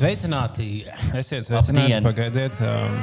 [0.00, 0.86] Sveicināti!
[1.12, 1.74] Esiet sveicināti!
[1.76, 2.06] Labdien!
[2.06, 2.60] Pagaidiet!
[2.64, 2.94] Um,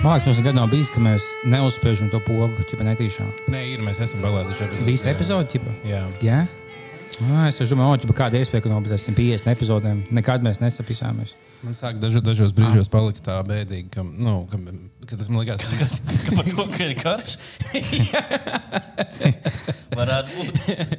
[0.00, 3.28] liekas, mums nekad nav bijis, ka mēs neuzspiežam to pogu, ja netīšām.
[3.52, 4.86] nē, ir, mēs esam palaiduši epizodi.
[4.88, 5.74] Bijis epizode, ķipa?
[5.84, 6.00] Jā.
[6.24, 6.38] Jā.
[7.30, 11.30] Ah, es domāju, ka kāda iespēja, ka no 150 epizodēm nekad mēs nesapisāmies.
[11.60, 14.56] Man sāk dažu, dažos brīžos palikt tā bēdīgi, ka, nu, ka,
[15.04, 15.70] ka tas man liekas, ka
[16.24, 17.34] Ka par to, ka ir karš.
[20.00, 20.52] Varētu būt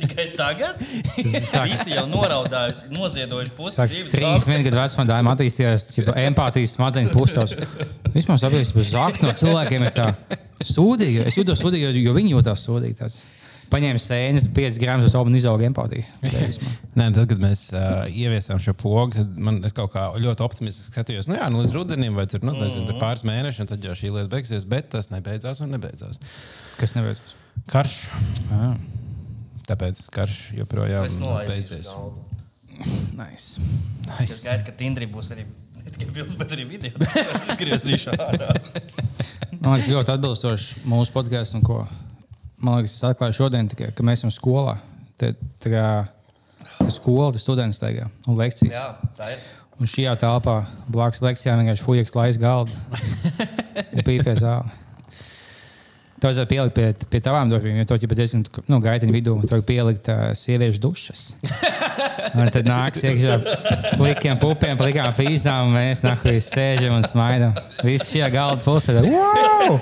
[0.03, 0.77] tikai tagad.
[1.17, 4.11] Visi jau noraudājuši, noziedojuši pusi Sāk, dzīves.
[4.13, 5.81] trīs vienu gadu vecumā dāma attīstījās,
[6.27, 7.49] empātijas smadzeņu pustos.
[8.13, 10.07] Vispār sabiedrības zakt no cilvēkiem ir tā
[10.61, 11.25] sūdīgi.
[11.31, 12.95] Es jūtos sūdīgi, jo, jo viņi jūtas sūdīgi.
[13.01, 13.17] Tāds.
[13.71, 16.03] Paņēma sēnes, 5 gramus uz augstu un izauga empātiju.
[16.25, 16.71] Beidzamā.
[16.99, 20.91] Nē, tad, kad mēs uh, ieviesām šo pogu, tad man es kaut kā ļoti optimistiski
[20.91, 23.87] skatījos, nu, jā, nu, līdz rudenim vai tur, nu, nezinu, tur pāris mēneši, un tad
[23.87, 26.19] jau šī lieta beigsies, bet tas nebeidzās un nebeidzās.
[26.81, 27.31] Kas nebeidzas?
[27.71, 27.95] Karš,
[28.51, 28.75] Ah,
[29.71, 31.07] tāpēc karš joprojām
[31.47, 31.87] beidzies.
[31.87, 32.27] galvu.
[33.15, 33.61] nice.
[34.19, 34.41] Es Nice.
[34.49, 35.45] gaidu, ka Tindri būs arī.
[35.81, 36.91] Ne tikai bildes, bet arī video.
[37.37, 38.51] Es izgriezīšu ārā.
[39.61, 41.83] Man liekas, ļoti atbilstoši mūsu podkāstam, ko
[42.61, 44.77] man liekas, es atklāju šodien, tikai, ka mēs esam skolā.
[45.19, 45.87] Te, tā kā
[46.77, 48.75] tā skola, tas students tagad un lekcijas.
[48.75, 49.41] Jā, tā ir.
[49.81, 50.59] Un šajā telpā
[50.93, 52.75] blakus lekcijām vienkārši fujaks lais galdu
[53.95, 54.77] un pīpē zāli.
[56.21, 59.63] Tā vajadzētu pielikt pie, pie tavām durvīm, jo to jau diezgan nu, gaitiņu vidū tur
[59.65, 61.23] pielikt uh, sieviešu dušas.
[62.37, 63.39] Un tad nāks iekšā
[63.97, 67.57] plikiem pupiem, plikām pīzām, un mēs nahuj sēžam un smaidām.
[67.81, 69.01] Visi šajā galda pusē.
[69.01, 69.81] Wow!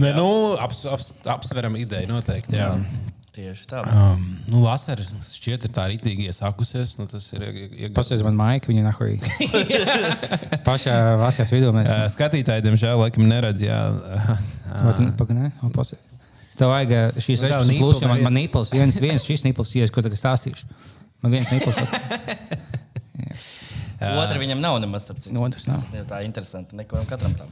[0.00, 0.26] Nē, nu,
[0.60, 2.56] aps, aps, apsveram ideju noteikti.
[2.56, 2.74] Jā.
[3.32, 3.80] Tieši tā.
[3.88, 6.98] Um, nu, Vasara šķiet, ir tā rītīgi iesākusies.
[6.98, 7.94] Nu, tas ir iegājis.
[7.96, 9.14] Pastāstiet man, Maika, viņa nahuj.
[10.68, 11.88] Pašā vasarās vidū mēs.
[11.88, 13.64] Uh, skatītāji, diemžēl, laikam neredz.
[13.64, 13.80] Jā,
[14.72, 16.00] Vai tu pagaidi?
[16.60, 19.72] Tev vajag ā, šīs Nu, reizes, plus, jo man, man nīpels, viens, viens šis nīpels,
[19.78, 20.68] ja es ko tagad stāstīšu.
[21.24, 21.90] Man viens nīpels, tas
[24.02, 25.32] Otra viņam nav nemaz starp citu.
[25.36, 25.80] No otras nav.
[25.94, 26.76] Jā, Tā ir interesanti.
[26.76, 27.50] Neko katram tam.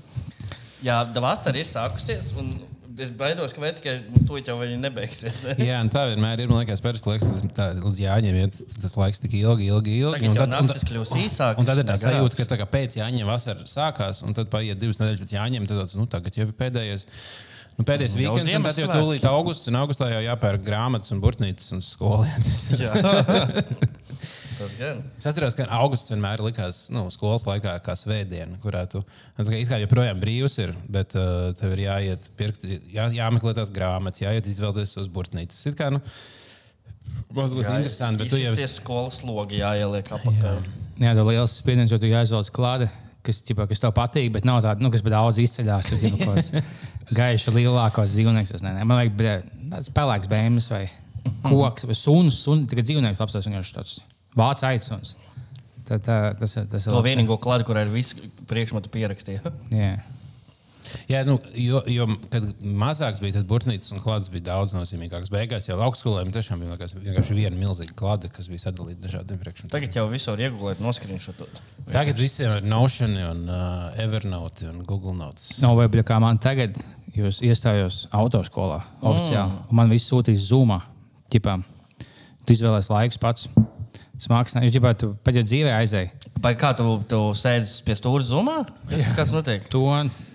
[0.85, 2.35] Jā, tā vasara ir sākusies.
[2.41, 2.53] un
[3.01, 5.39] Es baidos, ka tikai nu, to jau nebeigsies.
[5.47, 5.55] Ne?
[5.71, 6.51] jā tā vienmēr ir.
[6.51, 9.95] Man liekas, parasti liekas, ka tā, līdz jāņem iet, tas laiks tik ilgi, ilgi.
[10.03, 11.61] ilgi Tagad un jau tad- un naktis tad- kļūs īsākas.
[11.63, 14.81] Un tad ir tā sajūta, ka tā kā pēc jāņem vasara sākās, un tad paiet
[14.83, 15.71] divas nedēļas pēc jāņem.
[15.71, 17.07] Tad tāds, nu, tagad jau ir pēdējais.
[17.79, 21.23] Nu, pēdējais Jau weekends, un tad jau tūlīt augusts, un augustā jau jāpērk grāmatas un
[21.23, 22.67] burtnīcas un skolienes.
[24.61, 24.67] Jā.
[24.69, 24.99] Tas gan.
[25.17, 29.63] Es atceros, ka augusts vienmēr likās nu, skolas laikā kā svētdiena, kurā tu nu, tā
[29.71, 34.51] kā joprojām brīvs ir, bet uh, tev ir jāiet pirkt, jā, jāmeklē tās grāmatas, jāiet
[34.53, 35.63] izvēlēties uz burtnīcas.
[35.71, 36.03] It kā, nu,
[37.37, 40.59] mazliet interesanti, bet tu jau Tie skolas logi jāieliek apakā.
[41.01, 42.91] Jā, tas liels spiediens, jo tu jāizvēlas klāte,
[43.25, 45.89] kas, ķipa, kas tev patīk, bet nav tāda, nu, kas daudz izceļās.
[45.89, 46.53] Tur jau kaut kāds
[47.19, 48.53] gaišs, lielākos dzīvnieks.
[48.59, 48.85] es nezinu.
[48.85, 50.85] Man liekas, bet, tāds pelēks bēmas vai
[51.45, 52.43] koks vai suns.
[52.53, 53.99] Un tagad dzīvnieks apstāsta vienkārši tāds
[54.39, 55.17] vācu aicons.
[55.91, 59.43] Tad, tā, tas, ir- tas ir To vienīgo klāstu, kur ir visi priekšmetu pierakstīja.
[59.83, 59.99] Jā.
[61.11, 65.31] Jā, nu, jo, jo, kad mazāks bija, tad burtnīcas un klāts bija daudz nozīmīgāks.
[65.31, 69.71] Beigās jau augstskolēm tiešām bija vienkārši viena milzīga klāta, kas bija sadalīta dažādiem priekšmetiem.
[69.75, 71.61] Tagad jau visur iegūlēt, noskriņšotot.
[71.93, 75.59] Tagad visiem ir Notion, un, uh, Evernote un Google Notes.
[75.63, 76.79] Nav vai kā man tagad,
[77.15, 79.51] jūs iestājos autoskolā oficiāli.
[79.53, 79.77] Mm.
[79.83, 80.81] Man viss sūtīs zumā.
[81.31, 81.61] Ķipā,
[82.47, 83.47] tu izvēlēsies laikus pats.
[84.21, 86.11] Smags, jo ģipā, tu pat jau dzīvē aizēji.
[86.45, 88.59] Vai kā tu, tu sēdi pie stūra zumā?
[89.17, 89.65] Kas notiek?
[89.73, 89.81] To,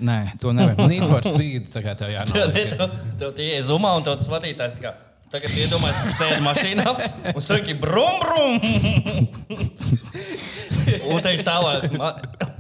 [0.02, 0.80] nē, to nevar.
[0.90, 2.74] Need for speed, tā kā tev jānoliek.
[2.74, 4.96] Tev, tev tie ir zumā, un tev tas vadītājs tā kā.
[5.36, 6.88] Tagad tu iedomājies, ka sēdi mašīnā
[7.34, 8.54] un saki, brum, brum.
[11.10, 11.90] Un te ir tālāk.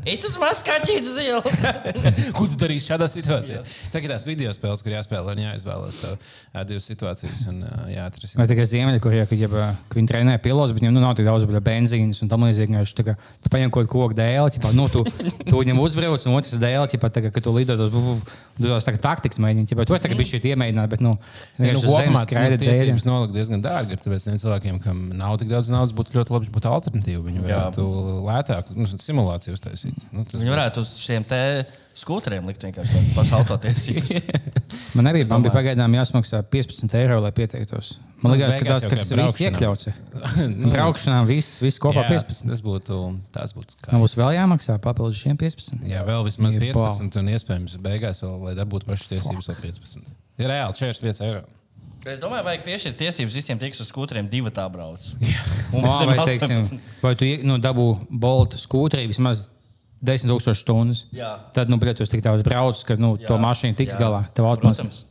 [0.05, 1.55] "Ma- Es esmu mazs kaķis uz ielas.
[2.37, 3.63] Ko tu darīsi šādā situācijā?
[3.91, 5.97] Tagad tās video spēles, kur jāspēlē un jāizvēlas
[6.69, 8.37] divas situācijas un jāatrisina.
[8.43, 11.25] Vai tikai ziemeļi, kur jau, ja, ka viņi trenē pilotus, bet viņiem nu, nav tik
[11.25, 12.83] daudz benzīnas un tam līdzīgi.
[12.95, 15.01] Tā kā tu paņem kaut ko dēli, ķipā, nu, tu,
[15.49, 18.85] tu viņam uzbrauc, un otrs dēli, ķipā, tā kā, ka tu lido tos, tu tos
[18.87, 19.67] tā kā taktikas mēģini.
[19.73, 21.15] Ķipā, tu vari tagad bija šī iemēģināt, bet, nu,
[21.57, 22.57] Ja, nu, kopumā dēļ.
[22.61, 23.95] tiesības nolikt diezgan dārgi.
[23.95, 27.23] ir, Tāpēc tiem cilvēkiem, kam nav tik daudz naudas, būtu ļoti labi būt alternatīva.
[27.25, 27.85] Viņi varētu
[28.27, 29.94] lētāk nu, simulāciju uztaisīt.
[30.11, 31.39] Nu, Viņi varētu uz šiem te
[31.95, 34.11] skūteriem likt vienkārši tādu pašu autotiesības.
[34.95, 37.97] Man arī man bija pagaidām jāsmaksā 15 eiro, lai pieteiktos.
[38.23, 39.87] Man Nu, liekas, ka tas, jau ka kā tas viss iekļauts.
[39.91, 39.97] ir.
[40.71, 42.47] Braukšanā viss, viss kopā jā, 15.
[42.51, 42.99] Tas būtu,
[43.35, 43.99] tas būtu Man skaisti.
[44.05, 45.83] būs vēl jāmaksā papildus šiem 15.
[45.91, 50.15] Jā, vēl vismaz Ir 15, un iespējams, beigās vēl, lai dabūtu pašas tiesības, vēl 15.
[50.39, 51.43] Ir reāli 45 eiro.
[52.05, 55.01] Es domāju, vajag piešķirt tiesības visiem, tie, kas uz skūteriem divi tā brauc.
[55.17, 56.25] Visiem vai, 18.
[56.29, 59.47] teiksim, vai tu nu, dabū boltu skūterī vismaz
[60.05, 61.05] 10,000 stundas?
[61.15, 61.31] Jā.
[61.55, 63.27] Tad, nu, protams, tik daudz brauc, ka nu, Jā.
[63.27, 64.01] to mašīnu tiks Jā.
[64.05, 64.21] galā.
[64.37, 65.03] Tev automātiski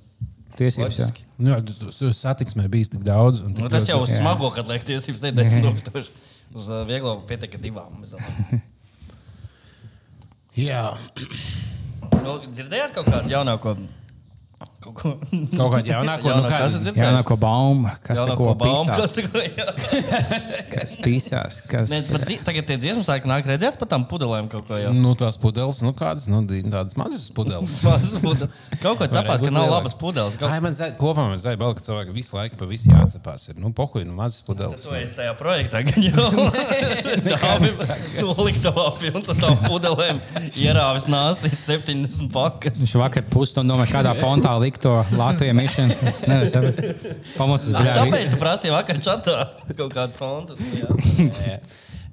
[0.58, 0.98] tiesības.
[1.02, 1.08] Jā.
[1.38, 3.42] Nu, jā, tu- tu- satiksmē bijis tik daudz.
[3.42, 6.10] un tik Nu, tas jau uz smago, kad liek tiesības, ne 10 tūkstoši.
[6.54, 7.98] Uz uh, vieglo pietiek divām.
[8.04, 8.60] es domāju.
[10.68, 10.94] Jā,
[12.24, 13.74] Nu, dzirdējāt kaut kādu jaunāko?
[14.84, 15.12] Kaut ko
[15.58, 16.20] kaut kāda jaunāka.
[16.24, 17.12] Nu, Jaunāko kā, esat Jā, dzirdējuši?
[17.16, 19.66] no ko baumu, kas ir ko Jaunāko baumu, kas ir ko jā.
[20.74, 21.92] kas pisās, kas.
[21.92, 24.92] Nē, bet tagad tie dziesmu sāki nāk redzēt pa tām pudelēm kaut ko jau.
[24.92, 27.78] nu, tās pudeles, nu, kādas, nu, tādas mazas pudeles.
[27.86, 28.60] Mazas pudeles.
[28.82, 30.36] Kaut ko cepās, ka nav labas pudeles.
[30.40, 30.52] Kaut...
[30.52, 33.48] Ai, man zai, kopumā man zai, bail, ka cilvēki visu laiku pa visu jāatcepās.
[33.52, 34.84] Ir, nu, pohuj, nu, mazas pudeles.
[34.84, 36.28] Tu esi tajā projektā, gan jau
[37.24, 40.20] tādā noliktavā pilns ar tām pudelēm,
[40.60, 42.82] ierāvis nāsis 70 pakas.
[42.82, 45.96] Viņš vakar pusstundu domāja, kādā fontā likt to Latvijas mišanu.
[46.10, 47.08] Es nevaru saprast.
[47.38, 47.96] Pamostas Ā, bija.
[48.02, 49.38] Tāpēc tu prasīji vakar čatā
[49.78, 50.60] kaut kādas fontas.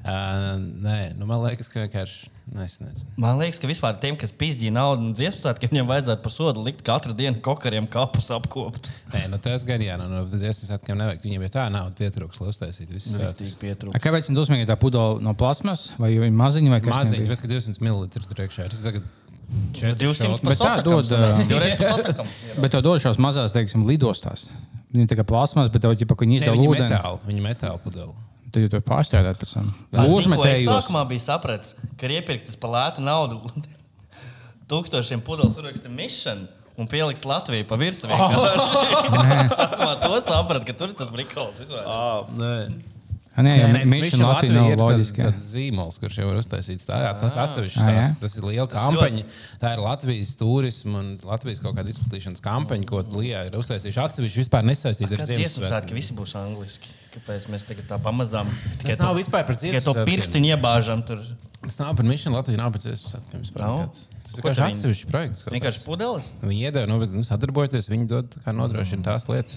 [0.02, 3.04] Uh, nē, nu, man liekas, ka vienkārši nesniedz.
[3.22, 6.64] Man liekas, ka vispār tiem, kas pizdīja naudu un dziesmu svētkiem, viņiem vajadzētu par sodu
[6.66, 8.90] likt katru dienu kokariem kapus apkopt.
[9.14, 11.22] Nē, nu, tas gan jā, nu, no dziesmas svētkiem nevajag.
[11.28, 13.54] Viņiem ir tā nauda pietrūks, lai uztaisītu visu svētkus.
[13.62, 13.94] pietrūkst.
[13.94, 17.36] A, Kāpēc viņš dusmīgi tā pudele no plasmas vai viņa maziņa vai kas Maziņš, nebija?
[17.38, 18.70] bet ka 200 ml tur iekšā.
[18.74, 19.06] Tas tagad
[19.52, 21.08] 200 Bet tā dod.
[22.62, 24.50] Bet to dod šās mazās, teiksim, lidostās.
[24.92, 26.88] Viņa tā kā plasmas, bet tev ka viņi izdala Viņa ūdeni.
[26.92, 28.16] metāla, viņa metāla pudele.
[28.52, 29.70] Tad jau tur pārstrādāt pēc tam.
[29.72, 30.16] Uzmetējos.
[30.18, 30.68] Uzmetējos.
[30.68, 33.40] Sākumā bija sapratis, ka ir iepirktas par lētu naudu
[34.72, 36.50] tūkstošiem pudeles uzraksta mišana.
[36.80, 38.12] Un pieliks Latviju pa virsmu.
[38.22, 39.52] Oh.
[39.58, 41.64] Sākumā to sapratu, ka tur ir tas brīnums.
[41.84, 42.28] Oh,
[43.32, 45.22] A, Nē, jau tas Mission Latvija nav ir tāds, loģiski.
[45.22, 45.28] jā.
[45.32, 46.84] tāds zīmols, kurš jau ir uztaisīts.
[46.84, 48.02] Tā, jā, tas atsevišķs Ah, jā?
[48.04, 49.24] tās, tas ir liela kampaņa.
[49.62, 54.42] Tā ir Latvijas turisma un Latvijas kaut kāda izplatīšanas kampaņa, ko Lijā ir uztaisījuši atsevišķi
[54.44, 56.02] vispār nesaistīta ar Kāds dziesmu svētki, ka Ziemassvētkiem.
[56.02, 56.92] visi būs angliski.
[57.16, 58.52] Kāpēc mēs tagad tā pamazām
[58.84, 61.24] Tas nav vispār par tikai to pirkstu iebāžam tur?
[61.62, 63.48] Tas nav par Mission Latviju, nav par Ziemassvētkiem.
[63.48, 64.08] nekāds.
[64.28, 65.44] Tas ir viņi- atsevišķs projekts.
[65.48, 66.32] Vienkārši pudeles.
[66.44, 69.56] Viņi iedeva, nu, nu, sadarbojoties, viņi dod tā kā nodrošina tās lietas.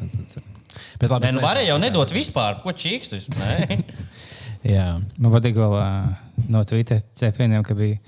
[1.01, 2.61] Bet labi, Nē, nu varēja jau nedot vispār.
[2.65, 3.31] Ko čīkstus?
[3.39, 3.81] Nē.
[4.75, 4.91] Jā.
[5.21, 6.13] Man patīk vēl uh,
[6.49, 7.99] no Twitter cepieniem, ka bija.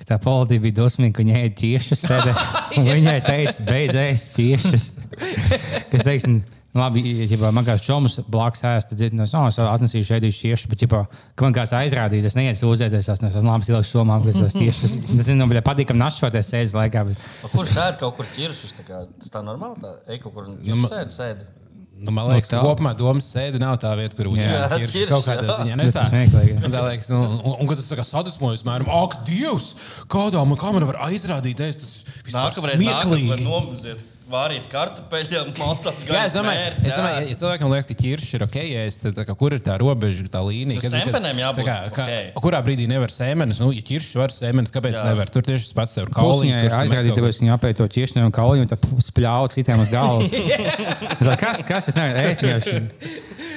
[0.00, 2.34] ka Tā politika bija dusmīga, ka viņa ēda
[2.76, 4.90] un Viņai teica, beidz ēst tiešus.
[5.92, 6.42] Kas, teiksim,
[6.74, 7.00] nu labi,
[7.30, 10.68] ja man kāds čoms blakus ēst, tad nu, es oh, es atnesīšu ēdīšu tiešus.
[10.74, 11.04] Bet, ja
[11.40, 14.98] man kāds aizrādīja, es neies sūdzēties, es esmu labi ilgs somām, ka es esmu tiešus.
[15.08, 17.06] Tas ir nu, bļa, patīkam našķoties sēdes laikā.
[17.08, 17.26] Bet...
[17.54, 18.76] Kur sēž kaut kur ķiršus?
[18.82, 19.80] Tā kā- tas tā normāli.
[19.86, 21.14] Tā ej kaut kur un ķiršus sēd.
[21.16, 21.46] sēd.
[21.94, 24.64] Nu, man liekas, ka kopumā domas sēde nav tā vieta, kur būtu Jā.
[24.66, 25.76] jāķer Ķirš, kaut kādā ziņā.
[25.78, 26.56] Tas ir Tā, smieklīgi.
[26.58, 29.70] Un tā liekas, nu, un, un, un kad tas tā kā sadusmojas, mēram, ak, Dievs,
[30.10, 31.94] kādā man, man var aizrādīt, es tas
[32.26, 34.13] vispār Nākamreiz nākamreiz smieklīgi.
[34.24, 38.44] Vārīt kartupeļiem, maltās Jā, es domāju, mērķi, es domāju, ja cilvēkam liekas, ka ķiršs ir
[38.46, 40.80] ok, ja es, tad, tā kā, kur ir tā robeža, tā līnija?
[40.80, 42.40] Nu, sēmenēm jābūt kā, kā, ok.
[42.46, 43.60] Kurā brīdī nevar sēmenes?
[43.60, 45.04] Nu, ja ķiršs var sēmenes, kāpēc Jā.
[45.10, 45.28] nevar?
[45.34, 46.56] Tur tieši tas pats tev ir kauliņš.
[46.72, 50.32] aizrādīja, kaut tāpēc viņa apēja to ķiešanu un kauliņu, un tad spļāva citiem uz galvas.
[51.44, 52.80] Kas, kas tas nevar ēst vienkārši?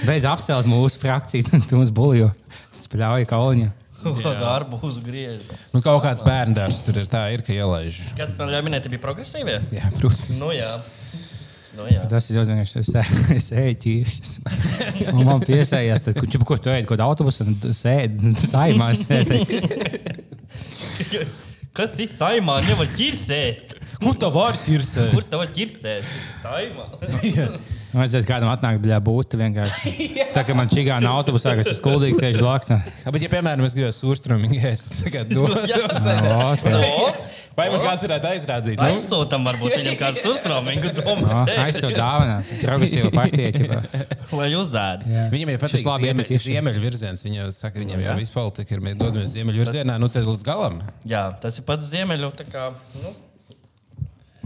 [0.03, 2.33] Beidz apcelt mūsu frakciju, un tu mums buljo.
[2.75, 3.71] Spļāva kauliņu.
[4.43, 5.43] Darbu uzgriež.
[5.73, 8.01] Nu, kaut kāds bērndārs tur ir tā, ir, ka ielaiž.
[8.17, 9.59] Kas man ļauj minēt, bija progresīvie?
[9.77, 10.33] Jā, protams.
[10.39, 10.75] Nu jā.
[11.77, 12.01] Nu, jā.
[12.09, 12.83] Tas ir ļoti vienkārši.
[13.37, 14.31] Es, ēju ķīšus.
[15.13, 18.93] Un man piesējās, tad, kur, ko tu ēdi, kaut kādā autobusā, un tu sēdi, saimā
[18.97, 19.43] sēdi.
[21.77, 23.75] Kas tas saimā nevar ķirsēt?
[24.01, 24.81] Kur tā vārds ir?
[25.11, 26.07] Kur tā var ķirsēt?
[26.41, 26.87] Saimā.
[27.93, 29.93] Vajadzētu kādam atnākt, bļā, būt vienkārši.
[30.33, 32.73] Tā kā man čigāna autobusā, kas ir skuldīgs, sēž blakus.
[33.05, 35.53] bet, ja, piemēram, es gribēju surstrāmīgi ēst, tad tagad dod.
[35.69, 35.83] Jā.
[36.33, 37.16] O, tā.
[37.57, 38.75] No, Vai man kāds varētu aizrādīt?
[38.77, 42.35] Nu, aizsūtam varbūt viņam kādu surstrāmingu domu O, sēdi, Aizsūta dāvana.
[42.61, 43.53] Progresīva partija.
[43.55, 43.79] ķipā.
[44.37, 45.07] lai uzzēd.
[45.33, 47.25] Viņam jau Šis patīk labi ziemeļ, ziemeļvirziens.
[47.25, 48.17] Viņa jau saka, viņam jau Jā.
[48.19, 48.83] viss politika ir.
[48.85, 50.77] Mēs dodamies ziemeļvirzienā, nu tad līdz galam.
[51.09, 52.29] Jā, tas ir pats ziemeļu.
[52.37, 52.67] tā Kā,
[53.01, 53.15] nu,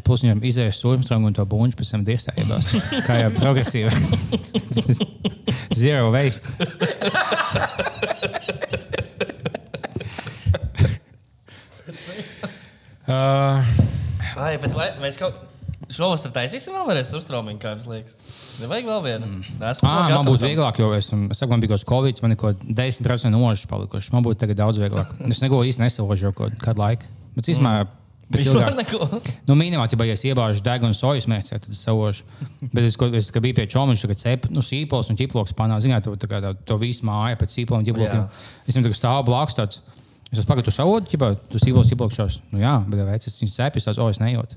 [0.08, 2.72] Plus viņam izējas sūkņu un to buļbuļsu pēc tam diestājībās.
[3.06, 3.92] Kā jau progresīvi.
[5.82, 6.48] Zero waste.
[13.10, 13.72] Uh,
[14.38, 15.40] ai, bet vai, mēs kaut
[15.92, 18.18] šovasar taisīsim vēl vienreiz surstrāmingu, kā jums liekas?
[18.62, 19.30] Nevajag vēl vienu.
[19.72, 22.40] Esmu Ah, man būtu vieglāk, jo es, saku, man bija kaut kāds covid, man ir
[22.42, 24.14] kaut kāds 10% nožs palikuši.
[24.16, 25.12] Man būtu tagad daudz vieglāk.
[25.32, 27.10] Es neko īsti nesožu jau kādu laiku.
[27.36, 27.88] Bet īstenībā.
[28.32, 29.32] pēc Vispār ilgāk-.
[29.50, 32.24] Nu, minimāli, ja es iebāžu degunu un sojas mērķi, tad savošu.
[32.72, 36.06] Bet es, es kad biju pie čomiņa, tad cep, nu, sīpols un ķiploks panā, zināt,
[36.08, 38.24] to, tā kā tā, to visu māju pēc sīpola un ķiplokiem.
[38.64, 39.82] Es viņam tagad stāvu blakus tāds.
[40.32, 42.40] Es esmu pagaidu savot, ķipā, tu sīpols, ķiploks šos.
[42.54, 44.56] Nu, jā, bet veids, es viņus cepju, tās, o, es nejūtu.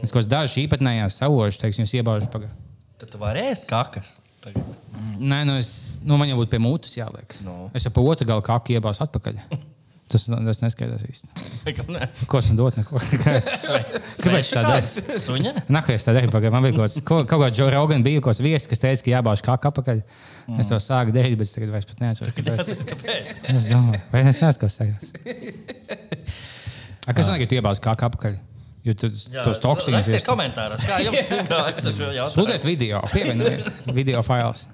[0.00, 2.54] Es kaut kādas dažas īpatnējās savošu, teiksim, iebāžu pagaidu.
[3.00, 4.14] Tad tu vari ēst kakas.
[4.40, 4.64] Tagad.
[5.20, 7.34] Nē, nu, es, nu, man jau būtu pie mutes jāliek.
[7.44, 7.66] Nu.
[7.76, 9.42] Es jau pa otru galu kāpu iebāzu atpakaļ.
[10.10, 11.28] Tas, tas neskaidrs īsti.
[12.26, 12.80] Ko es viņam dotu?
[12.80, 12.98] Neko.
[14.24, 14.80] Kāpēc tā dara?
[15.22, 15.52] Suņa?
[15.94, 16.56] Es tā darīju, pagaidām.
[16.56, 19.12] Man bija kaut kāds, kaut kāds Joe Rogan bija, kaut kāds viesis, kas teica, ka
[19.12, 20.02] jābāž kā apakaļ.
[20.58, 22.34] Es to sāku darīt, bet es tagad vairs neatceros.
[22.34, 22.70] kāpēc.
[23.54, 25.12] Es domāju, vai es neesmu kaut kas tāds.
[27.10, 28.36] Kas notiek, ja tu iebāz kā apakaļ?
[28.86, 31.26] Jo tu Jā, tos toksīnus Rakstiet komentāros, kā jums.
[32.34, 34.68] Sūtiet video, pievienojiet video failus.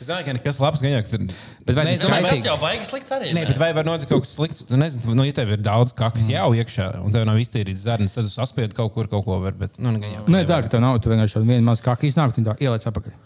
[0.00, 1.24] Es domāju, ka nekas labs gan jau tur.
[1.68, 2.46] Bet vai tas kaitīgi?
[2.48, 3.32] jau baigas slikts arī.
[3.36, 4.62] Nē, bet vai var notikt kaut kas slikts?
[4.64, 8.16] Tu nezini, nu, ja tev ir daudz kakas jau iekšā, un tev nav iztīrīts zarnas,
[8.16, 9.52] tad tu saspiedi kaut kur kaut ko var.
[9.60, 10.24] Bet, nu, gan jau.
[10.32, 13.18] Nē, tā, ka tev nav, tu vienkārši vienu mazu kāku iznāk, un tā ieliec apakaļ.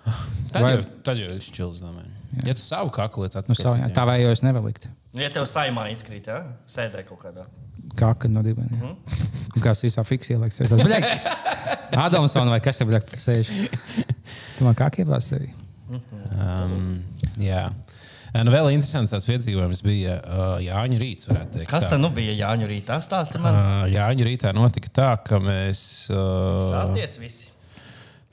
[0.50, 2.10] Tad vai- jau, tad jau ir šķils, domāju.
[2.42, 3.62] Ja tu savu kaku liec Nu, atpakaļ.
[3.62, 4.88] savu, jā, tā vai jau es nevaru likt.
[5.14, 6.42] Ja tev saimā izkrīt, jā?
[6.66, 7.46] Sēdē kaut kādā.
[7.94, 8.42] Kāka no.
[8.42, 8.96] Mhm.
[9.62, 12.86] Kā es īsā fiksēju, liekas, tas ir Adamsons vai kas ir
[13.22, 13.52] sēž.
[14.58, 15.52] Tu man kā iebāz sevi?
[15.90, 17.02] Um,
[17.40, 17.68] jā.
[18.34, 21.28] Nu, vēl interesants tāds piedzīvojums bija uh, Jāņa rīts.
[21.70, 22.98] Kas tad nu bija Jāņu rītā?
[23.04, 23.54] Stāsti man.
[23.54, 25.84] Uh, Jāņa rītā notika tā, ka mēs.
[26.10, 27.53] Uh, Sāties visi.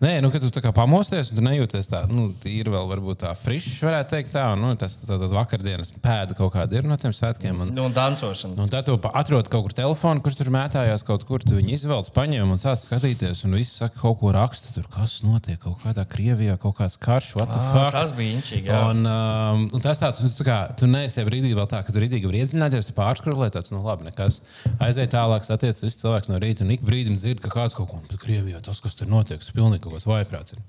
[0.02, 3.36] Nē, nu, kad tu tā pamosties, un tu nejūties tā, nu, tīri vēl varbūt tā
[3.38, 7.14] frišs, varētu teikt tā, nu, tas tā, tas vakardienas pēda kaut kāda ir no tiem
[7.14, 7.60] svētkiem.
[7.62, 8.58] Un, Nu, un dancošana.
[8.58, 11.44] Un tad tu atrod kaut kur telefonu, kurš tur mētājās kaut kur.
[11.46, 13.44] Tu viņu izvelc, paņem un sāc skatīties.
[13.46, 14.74] Un viss saka, kaut ko raksta.
[14.76, 17.36] Tur kas notiek kaut kādā Krievijā, kaut kāds karš.
[17.38, 17.94] what the fuck?
[17.94, 18.74] Tas bija inčīgi.
[18.74, 21.94] Un, um, un tas tāds, nu, tu, kā, tu neesi tajā brīdī vēl tā, ka
[21.94, 24.42] tu rītīgi vari iedziļināties, tu pārskrolē tāds, nu, labi, nekas.
[24.82, 28.02] Aiziet tālāk, satiec visu cilvēku no rīta, un ik brīdim dzird, ka kāds kaut ko,
[28.10, 30.56] bet Krievijā tas, kas tur notiek, tas pilnīgi kaut kas vaiprāts.
[30.56, 30.66] Ir.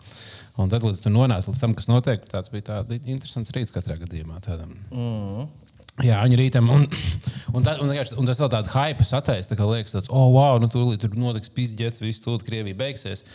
[0.60, 3.96] Un tad, līdz tu nonāc līdz tam, kas notiek, tāds bija tāds interesants rīts katrā
[4.02, 4.42] gadījumā.
[4.44, 4.74] Tādam.
[4.90, 5.50] Mm.
[6.00, 6.86] Jā, viņa rītam, un,
[7.52, 10.56] un, tā, un, un tas vēl tāds hype sataisa, tā kā liekas, tāds, oh, wow,
[10.60, 13.26] nu, tūlīt tur notiks pizģets, viss tūlīt Krievija beigsies.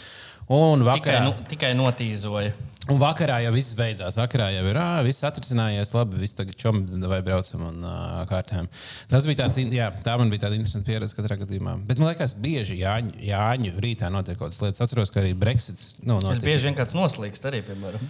[0.47, 2.53] Un Tikai, vakarā, nu, tikai notīzoja.
[2.87, 4.15] un vakarā jau viss beidzās.
[4.15, 8.69] Vakarā jau ir, ah, viss atrisinājies, labi, viss tagad čom vai braucam un uh, kārtējam.
[9.11, 11.73] Tas bija tāds, jā, tā man bija tāda interesanta pieredze katrā gadījumā.
[11.89, 14.85] Bet man liekas, bieži Jāņu, Jāņu rītā notiek kaut kādas lietas.
[14.87, 16.45] Atceros, ka arī Brexits, nu, notika.
[16.47, 18.07] bieži vien kāds noslīkst arī, piemēram.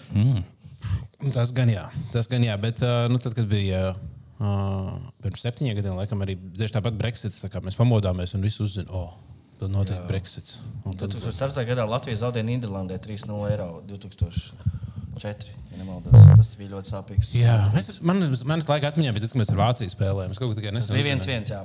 [1.34, 4.91] Tas gan jā, tas gan jā, bet uh, nu, tad, kad bija uh,
[5.25, 9.15] pirms septiņiem gadiem, laikam arī tieši tāpat Brexits, tā mēs pamodāmies un viss uzzina, oh,
[9.60, 10.08] tad notiek jā.
[10.10, 10.60] Brexits.
[10.86, 11.66] Un tad, 2004.
[11.72, 15.54] gadā Latvija zaudēja Nīderlandē 3-0 eiro 2004.
[15.72, 16.14] Ja nemaldos.
[16.38, 17.32] tas bija ļoti sāpīgs.
[17.38, 20.34] jā, es, man, manas laika atmiņā bija tas, ka mēs ar Vāciju spēlējām.
[20.34, 20.96] Es kaut kā tikai nesen.
[20.98, 21.62] bija viens viens, jā.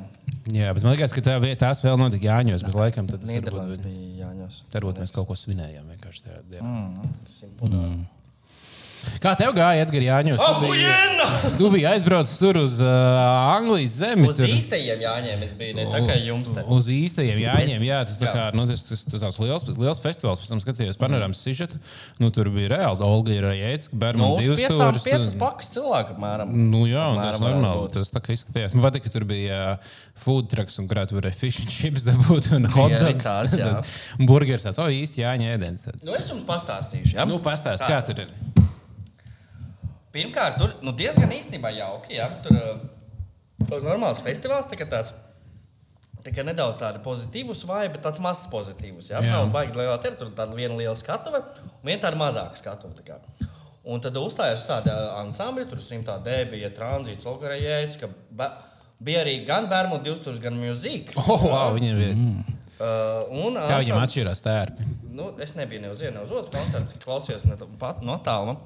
[0.52, 3.30] Jā, bet man liekas, ka tā, vie- tā spēle notika Jāņos, bet laikam tad tas
[3.30, 4.56] bija Jāņos.
[4.72, 6.72] varbūt mēs kaut ko svinējām vienkārši tajā dienā.
[6.72, 7.14] Mm.
[7.30, 7.84] Simpunā.
[9.22, 10.42] Kā tev gāja, Edgars Jāņos?
[10.42, 11.56] Tu biji-!
[11.58, 12.88] Tu biji aizbraucis tur uz uh,
[13.56, 14.26] Anglijas zemi.
[14.30, 14.50] Uz tur.
[14.50, 16.64] īstajiem Jāņiem es biju, ne tā kā jums te.
[16.72, 18.32] Uz īstajiem jāņem, jā, tas, Jā.
[18.34, 20.42] kā, nu, tas, tas, tas tāds liels, liels festivāls.
[20.42, 21.80] Pēc tam skatījos panorāmas sižetu.
[22.22, 25.06] Nu, tur bija reāli Olga ir Jēdzka, Nu, Bermuda uz divas stūres.
[25.06, 26.54] piecas pakas cilvēku apmēram.
[26.72, 27.90] Nu, jā, un tas varētu normāli.
[27.96, 28.74] Tas tā kā izskatījās.
[28.76, 29.92] Man patīk, ka tur bija uh,
[30.22, 33.58] food trucks, un kurā tu varēji fish and chips dabūt un hot dogs.
[33.58, 33.74] jā.
[34.30, 35.86] burgers tāds, o, īsti jāņem ēdienas.
[35.88, 36.00] tad.
[36.06, 37.16] Nu, es jums pastāstīšu.
[37.18, 37.26] Ja?
[37.28, 37.98] Nu, pastāst, Kā?
[38.00, 38.32] kā tur ir.
[40.12, 42.16] Pirmkārt, tur nu, diezgan īstenībā jauki.
[42.18, 42.28] Ja?
[42.44, 42.56] Tur
[43.78, 45.14] ir normāls festivāls, tā tāds.
[46.22, 49.08] Tā nedaudz tāda pozitīva vai bet tāds mazs pozitīvs.
[49.10, 49.22] Ja?
[49.24, 49.40] Jā.
[49.40, 52.94] Nav baigi lielā teritorijā, tur tāda viena liela skatuve un viena tāda mazāka skatuve.
[53.82, 58.10] Un tad uzstājās tāda ansambļa, tur simtā D bija tranzīts, Olgarējēts, ka
[59.02, 61.16] bija arī gan Bērmu 2000, gan mūzika.
[61.24, 62.14] Oh, wow, viņiem ir.
[62.82, 64.86] Uh, un Kā ansambļ- atšķirās tērpi?
[65.12, 68.60] Nu, es nebiju ne uz vienu, ne uz otru koncertu, klausījos ne pat no tāluma.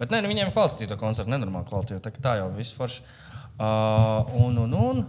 [0.00, 2.00] Bet nē, nu, viņiem ir kvalitatīva koncerta, nenormāla kvalitāte.
[2.08, 3.02] Tā, tā jau viss forši.
[3.60, 5.02] Uh, un, un, un,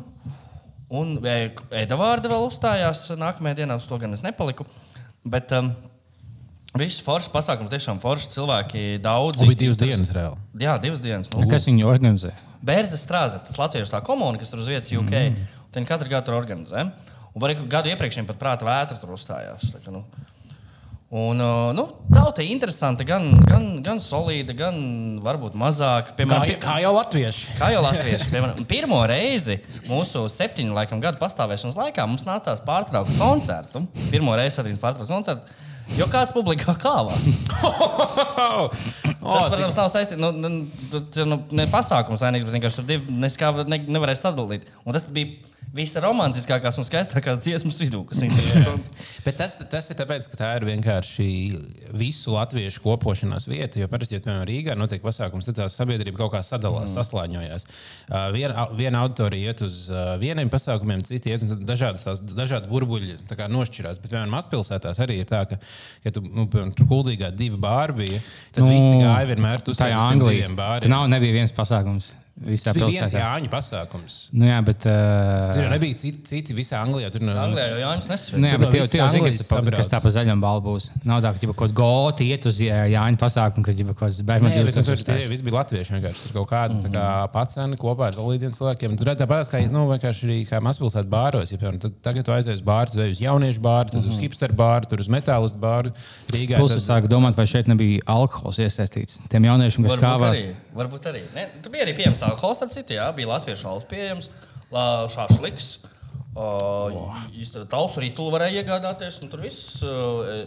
[1.00, 1.14] un
[1.80, 4.68] Edvards vēl uzstājās nākamajā dienā, uz to gan es nepaliku.
[5.24, 5.70] Bet um,
[6.76, 9.40] viss foršs pasākums, tiešām foršs cilvēki, daudz.
[9.40, 10.44] Un bija divas dienas reāli.
[10.60, 11.32] Jā, divas dienas.
[11.32, 12.34] Nu, Kas viņu organizē?
[12.62, 15.16] Bērza strādā, tas Latvijas tā komuna, kas tur uz vietas UK.
[15.16, 15.48] Mm.
[15.72, 16.84] Viņi katru gadu tur organizē.
[17.32, 19.72] Un var gadu iepriekš viņiem pat prāta vētra tur uzstājās.
[19.72, 20.04] Tā, ka, nu.
[21.12, 21.42] Un,
[21.76, 24.78] nu, tauta ir interesanta, gan, gan, gan solīda, gan
[25.20, 26.14] varbūt mazāk.
[26.14, 27.50] Kā, Piemēram, pi- kā jau latvieši.
[27.60, 29.58] Kā jau latvieši, piemēram, pirmo reizi
[29.90, 33.84] mūsu septiņu laikam, gadu pastāvēšanas laikā mums nācās pārtraukt koncertu.
[34.08, 35.60] Pirmo reizi arī pārtraukt koncertu,
[36.00, 37.42] jo kāds publikā kāvās.
[39.20, 40.54] Tas, protams, nav saistīts nu, nu,
[40.94, 41.68] tu- tu- nu, ne
[42.24, 44.72] vainīgs, bet vienkārši tur divi neskā, ne, nevarēja sadalīt.
[44.88, 45.36] Un tas bija
[45.76, 48.04] visromantiskākās un skaistākās dziesmas vidū,
[49.26, 51.28] Bet tas, tas ir tāpēc, ka tā ir vienkārši
[51.98, 53.80] visu latviešu kopošanās vieta.
[53.80, 56.96] Jo parasti, ja piemēram Rīgā notiek pasākums, tad tā sabiedrība kaut kā sadalās, mm.
[56.98, 57.68] saslāņojās.
[57.68, 62.72] Uh, viena, viena auditorija iet uz uh, vieniem pasākumiem, citi iet, un tad dažādas, dažādi
[62.72, 64.02] burbuļi tā kā nošķirās.
[64.02, 65.62] Bet, piemēram, mazpilsētās arī ir tā, ka,
[66.08, 68.26] ja tu, nu, piemēram, tur kuldīgā divi bāri bija,
[68.56, 70.42] tad nu, visi gāja vienmēr uz Tā ir saviem Anglija.
[70.42, 70.96] diviem Tur bāriem.
[70.98, 72.16] nav nebija viens pasākums.
[72.46, 73.22] Visā Tas bija viens pilsētā.
[73.22, 74.16] Jāņa pasākums.
[74.34, 74.86] Nu, jā, bet.
[74.90, 77.12] Uh, Tur jau nebija citi, citi visā Anglijā.
[77.14, 78.40] Tur no, Anglijā jau Jānis nesver.
[78.42, 80.90] Nu, jā, bet tev, tev zini, Anglijas kas, pa- kas tā pa zaļam balvu būs.
[81.06, 84.00] Nav tā, ka jau kaut kāda gota iet uz Jā- Jāņa pasākumu, kad jau kaut
[84.04, 84.42] kāds bērns
[84.76, 85.94] nu, tur tie visi bija latvieši.
[85.98, 86.24] vienkārši.
[86.28, 86.94] Tur kaut kāda mm -hmm.
[86.96, 88.98] kā, pacēna kopā ar zolīdiem cilvēkiem.
[88.98, 91.52] Tur tāpat kā, nu, vienkārši arī kā mazpilsēta bāros.
[91.52, 94.18] Ja, piemēram, tad, tagad tu aizies uz bāru, tu ej uz jauniešu bāru, tad uz
[94.20, 95.92] hipster bāru, tur uz metālistu bāru.
[96.32, 99.20] Rīgā Plus tad- es sāku domāt, vai šeit nebija alkohols iesaistīts.
[99.30, 100.38] Tiem jauniešiem, kas Varbūt kāvās.
[100.38, 100.56] arī.
[100.76, 101.22] Varbūt arī.
[101.36, 104.30] Ne, tur bija arī pieejams alkohols, ap citu, jā, bija latviešu alkohols pieejams,
[105.16, 105.70] šāšliks.
[107.36, 110.46] Jūs tur tālus arī tu varēja iegādāties, un tur viss, uh,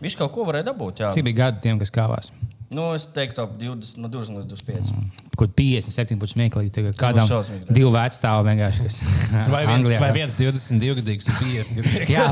[0.00, 1.04] viss kaut ko varēja dabūt.
[1.04, 1.12] Jā.
[1.12, 2.32] Cik bija gadi tiem, kas kāvās?
[2.66, 4.88] Nu, es teiktu, ap 20, no 20 līdz 25.
[5.36, 6.70] Kaut 57 būtu smieklīgi.
[6.74, 7.28] Tagad Kādam
[7.70, 8.86] divu vecstāvu vienkārši.
[8.86, 8.98] kas
[9.52, 12.10] Vai viens, Anglijā vai viens 22 gadīgs un 50 gadīgs?
[12.10, 12.24] Jā,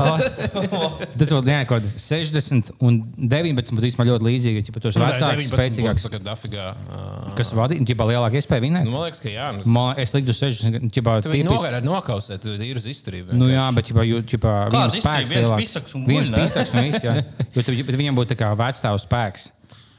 [1.19, 3.77] tas vēl bija kaut kāds 60 un 19.
[3.77, 4.63] būtu īstenībā ļoti līdzīgi.
[4.65, 6.67] Ja tos vecāks, spēcīgāks, dafigā.
[6.89, 8.89] Uh, kas vadīja, ja lielāka iespēja vinēt.
[8.89, 9.51] nu, man liekas, ka jā.
[9.55, 11.55] Nu, Man, es liktu 60, ja viņu tipiski.
[11.55, 13.35] novērt nokausēt, tu ir uz izturību.
[13.39, 13.91] Nu, jā, bet
[14.73, 15.59] tādā Kāds veidā izturība?
[15.59, 16.41] Viens pisaks un viens ne?
[16.43, 17.05] pisaks un viss.
[17.05, 17.15] jā.
[17.55, 17.63] Jo
[18.01, 19.51] viņam būtu tā kā vecstāvu spēks.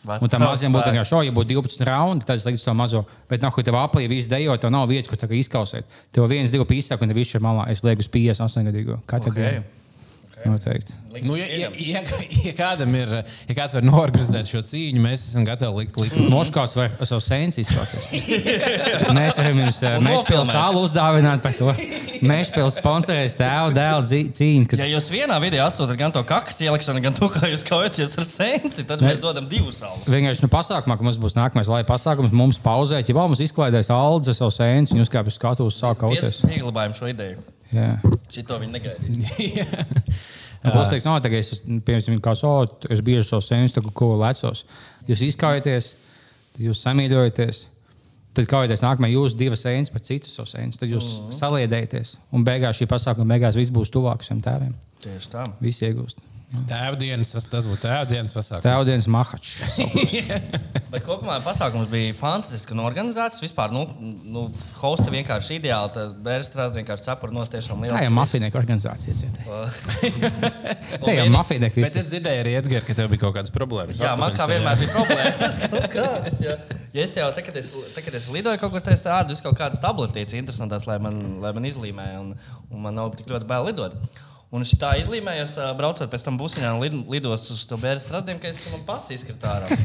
[0.07, 3.05] Un tam mazajam būtu vienkārši, ja būtu 12 raundi, tad es liktu to mazo.
[3.31, 5.85] Bet, nav, kur tev aplī viss dejo, tev nav vietas, kur tā kā izkausēt.
[6.15, 7.67] Tev viens, divi pīsāki, un tev viss ir malā.
[7.73, 9.01] Es lieku uz 58 gadīgo.
[9.11, 9.41] Katru Ok.
[9.41, 9.65] dienu.
[10.47, 10.95] Noteikti.
[11.23, 12.01] Nu, ja, ja, ja,
[12.45, 13.13] ja, kādam ir,
[13.49, 16.29] ja kāds var norganizēt šo cīņu, mēs esam gatavi likt likumus.
[16.33, 18.11] Noškauts vai ar savu sēnes izskauties.
[19.17, 20.53] Mēs varam jums mēģināt nofilmēt.
[20.53, 21.73] salu uzdāvināt par to.
[22.21, 24.71] Pilsētas sponsorēs tēvu dēlu cīņas.
[24.73, 24.83] Kad...
[24.83, 28.29] Ja jūs vienā video atsūtat gan to kakas ielikšanu, gan to, kā jūs kaujaties ar
[28.29, 30.09] sensi, tad mēs dodam divus salus.
[30.13, 33.93] Vienkārši nu, pasākumā, ka mums būs nākamais laika pasākums, mums pauzēt, ja vēl mums izklaidēs
[33.95, 36.45] alus ar savu sēnes, un jūs kā pēc skatuves sāk kauties.
[36.45, 37.45] Pieglabājam šo ideju.
[37.75, 37.93] Jā.
[38.33, 39.71] Šito viņi negaidīja.
[40.65, 42.53] Būs teiks, no, tagad es, piemēram, kā so,
[42.91, 44.65] es bieži savu sēnes, tā ko lecos.
[45.09, 45.95] Jūs izkaujaties,
[46.63, 47.65] jūs samīļojaties.
[48.37, 50.77] Tad kaujaties nākamajā jūs divas sēnes par citu savu sēnes.
[50.81, 51.37] Tad jūs mm.
[51.39, 52.17] saliedēties.
[52.37, 54.75] Un beigās šī pasākuma beigās viss būs tuvāk saviem tēviem.
[55.05, 55.45] Tieši tā.
[55.65, 56.21] Visi iegūst.
[56.47, 58.63] Tēvdienas, tas, tas būtu tēvdienas pasākums.
[58.63, 59.79] Tēvdienas mahačs.
[60.93, 63.41] Bet kopumā pasākums bija fantastisks un organizēts.
[63.43, 63.83] Vispār, nu,
[64.31, 64.45] nu
[64.79, 65.91] hosta vienkārši ideāli.
[65.97, 67.97] Tas bērns strādā vienkārši cepuri no tiešām liels.
[67.97, 69.33] Tā jau mafijnieku organizācija.
[71.07, 73.99] Tā jau mafijnieku Bet es dzirdēju arī Edgars, ka tev bija kaut kādas problēmas.
[74.07, 75.61] Jā, man kā vienmēr bija problēmas.
[75.97, 76.57] Kādas, ja,
[76.95, 79.83] ja es jau tagad, kad es, tagad, es lidoju kaut kur tad es kaut kādas
[79.83, 82.33] tabletītes interesantas, lai man, lai man izlīmē, un,
[82.71, 83.99] un man nav tik ļoti bail lidot.
[84.55, 88.03] Un es tā izlīmēju, es, ā, braucot pēc tam busiņā, lid, lidos uz to bērnu
[88.03, 89.71] strādiem, ka es ka man pasi izkrita ārā.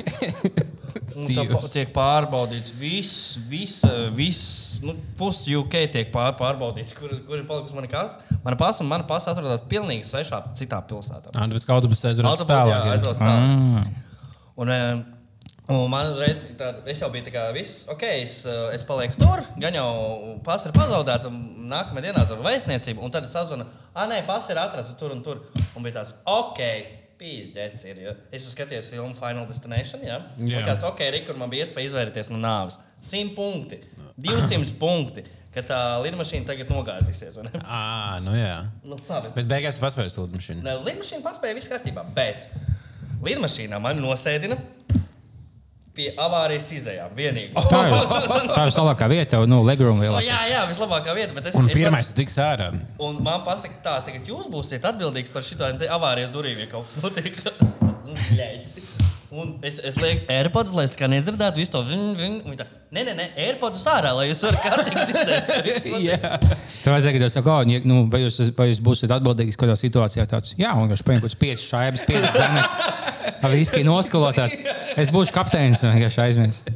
[1.12, 3.16] Un pa- tiek pārbaudīts viss,
[3.50, 3.82] viss,
[4.16, 4.44] viss
[4.84, 8.22] nu, puses UK tiek pār, pārbaudīts, kur, kur ir palikusi mana kasa.
[8.46, 11.34] Mana pasa un mana pasa atrodas pilnīgi svešā, citā pilsētā.
[11.36, 12.72] Ah, autobusu aizbrauc Autobusā, tālāk.
[12.72, 12.94] jā, jā.
[12.96, 14.00] aizbrauc tālāk.
[14.62, 15.04] Un, eh,
[15.70, 18.86] un man uzreiz bija tāda, es jau biju tā kā viss, ok, es, eh, es
[18.88, 19.90] palieku tur, gan jau
[20.46, 24.50] pats ir pazaudēts, un nākamajā dienā zvanīju vēstniecību, un tad es sazvanu, ah, nē, pats
[24.52, 25.46] ir atrasts tur un tur.
[25.76, 26.66] Un bija tāds, ok.
[27.22, 28.00] Pīzdēts ir.
[28.02, 28.12] Ja.
[28.34, 30.02] Es skatījos filmu Final Destination.
[30.02, 30.16] Ja?
[30.42, 30.64] Jā.
[30.66, 32.80] Kas, ok, Rikur, man bija iespēja izvairīties no nāves.
[32.98, 33.78] 100 punkti,
[34.18, 35.22] 200 punkti,
[35.54, 37.38] ka tā lidmašīna tagad nogāzīsies.
[37.62, 38.56] Ah, nu jā.
[38.82, 39.36] Nu, labi.
[39.38, 40.66] Bet beigās tu paspēji uz lidmašīnu.
[40.88, 42.50] Lidmašīna paspēja viss kārtībā, bet
[43.22, 44.58] lidmašīnā man nosēdina
[45.96, 47.12] pie avārijas izējām.
[47.18, 47.54] Vienīgi.
[47.72, 48.00] Tā jau
[48.56, 50.24] tā ir labākā vieta, nu, legroom O, lielākā.
[50.28, 51.36] jā, jā, vislabākā vieta.
[51.38, 52.72] Bet es, Un pirmais tu tiks ārā.
[53.02, 55.60] Un man pasaka, tā, tagad jūs būsiet atbildīgs par šo
[56.00, 57.40] avārijas durvīm, ja kaut kas notiek.
[59.32, 63.06] Un es, es lieku AirPods, lai es kā nedzirdētu visu to un viņa tā, Nē,
[63.08, 65.52] nē, nē, AirPods ārā, lai jūs varat kārtīgi dzirdēt.
[65.94, 66.26] notiek."
[66.84, 70.26] Tā vajadzēja, ka jūs sakāt, nu, vai, jūs, vai jūs būsiet atbildīgs kādā situācijā.
[70.28, 72.76] Tāds, jā, un viņš paņem kaut kādas piecas šaibas, piecas zemes.
[73.48, 74.60] Ar viski noskolotāts.
[75.00, 76.68] Es būšu kapteinis, vienkārši aizmirst.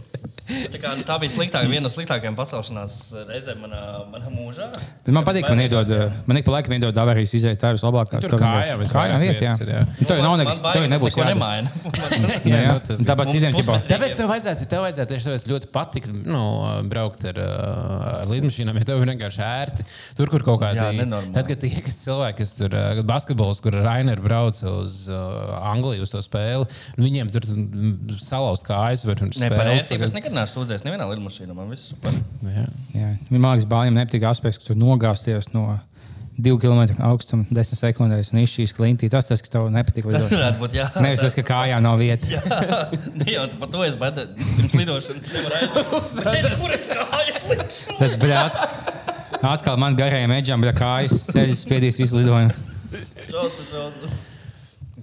[0.45, 2.99] Tā, kā, nu, tā bija sliktākā, viena no sliktākajām pacelšanās
[3.31, 3.81] reizēm manā,
[4.11, 4.67] manā mūžā.
[5.05, 5.89] Bet man patīk, man iedod,
[6.29, 7.57] man ik pa laikam iedod avārijas izēju.
[7.61, 8.21] Tā ir vislabākā.
[8.21, 9.53] Tur kājām visvairāk kājām vieta, jā.
[9.63, 9.81] ir, jā.
[9.89, 11.33] Nu, Tev jau nav nekas, tev nebūs jādara.
[11.33, 11.71] nemaina.
[12.45, 12.73] Jā, jā.
[12.75, 13.75] Nu, Tāpēc izējām, ķipā.
[13.87, 16.41] Tāpēc tev vajadzētu, tev vajadzētu tieši tāpēc ļoti patikt nu,
[16.91, 19.85] braukt ar, uh, ar līdmašīnām, ja tev ir vienkārši ērti.
[20.17, 21.33] Tur, kur kaut kādā Jā, nenormāli.
[21.35, 26.05] Tad, kad tie kas cilvēki, kas tur uh, basketbols, kur Rainer brauc uz uh, Angliju
[26.05, 30.15] uz to spēli, nu, viņiem tur mm, salauzt kājas var un Nē, par ērtību es
[30.15, 31.55] nekad neesmu sūdzējies nevienā lidmašīnā.
[31.57, 32.15] Man viss super.
[32.45, 32.65] Jā.
[32.95, 33.09] Jā.
[33.33, 35.65] Man liekas, bāļiem nepatīk aspekts, ka tur nogāzties no
[36.35, 39.07] 2 km augstuma 10 sekundēs un izšķīs klintī.
[39.11, 40.33] Tas tas, kas tev nepatīk Tas lidot.
[40.35, 40.87] varētu būt jā.
[40.99, 42.27] Nevis tas, ka kājām nav vietas.
[42.33, 42.43] Jā,
[43.37, 44.31] jau par to es baidos.
[44.59, 46.59] Pirms lidošanas nevar aizmirst.
[46.61, 47.97] Kur es kājas likšu?
[48.01, 48.45] Tas bija
[49.45, 52.51] atkal man garajam edžam, bet kājas ceļš spiedīs visu lidojumu.
[53.29, 54.25] Šausmas, šausmas.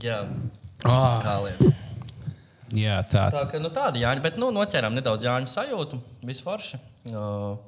[0.03, 0.25] Jā,
[0.83, 1.69] Oh, kā lieta.
[2.73, 3.27] Jā, tā.
[3.35, 5.99] Tā kā nu, tāda Jāņa, bet nu, noķērām nedaudz Jāņa sajūtu.
[6.29, 6.81] Viss forši.
[7.13, 7.59] Uh,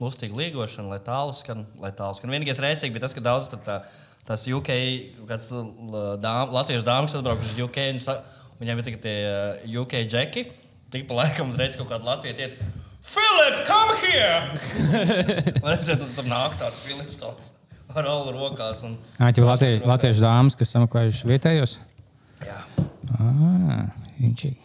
[0.00, 1.66] Lustīga līgošana, lai tālu skan.
[1.80, 2.32] Lai tālu skan.
[2.32, 3.80] Vienīgais rēcīgi bija tas, ka daudz tā,
[4.28, 4.70] tās UK,
[5.28, 5.50] kāds
[6.24, 7.78] dām, latviešu dāmas atbraukušas uz UK.
[7.92, 8.22] Un, sa-
[8.62, 10.46] viņiem ir tikai tie UK džeki.
[10.90, 12.56] Tik pa laikam uzreiz kaut kāda Latvija iet.
[13.04, 14.40] Filip, come here!
[15.76, 17.52] Es tur, nāk tāds Filips tāds
[17.96, 18.82] ar alu rokās.
[18.86, 21.76] Un, Ā, jau latviešu, latviešu dāmas, kas sameklējušas vietējos.
[22.46, 22.58] Jā.
[23.16, 23.88] Ah,
[24.20, 24.58] viņš ir.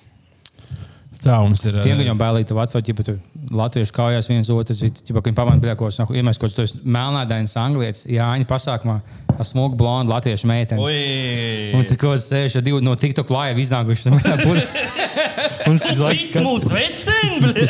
[1.26, 1.78] Tā mums ir.
[1.82, 3.16] Tiem eh, viņam bailīgi tev atvērт, ja tur
[3.56, 8.46] latviešu kājās viens otru, ja viņi pamanā biļakos, no iemēs kaut kāds melnādainas anglietis, Jāņa
[8.50, 9.00] pasākumā,
[9.34, 10.86] ar smugu blondu latviešu meiteni.
[11.78, 14.14] Un tā kā sēž ar divu no TikTok laiva iznākuši.
[15.66, 17.70] Tas ir laiks, Tas mūsu veceni!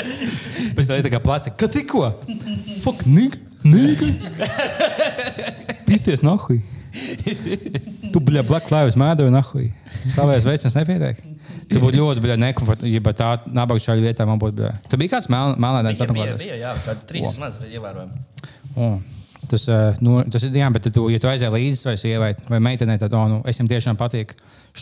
[0.75, 2.09] Pēc tam tā kā plāca, ka tikko.
[2.83, 4.09] Fuck, nigga, nigga.
[5.87, 6.59] Pīties nahuj.
[8.11, 9.69] Tu, bļa, Black Lives Matter, nahuj.
[10.11, 11.23] Savējais veicins nepietiek.
[11.71, 14.71] Tu būtu ļoti, bļa, nekomfortabli, ja tā nabaga šādā vietā man būtu, bļa.
[14.89, 15.29] Tu biji kāds
[16.05, 16.43] bija, apmeklētājs?
[16.43, 18.21] bija, jā, tādi trīs maz ievērojami.
[19.49, 22.61] Tas, eh, nu, tas ir, jā, bet tu, ja tu aizēji līdzi vai sievai vai
[22.65, 24.33] meitenei, tad, oh, nu, es viņam tiešām patīk.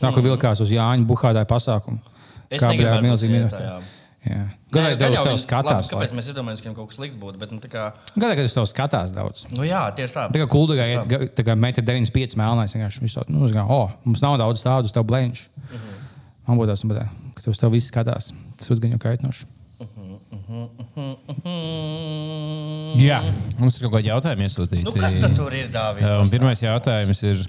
[0.04, 2.00] Nāk un vilkās uz Jāņa Buhādāja pasākumu.
[2.50, 3.82] Es Kā bija milzīgi jā.
[4.24, 4.44] Jā.
[4.72, 5.90] Gan tev uz jau skatās.
[5.92, 7.40] labi, Kāpēc mēs iedomājamies, ka viņam kaut kas slikts būtu?
[7.42, 9.44] Bet, nu, kā, Gadīgi, kad es tev skatās daudz.
[9.52, 10.24] nu, jā, tieši tā.
[10.32, 14.24] Tā kā kuldīgā ga- tā kā meita 95 mēlnais, vienkārši visu, nu, zin, oh, mums
[14.24, 15.44] nav daudz tādu, tev blēņš.
[16.48, 18.32] Man būtu tas, bet, ka tu uz tevi viss skatās.
[18.60, 19.46] Tas būtu gan jau kaitinoši.
[23.00, 23.20] Jā,
[23.60, 24.84] mums ir kaut kādi jautājumi iesūtīti.
[24.86, 26.04] Nu, kas tad tur ir, Dārvid?
[26.06, 27.42] Jā, un Pirmais jautājums ir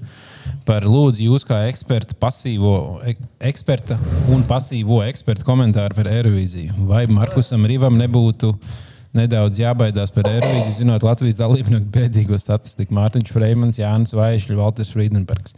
[0.67, 2.73] par lūdzu jūs kā eksperta, pasīvo,
[3.05, 3.99] ek, eksperta
[4.33, 6.87] un pasīvo eksperta komentāru par Eirovīziju.
[6.89, 8.53] Vai Markusam Rīvam nebūtu
[9.15, 12.97] nedaudz jābaidās par Eirovīziju, zinot Latvijas dalībnieku bēdīgo statistiku?
[12.97, 15.57] Mārtiņš Freimans, Jānis Vaišļs, Valters Friedenbergs.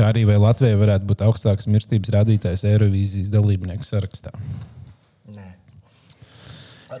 [0.00, 4.30] Kā arī vai Latvijai varētu būt augstāks mirstības rādītājs Eirovīzijas dalībnieku sarakstā?
[5.28, 5.50] Nē.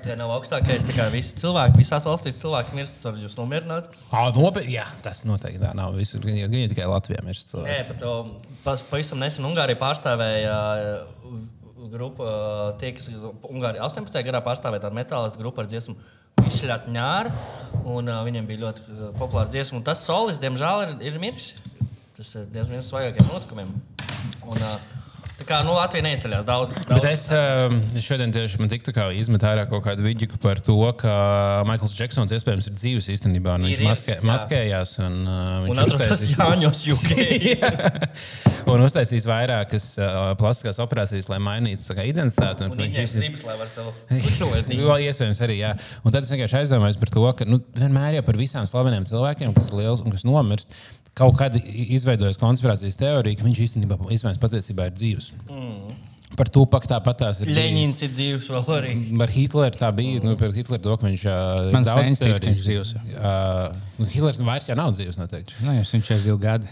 [0.04, 0.84] Tie nav augstākais.
[0.84, 3.88] Tikai visi cilvēki, visās valstīs cilvēki mirst, var jūs nomierināt.
[4.36, 5.96] Nopietni, jā, tas noteikti tā nav.
[5.96, 7.72] Visur, gan jau tikai Latvijā mirst cilvēki.
[7.72, 8.12] Nē, bet to
[8.66, 10.58] pas- pavisam nesen Ungārija pārstāvēja
[11.88, 12.28] grupu,
[12.84, 13.08] tie, kas
[13.48, 14.20] Ungārija 18.
[14.28, 15.96] gadā pārstāvēja tādu metālistu grupu ar dziesmu
[16.40, 17.32] Višļatņāra,
[17.88, 19.80] un viņiem bija ļoti populāra dziesma.
[19.80, 21.54] Un tas solis, diemžēl, ir, ir miris.
[22.20, 23.68] Tas ir diezgan viens no svaigākajiem notikumiem.
[24.44, 24.99] Un, uh,
[25.48, 26.74] kā nu, Latvija neizceļās daudz.
[26.88, 30.76] daudz Bet es um, šodien tieši man tiktu izmet ārā kaut kādu vidīku par to,
[31.00, 31.12] ka
[31.68, 33.56] Maikls Džeksons iespējams ir dzīves īstenībā.
[33.58, 34.26] un Ir, Viņš ir, maskē, jā.
[34.30, 37.10] maskējās un uh, Un viņš atrodas uztaisīs- Jāņos UK.
[38.74, 42.66] un uztaisīs vairākas uh, plastiskās operācijas, lai mainītu kā identitāti.
[42.68, 44.70] Un ka viņš ir- ribas, lai var savu sučulēt.
[44.76, 45.58] Jā, iespējams, arī.
[45.64, 45.74] Jā.
[46.04, 49.54] Un tad es vienkārši aizdomājos par to, ka nu, vienmēr jau par visām slaveniem cilvēkiem,
[49.56, 50.74] kas ir liels un kas nomirst,
[51.18, 55.29] kaut kad izveidojas konspirācijas teorija, ka viņš īstenībā iespējams patiesībā ir dzīves.
[55.48, 55.98] Mm.
[56.38, 57.50] Par to pak tāpat tās ir.
[57.56, 58.92] Leņņņins ir dzīves vēl arī.
[59.18, 60.20] Par Hitleru tā bija.
[60.22, 62.92] Nu, par Hitleru to, ka viņš uh, Man daudz dzīvs.
[63.16, 65.58] Uh, nu, Hitlers vairs jau nav dzīves, noteikti.
[65.66, 66.70] Nu, jau viņš ir divi gadi.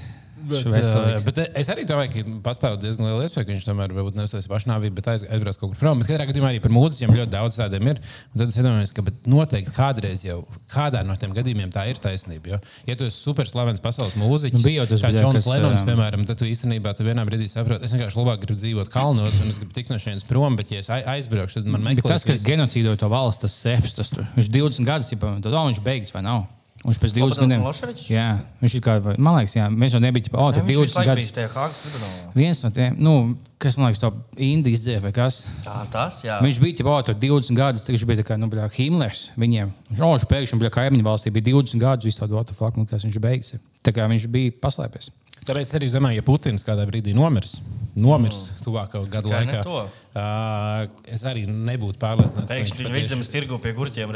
[0.49, 3.95] Bet, ir uh, bet es arī domāju, ka pastāv diezgan liela iespēja, ka viņš tomēr
[3.97, 6.01] varbūt neuztaisīs pašnāvību, bet aiz, aizbrauks kaut kur prom.
[6.03, 8.01] Bet katrā gadījumā arī par mūziķiem ļoti daudz tādiem ir.
[8.33, 10.39] Un tad es domāju, ka bet noteikti kādreiz jau
[10.73, 12.55] kādā no tiem gadījumiem tā ir taisnība.
[12.55, 16.27] Jo, ja tu esi superslavens pasaules mūziķis, Nu, bija jau tas Džons kas, Lenons, piemēram,
[16.29, 19.61] tad tu īstenībā tu vienā brīdī saproti, es vienkārši labāk gribu dzīvot kalnos un es
[19.61, 22.25] gribu tikt no šejienes prom, bet ja es ai- aizbraukšu, tad man Bet meklēs.
[22.25, 24.27] tas, kas genocīdoja to valsts, tas seps, tas tur.
[24.37, 26.47] Viņš 20 gadus jau tad viņš beigas vai nav.
[26.87, 27.97] Un Viņš pēc 20 Slobodans gadiem.
[28.07, 28.27] Jā,
[28.63, 30.95] viņš ir kā, vai- man liekas, jā, mēs jau nebijām, oh, Nē, tad Viņš visu
[30.95, 31.25] 20 laiku gadus.
[31.25, 32.29] bija tajā Hāgas tribunālā.
[32.39, 33.15] Viens no tiem, nu,
[33.59, 35.41] kas man liekas, to Indijas dzēra vai kas.
[35.65, 36.39] Tā, tas, jā.
[36.41, 39.75] Viņš bija jau tur 20 gadus, viņš bija kā, nu, bļā, Himmlers viņiem.
[39.91, 43.03] Viņš, oh, viņš pēkšņi bija kaimiņu valstī, bija 20 gadus, visu tādu otru faktu, kas
[43.03, 43.59] viņš beigas.
[43.83, 45.11] Tā kā viņš bija paslēpies.
[45.49, 47.59] Tāpēc arī es domāju, ja Putins kādā brīdī nomirs,
[47.97, 48.65] nomirs mm.
[48.67, 49.79] tuvākā gada Tikai ne laikā, to.
[50.17, 54.15] Uh, es arī nebūtu pārliecināts, ka Pēkšņi viņš patiešām- vidzemes tirgu pie gurķiem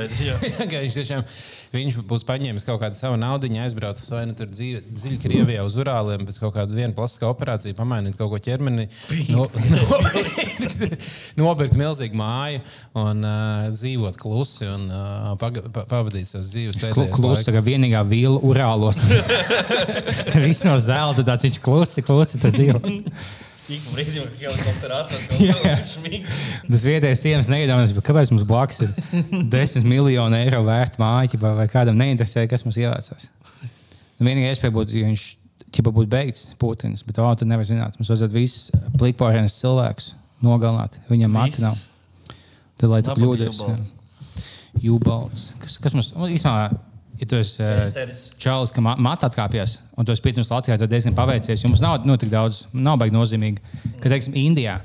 [0.73, 1.25] ka viņš tiešām
[1.73, 5.77] viņš būs paņēmis kaut kādu savu naudu, aizbraucis vai nu tur dzīvi- dziļi Krievijā uz
[5.81, 8.89] Urāliem, pēc kaut kāda viena plastiskā operācija, pamainīt kaut ko ķermenī,
[9.33, 11.07] no, nopirkt,
[11.41, 12.63] nopirkt milzīgu māju
[13.03, 18.03] un uh, dzīvot klusi un uh, paga, pa, pavadīt savas dzīves pēdējos Klusi, kā vienīgā
[18.09, 19.01] vila Urālos.
[20.45, 22.81] Viss no zelta, tāds viņš klusi, klusi, tad dzīvo.
[23.73, 24.33] Ik brīdi, kad
[25.65, 26.41] kas šmīgs.
[26.67, 28.93] Tas vietējais ciems neiedomājas, kāpēc mums blakus ir
[29.53, 33.31] 10 miljoni eiro vērta māja, vai, kādam neinteresē, kas mums ievācās.
[34.19, 35.25] Nu, Vienīgā iespēja būtu, ja viņš
[35.73, 37.97] ķipa būtu beigts Putins, bet to tu nevar zināt.
[37.99, 40.13] Mums vajadzētu visus plikpārējus cilvēkus
[40.45, 40.99] nogalināt.
[41.09, 41.79] Viņam mati nav.
[42.77, 43.89] Tad, lai tu kļūdies, Jubalds.
[43.89, 44.47] jā.
[44.83, 45.47] Jūbalds.
[45.63, 46.73] Kas, kas mums, īstenībā,
[47.23, 48.29] ja tu esi eh, Kesteris.
[48.43, 51.63] Čālijs, ka matā atkāpjas, un tu esi piedzimis Latvijā, tad diezgan paveicies.
[51.65, 53.63] Jums nav nu, tik daudz, nav baigi nozīmīgi.
[54.03, 54.81] Ka, teiksim, Indijā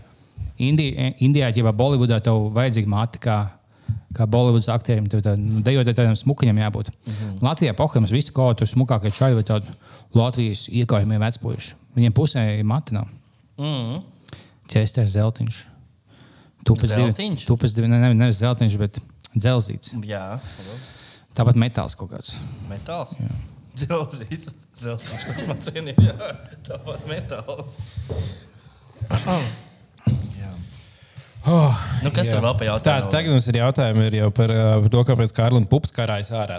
[0.58, 0.89] Indi,
[1.21, 3.38] Indijā, ja Bolivudā tev vajadzīga mati, kā,
[4.17, 6.89] kā Bolivudas aktierim, tev tā, nu, dejot tādam smukaņam jābūt.
[6.89, 7.13] Mm.
[7.13, 7.38] -hmm.
[7.45, 9.76] Latvijā poham mēs visi kaut kādā smukākie čaļi vai tādi
[10.17, 11.73] Latvijas iekājumie vecpuļši.
[11.95, 13.08] Viņiem pusē mati nav.
[13.58, 14.02] Mm.
[14.67, 15.65] Ķēstēs zeltiņš.
[16.65, 17.45] Tupes divi- Zeltiņš?
[17.45, 19.00] Tupes divi, ne, ne, nevis zeltiņš, bet
[19.38, 19.93] dzelzīts.
[20.04, 20.39] Jā,
[21.38, 22.34] Tāpat metāls kaut kāds.
[22.71, 23.13] metāls.
[23.78, 26.08] Dzelzīs, zeltains, kas man cienīja.
[26.10, 26.32] Jā,
[26.65, 27.76] tāpat metāls.
[29.08, 30.52] Jā.
[31.47, 32.88] Oh, Nu, kas tur vēl pa jautājumu?
[32.89, 36.58] Tāda tagad mums ir jautājumi ir jau par, uh, to, kāpēc Kārlis Pups karājas ārā.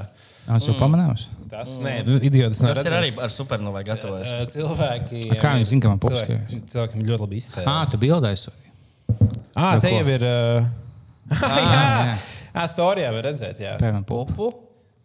[0.56, 1.26] Es jau pamanīju.
[1.50, 2.60] Tas nē, idiots.
[2.62, 4.30] Tas ir arī ar supernovai gatavojas.
[4.30, 5.20] Uh, cilvēki.
[5.34, 7.68] A, kā viņi zina, ka man pups cilvēki, cilvēkiem ļoti labi izteikt.
[7.68, 8.54] Ah, tu bildēsi.
[9.58, 10.24] ah, te jau ir.
[10.24, 10.70] Uh,
[11.42, 11.66] jā.
[11.68, 12.16] jā,
[12.54, 13.76] ah, storijā var redzēt, jā.
[14.08, 14.32] Pup.
[14.32, 14.48] Pupu,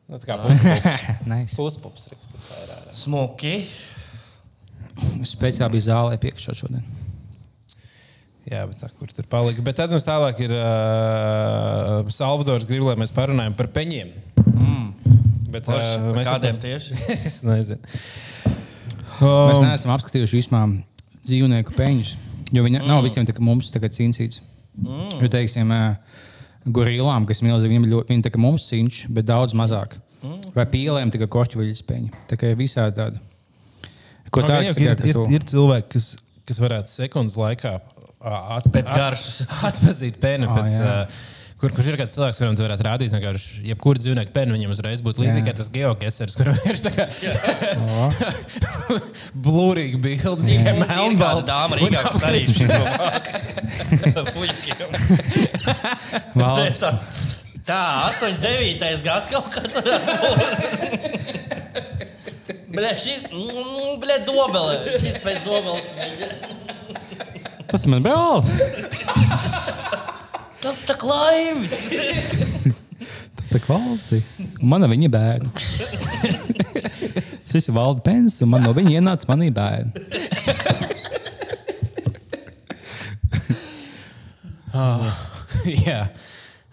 [0.10, 0.38] Nu, tā kā
[1.56, 2.10] puspups.
[2.12, 2.18] ir
[2.60, 2.80] ārā.
[2.98, 3.56] smuki.
[5.24, 6.84] Es speciāli biju zālē piekšā šodien.
[8.44, 9.64] Jā, bet tā, kur tur palika.
[9.64, 12.68] Bet tad mums tālāk ir uh, Salvadors.
[12.68, 14.12] Gribu, lai mēs parunājam par peņiem.
[14.52, 14.90] Mm.
[15.54, 16.98] Bet, Forši, par mēs kādiem tieši?
[17.16, 17.94] es nezinu.
[19.24, 20.72] Mēs Um, neesam apskatījuši vispār
[21.24, 22.16] dzīvnieku peļņas.
[22.54, 22.90] Jo viņi mm.
[22.90, 24.42] nav visiem tā kā mums tagad cīnīts.
[24.82, 25.22] Mm.
[25.22, 25.96] Jo, teiksim, ā,
[26.66, 29.98] gorilām, kas milzīgi, viņi, ļoti- viņi tā kā mums cīnš, bet daudz mazāk.
[30.24, 30.54] Mm.
[30.56, 32.10] Vai pīlēm tikai korķuviļas peļņa.
[32.30, 33.20] Tā kā ir visādi tādi.
[34.32, 36.16] Ko tāds gan jau ir, ir, ir cilvēki, kas,
[36.48, 37.74] kas varētu sekundes laikā
[38.24, 39.48] ā, at, Pēc garšas.
[39.70, 40.48] atpazīt pēnu.
[40.48, 40.94] Ā, Pēc, jā.
[41.04, 41.22] uh,
[41.64, 45.00] Kur, kurš ir kāds cilvēks, kuram tu varētu rādīt, vienkārši, jebkurā dzīvnieka pēnu viņam uzreiz
[45.06, 45.54] būtu līdzīgi Jā.
[45.54, 47.06] kā tas geokesers, kuram ir tā kā
[49.46, 51.46] blūrīgi bildes, tikai Kāda melnbalta.
[51.48, 52.42] dāma Rīgā, kas arī
[56.44, 56.84] valsts.
[57.64, 57.80] Tā,
[58.12, 58.84] 89.
[59.08, 60.42] gads kaut kāds varētu būt.
[62.76, 64.98] Bļa, šis, mm, bļa, dobele.
[65.00, 65.88] Šis pēc dobeles.
[67.72, 68.44] Tas man brāl!
[70.64, 71.68] Tas tā laimi.
[73.52, 74.24] Tā kvalci.
[74.64, 75.50] Mana viņa bērna.
[77.52, 79.92] Šis ir valda pens, un man no viņa ienāca manī bērni.
[85.88, 86.02] jā.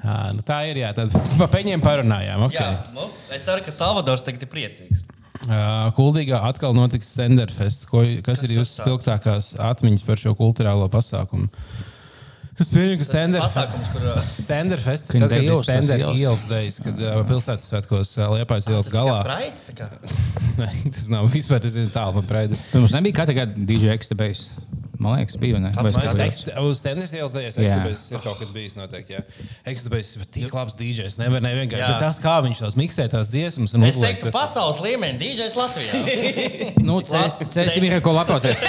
[0.01, 0.77] À, nu tā ir.
[0.81, 2.41] Jā, tad par peņiem parunājām.
[2.49, 2.63] Okay.
[2.63, 4.99] Jā, nu, es ceru, ka Salvadors tagad ir priecīgs.
[5.41, 7.81] Uh, Kuldīgā atkal notiks Stenderfest.
[7.91, 11.47] Ko, kas, kas ir jūsu spilgtākās atmiņas par šo kultūrālo pasākumu?
[11.51, 11.55] Es
[12.69, 16.45] pieņemu, ka Tas Stender, pasākums, kur uh, Stenderfest Viņa tas, bija tas Stender ielas.
[16.51, 19.23] dejas, kad uh, pilsētas svētkos uh, Liepājas ielas tas galā.
[19.71, 19.89] tā kā.
[20.61, 22.61] Nē, tas nav vispār, tas ir tālu man praidi.
[22.77, 24.51] Mums nebija katru gadu DJ Extabase.
[25.01, 25.57] Man liekas, bija.
[25.57, 25.71] ne?
[25.73, 27.71] Kā- liekas, Ekst- Uz Stenders ielas dejas Jā.
[27.71, 29.15] Ekstabēs ir kaut kad bijis noteikti.
[29.17, 29.23] jā.
[29.73, 31.81] Ekstabēs ir tik labs DJs, nevar nevienkārši.
[31.81, 31.89] Jā.
[31.95, 35.17] Bet tas, kā viņš tos miksē tās dziesmas un Es uzliek, teiktu, tas- pasaules līmeņa
[35.25, 36.05] DJs Latvijā.
[36.91, 38.61] Nu, Cēsim ir ko lepoties.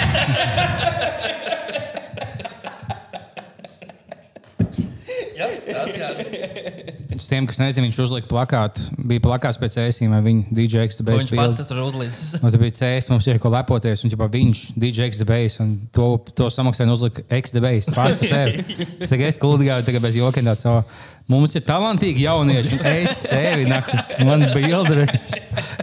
[7.22, 8.82] Uz tiem, kas nezina, viņš uzlika plakātu.
[8.98, 12.18] Bija plakāts pēc ēsīm, vai viņa DJ Ko Extabase Viņš pats tur uzlīdz.
[12.40, 14.02] Un tad bija CS, mums ir ko lepoties.
[14.02, 17.94] Un ģipā, viņš DJ Extabase un to, to samaksāja un uzlika Extabase.
[17.94, 18.64] Pats par sevi.
[18.98, 20.82] Es tikai es kuldīgā, tagad bez jokiem tā savu.
[21.30, 22.80] Mums ir talantīgi jaunieši.
[22.80, 25.06] un Es sevi, nahu, man bildi.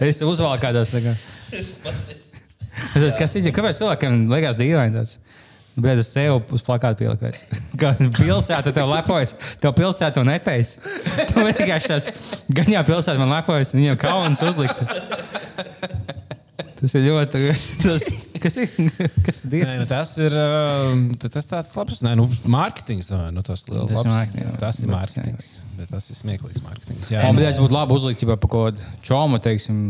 [0.04, 0.92] Es uzvalku kādās.
[0.92, 1.72] Es
[3.00, 3.48] domāju, kas ir?
[3.56, 5.16] Kāpēc cilvēkiem liekas dīvaini tāds?
[5.76, 7.30] Nu, Bet es sev uz plakāta pieliku.
[7.80, 10.76] Kā pilsēta tev lepojas, tev pilsēta to neteiks.
[11.30, 12.10] Tu vienkārši tāds,
[12.52, 14.82] gan jau pilsēta man lepojas, un viņiem kauns uzlikt.
[16.80, 17.40] Tas ir ļoti.
[17.84, 18.04] Tas,
[18.40, 18.70] kas ir?
[19.26, 23.10] Kas ir Nē, nu, tas ir um, tas tāds labs, nē, nu, mārketings.
[23.12, 24.08] no- Nu, tas, liels, Tas ir labs.
[24.14, 25.50] mārketings, tas ir mārketings.
[25.76, 27.10] Bet tas ir smieklīgs mārketings.
[27.12, 29.82] Jā, Man nu, liekas, būtu labi uzlikt jau par kaut kādu čomu, teiksim,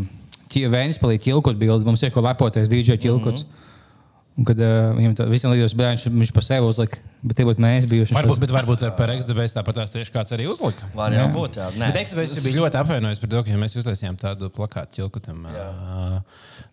[0.50, 1.86] Vēnijas palīdz kilkot bildi.
[1.86, 3.44] Mums ir ko lepoties, DJ kilkots.
[4.38, 7.61] Un kad uh, viņam tā, visam līdzos bērns, viņš pa sevi uzlika, bet tie būtu
[7.61, 8.14] mēs bijuši.
[8.16, 10.88] Varbūt, bet varbūt ar- par XDBS tāpat tās tieši kāds arī uzlika.
[10.94, 11.26] Var Jā.
[11.35, 11.66] būt, jā.
[11.76, 11.90] Nē.
[11.92, 15.44] Bet XDBS bija ļoti apvainojis par to, ka ja mēs uztaisījām tādu plakātu ķilkutam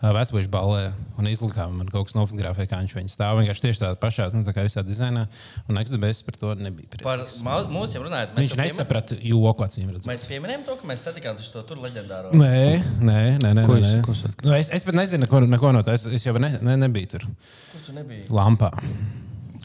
[0.01, 0.81] vecpuļu balē
[1.17, 3.39] un izlikām man kaut kas nofotografē, kā viņš viņu stāv.
[3.41, 5.27] Vienkārši tieši tādā pašā, nu, tā kā visā dizainā.
[5.69, 7.41] Un XDBS par to nebija Par priecīgs.
[7.43, 10.05] ma- mūsu jau runājot, mēs Viņš nesaprata joku acīm redzot.
[10.05, 12.31] Mēs pieminējām to, ka mēs satikām to tur leģendāro.
[12.33, 13.53] Nē, nē, nē.
[13.57, 14.03] nē, Ko nē, jūs- nē.
[14.05, 14.49] ko?
[14.49, 15.93] Nu, es, es pat nezinu, neko, neko no tā.
[15.93, 18.27] Es, es jau ne, ne, nebiju tur Kur tu nebija?
[18.29, 18.71] lampā.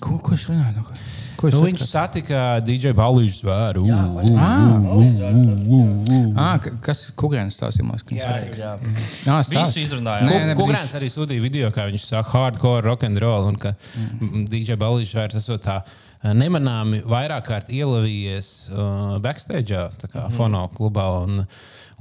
[0.02, 0.80] Ko, ko es runāju?
[0.80, 0.84] Nu,
[1.38, 3.82] ko Nu, viņš satika DJ Balīšu zvēru.
[6.38, 7.88] Ah, ka- kas kukurēns tās ir?
[8.18, 8.72] Jā, jā.
[9.26, 10.30] Jā, Visu izrunājām.
[10.30, 13.50] Nē, nē, Kungrāns arī sūtīja video, kā viņš saka, hardcore rock and roll.
[13.50, 14.46] Un ka mm.
[14.50, 15.82] DJ Balīšu vairs esot tā.
[15.82, 20.36] uh, nemanāmi vairāk kārt ielavījies uh, backstage, tā kā mm.
[20.38, 21.08] fono klubā.
[21.24, 21.42] Un,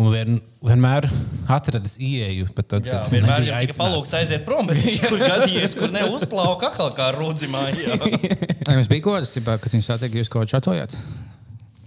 [0.01, 1.05] Un vien, vienmēr
[1.51, 2.47] atradis ieeju.
[2.57, 3.81] Pat tad, Jā, kad vienmēr tikai aicināts.
[3.81, 7.65] palūgts aiziet prom, bet viņš tur gadījies, kur neuzplauka atkal kā rūdzimā.
[7.69, 10.95] Vai jums bija tāds, kad jūs satiekāt, jūs kaut ko čatojāt?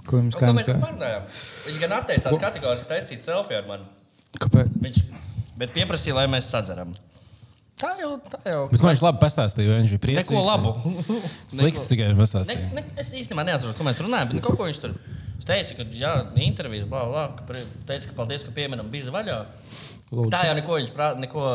[0.04, 1.26] Ko jums Ko kā mēs parunājām?
[1.66, 3.90] Viņš gan atteicās kategoriski taisīt selfiju ar mani.
[4.38, 4.70] Kāpēc?
[4.84, 5.02] Viņš,
[5.58, 6.94] bet pieprasīja, lai mēs sadzeram.
[7.74, 8.60] Tā jau, tā jau.
[8.70, 10.30] Bet man viņš labi pastāstīja, viņš bija priecīgs.
[10.30, 10.74] Neko labu.
[11.54, 12.68] Slikts tikai Ne, pastāstīja.
[12.76, 14.94] ne, es īstenībā neatceros, ko mēs runājām, bet kaut ko viņš tur
[15.40, 16.12] es teica, ka, jā,
[16.46, 17.58] intervijas, bla, bla, ka
[17.88, 19.40] teica, ka paldies, ka pieminam bija vaļā.
[20.14, 20.30] Lūdzu.
[20.32, 21.48] Tā jau neko viņš prāt, neko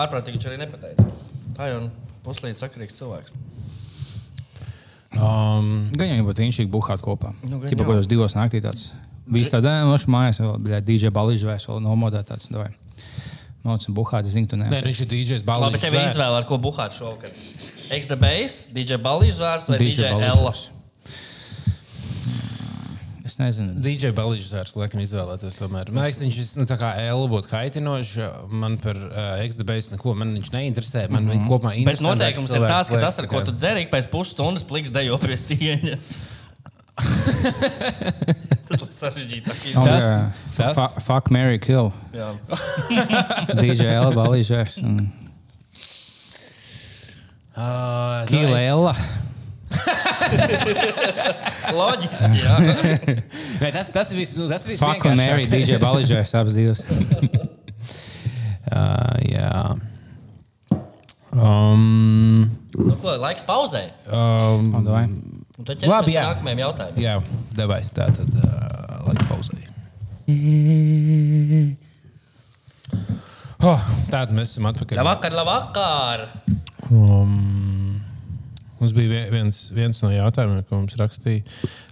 [0.00, 1.06] ārprātīgi viņš arī nepateica.
[1.58, 1.84] Tā jau
[2.24, 3.36] puslīdz sakarīgs cilvēks.
[5.20, 7.34] Um, Gan jau būtu viņš buhāt kopā.
[7.44, 7.76] Nu, jau.
[7.82, 8.94] kaut kādos divos naktī tāds.
[9.30, 12.24] Viss tādā nošā mājās, vēl bija DJ balīžs vai vēl nomodā
[13.62, 13.68] tāds.
[13.68, 13.76] Davai.
[13.76, 14.82] Mācām buhāt, es zinu, tu nē, ne.
[14.82, 15.80] viņš ir DJs Labi, balīgs.
[15.80, 17.30] tev ir izvēle, ar ko buhāt šovakar.
[17.90, 20.54] XDBs, DJ Balīžs vārds vai DJ, DJ Ella.
[23.30, 23.76] Es nezinu.
[23.78, 25.58] DJ Balīgs vairs laikam izvēlēties.
[25.60, 25.92] Tomēr.
[25.94, 28.16] Man liekas, viņš nu, tā kā L būtu kaitinošs.
[28.50, 31.04] Man par uh, XDBS neko man viņš neinteresē.
[31.12, 31.46] Man mm -hmm.
[31.46, 31.84] kopumā Mhm.
[31.84, 32.08] Bet interesē.
[32.08, 35.36] noteikums ir tāds, ka tas, ar ko tu dzeri, ik pēc pusstundas pliks dejo pie
[35.36, 35.98] stieņa.
[38.68, 39.62] Tas ir sarežģītāk.
[39.76, 40.18] Oh, Tas- jā.
[40.56, 41.92] tas- Fu- Fuck, Mary Kill.
[42.14, 42.32] Jā.
[43.60, 45.08] DJ L balīžs un
[47.60, 48.94] Uh, Kill Ella.
[51.76, 52.54] Loģiski, jā.
[53.60, 54.36] Nē, tas, tas ir viss.
[54.38, 56.80] Nu, tas ir viss Fuck un Mary DJ balīžs abas divas.
[58.70, 59.76] Uh, jā.
[61.34, 63.82] Um, Nu, ko, laiks pauzē.
[64.14, 65.04] Un um, davai.
[65.60, 66.22] Un tad Labi, ķersimies pie jā.
[66.24, 67.00] nākamajam jautājumam.
[67.04, 67.14] jā,
[67.58, 67.82] devai.
[67.92, 68.46] Tā tad uh,
[69.10, 69.58] laiks pauzē.
[73.60, 74.96] Oh, tāda mēs esam atpakaļ.
[75.02, 76.22] Labvakar, labvakar!
[76.88, 77.69] Um,
[78.80, 81.42] mums bija vie- viens, viens no jautājumiem, ko mums rakstīja,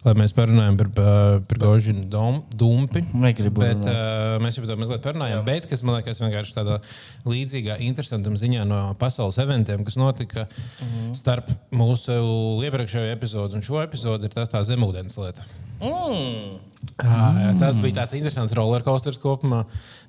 [0.06, 3.04] lai mēs parunājam par, par, par Gožinu dom- dumpi.
[3.12, 5.44] Negribu Bet, uh, mēs jau par to mazliet parunājām.
[5.44, 6.80] Bet, kas man liekas, vienkārši tādā
[7.28, 10.46] līdzīgā, interesantā ziņā no pasaules eventiem, kas notika
[10.80, 11.12] Mhm.
[11.14, 12.18] starp mūsu
[12.64, 15.44] iepriekšējo epizodu un šo epizodu, ir tas tā zemūdens lieta.
[15.80, 16.58] Mm.
[16.98, 19.60] Jā, tas bija tāds interesants rollercoasters kopumā.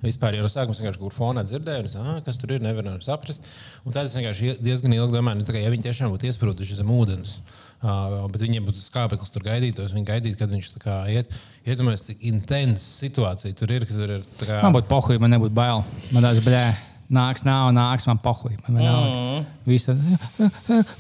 [0.02, 2.96] Vispār jau no sākuma es vienkārši kur fonā dzirdēju, un ah, kas tur ir, nevaru
[3.06, 3.46] saprast.
[3.86, 6.80] Un tad es vienkārši ie- diezgan ilgi domāju, nu, kā, ja viņi tiešām būtu iesprūduši
[6.80, 7.36] zem ūdens.
[7.80, 9.94] Uh, bet viņiem būtu skābeklis tur gaidītos.
[9.96, 11.30] Viņi gaidītu, kad viņš tā kā iet.
[11.70, 13.86] Iedomājieties, cik intensa situācija tur ir.
[13.88, 15.86] Tur ir kā, Man būtu pohuļ, man nebūtu bail.
[16.12, 16.66] Man tāds, blē,
[17.14, 18.58] nāks, nav, nāks, man pohuļ.
[18.68, 19.46] Man vienalga.
[19.70, 19.94] Visi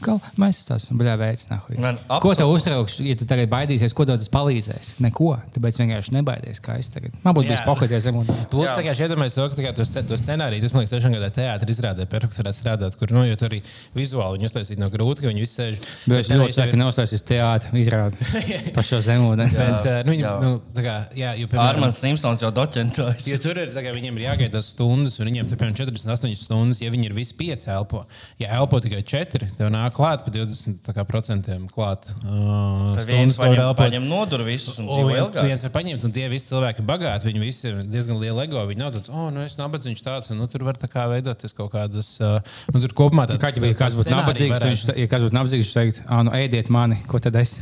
[0.03, 1.77] kā mēs esam, blē, veids, nahuj.
[1.81, 4.91] Man Ko tev uztrauks, ja tu tagad baidīsies, ko tev tas palīdzēs?
[5.01, 5.31] Neko.
[5.55, 7.15] Tāpēc vienkārši nebaidies, kā es tagad.
[7.23, 7.65] Man būtu bijis Jā.
[7.65, 8.43] pohuļ, ja zem ūdens.
[8.51, 10.93] Plus, tā kā es iedomājos to, ka kā to, sce- to scenāriju, tas man liekas,
[10.93, 13.61] tiešām kādā teātrī izrādē, perfekti varētu strādāt, kur, nu, jo tur arī
[13.97, 15.81] vizuāli viņi uztaisīt no grūti, ka viņi visi sēž.
[16.05, 19.57] Bet es ļoti ceru, ka neuzstāsies teātrī, izrādīt par šo zemūdeni.
[19.57, 23.27] Bet, uh, nu, nu, tā kā, jā, jo, piemēram, Armāns Simpsons jau doķentojas.
[23.33, 26.81] Jo tur ir tā kā viņiem ir jāgaida stundas, un viņiem tur piemēram 48 stundas,
[26.83, 28.03] ja viņi ir visi pieci elpo.
[28.41, 32.09] Ja elpo tikai 4, tev nāk klāt pa 20% klāt.
[32.23, 33.81] Uh, Tad viens var elpot.
[33.83, 35.41] paņem nodur visus un dzīvo ilgāk.
[35.47, 37.29] viens var paņemt, un tie visi cilvēki bagāti.
[37.29, 38.65] Viņi visi ir diezgan lieli ego.
[38.69, 41.55] Viņi nav tāds, oh, nu es nabadzīgs tāds, un nu, tur var tā kā veidoties
[41.57, 42.15] kaut kādas.
[42.23, 42.39] Uh,
[42.73, 45.75] nu, tur kopumā tā, Kā jau kas būtu nabadzīgs, viņš, ja kas būtu nabadzīgs, viņš
[45.77, 47.59] teikt, ah, nu ēdiet mani, ko tad es.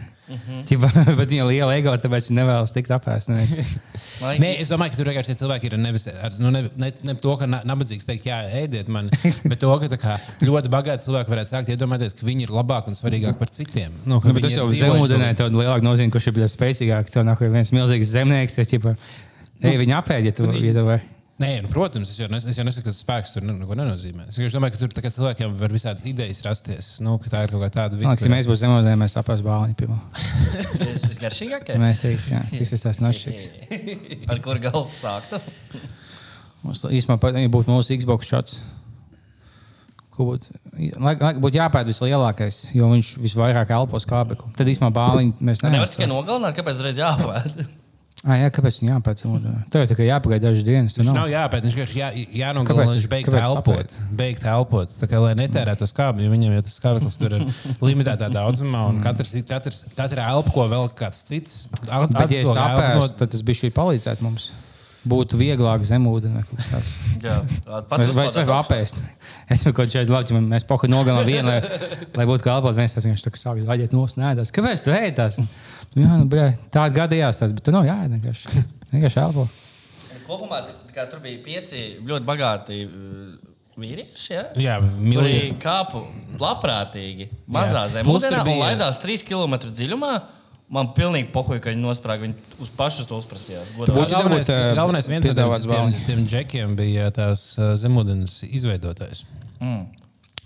[0.67, 3.29] Ķipa, bet viņa liela ego, tāpēc viņa nevēlas tikt apēst.
[3.31, 3.69] neviens.
[4.23, 6.89] Lai- Nē, es domāju, ka tur vienkārši tie cilvēki ir nevis ar, nu, ne, ne,
[7.07, 9.07] ne to, ka na- nabadzīgs teikt, jā, ēdiet man,
[9.49, 12.91] bet to, ka tā kā, ļoti bagāti cilvēki varētu sākt iedomāties, ka viņi ir labāki
[12.91, 13.95] un svarīgāki par citiem.
[14.03, 17.13] Nu, Nu, tas jau zemūdenē, to- tad lielāk nozīmē, kurš ir bijis spēcīgāks.
[17.15, 18.97] Tev nāk viens milzīgs zemnieks, ja ķipa,
[19.63, 20.99] ej, viņa apēd, ja tu ja tev vai.
[21.37, 24.23] Nē, nu, protams, es jau, nes, es jau nesaku, ka tas spēks tur neko nenozīmē.
[24.31, 26.87] Es domāju, ka tur tā kā cilvēkiem var visādas idejas rasties.
[27.05, 29.43] Nu, ka tā ir kaut kā tāda Man liekas, ja mēs būsim zemūdenē, mēs apēs
[29.45, 29.99] bāliņu pirmo.
[30.81, 31.77] Tas ir garšīgākais.
[31.83, 33.45] Mēs teiksim, jā, cik tas tās nošķirs.
[34.33, 35.37] Ar kur galvu sāktu?
[36.65, 38.57] Mums īstenībā pat, ja būtu mūsu Xbox šāds.
[40.17, 40.57] Ko būtu,
[40.97, 44.55] lai, lai būtu jāpēta vislielākais, jo viņš visvairāk elpos kābekli.
[44.57, 45.93] Tad īstenībā bāliņu mēs Nevar nevaram.
[45.93, 47.67] tikai nogalināt, kāpēc reiz jāpēd.
[48.27, 49.21] Ah, jā, kāpēc viņam jāpēc?
[49.71, 50.97] Tev jau tikai jāpagaida dažas dienas.
[50.99, 51.15] Viņš nav.
[51.15, 52.09] nav jāpēc, viņš vienkārši jā,
[52.41, 53.93] jānogalina, viņš- viņš beigt kāpēc elpot.
[54.19, 54.89] Beigt elpot.
[54.99, 57.45] Tā kā lai netērētu to skābi, jo viņam jau tas skābeklis tur ir
[57.87, 61.69] limitētā daudzumā, un katrs, katrs, katra elpa, ko vēl kāds cits.
[61.87, 64.51] at- Bet, ja no- apēstu, tad tas bija šī palīdzēt mums.
[65.07, 65.85] Būtu vieglāk
[66.49, 66.89] kas tāds.
[67.23, 69.01] Jā, Vai, vai es varu apēst?
[69.53, 71.61] Es jau kaut kādā veidā, mēs pohu nogalinām vienu, lai,
[72.17, 72.75] lai būtu kā elpot.
[72.77, 74.51] Viens vienkārši tā kā sākas vaļiet nos, nēdās.
[74.55, 75.37] Kāpēc tu ēd tās?
[75.39, 78.65] Nu, jā, nu, bļā, tāda gadījās, tās, bet tu nav jāēd vienkārši.
[78.91, 79.47] Vienkārši elpo.
[80.27, 82.81] Kopumā tā kā tur bija pieci ļoti bagāti
[83.77, 84.31] vīrieši.
[84.33, 84.43] Ja?
[84.59, 84.75] Jā,
[85.21, 86.01] arī kāpu
[86.41, 90.13] labprātīgi mazā zemē, tur un bija- laidās 3 km dziļumā.
[90.67, 92.25] Man pilnīgi pohuļ, ka viņi nosprāga.
[92.25, 93.69] Viņi uz pašus to uzprasījās.
[93.87, 99.21] Galvenais, ā, galvenais viens no tiem, tiem, džekiem bija tās ā, zemūdens izveidotājs.
[99.61, 99.85] Mm.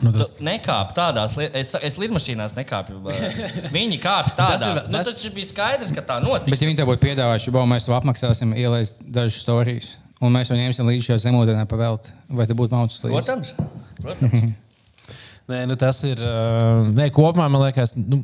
[0.02, 3.00] Nu, tas, Tu Nekāp tādās lietās, es, es lidmašīnās nekāpu.
[3.76, 4.56] Viņi kāpj tādā.
[4.56, 6.50] Tas ir- Tas, nu, tas- tas bija skaidrs, ka tā notiks.
[6.54, 9.92] Bet, ja viņi tev būtu piedāvājuši, ka mēs tev apmaksāsim, ielaist dažas stāstus,
[10.22, 13.14] un mēs to ņemsim līdzi šajā zemūdenē pavēlt, vai te būtu mauts līdzi?
[13.18, 13.54] Protams.
[14.02, 14.54] Protams.
[15.52, 16.22] nē, nu, tas ir.
[16.22, 17.94] ā, Nē, kopumā man liekas.
[17.98, 18.22] Nu,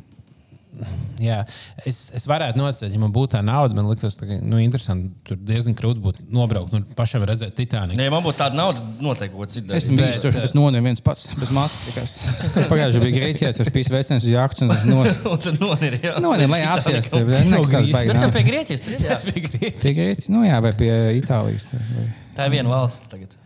[1.22, 1.40] Jā,
[1.88, 3.74] es, es varētu nocelt, ja man būtu tā nauda.
[3.74, 5.10] Man liekas, ka nu, interesanti.
[5.26, 6.74] Tur diezgan krūti būtu nobraukt.
[6.76, 7.98] Nu, pašam redzēt, Titaniku.
[7.98, 9.74] Nē, man būtu tāda nauda, noteikti ko citu.
[9.78, 10.04] Esmu darīt.
[10.18, 12.16] bijis tur, es nonācu viens pats, bez maskas.
[12.72, 14.68] Pagājušajā bija Grieķijā, tur bija veicams uz jāktu.
[15.32, 15.58] Un tad
[16.04, 16.14] jā.
[16.22, 17.10] Nonācu, lai apsies.
[17.10, 17.50] bet
[18.12, 18.86] Tas jau pie Grieķijas.
[19.04, 19.74] Tas bija grūti.
[19.82, 21.68] Pie Grieķijas, nu jā, vai pie Itālijas.
[21.74, 22.08] vai-
[22.38, 23.37] Tā ir viena valsts tagad.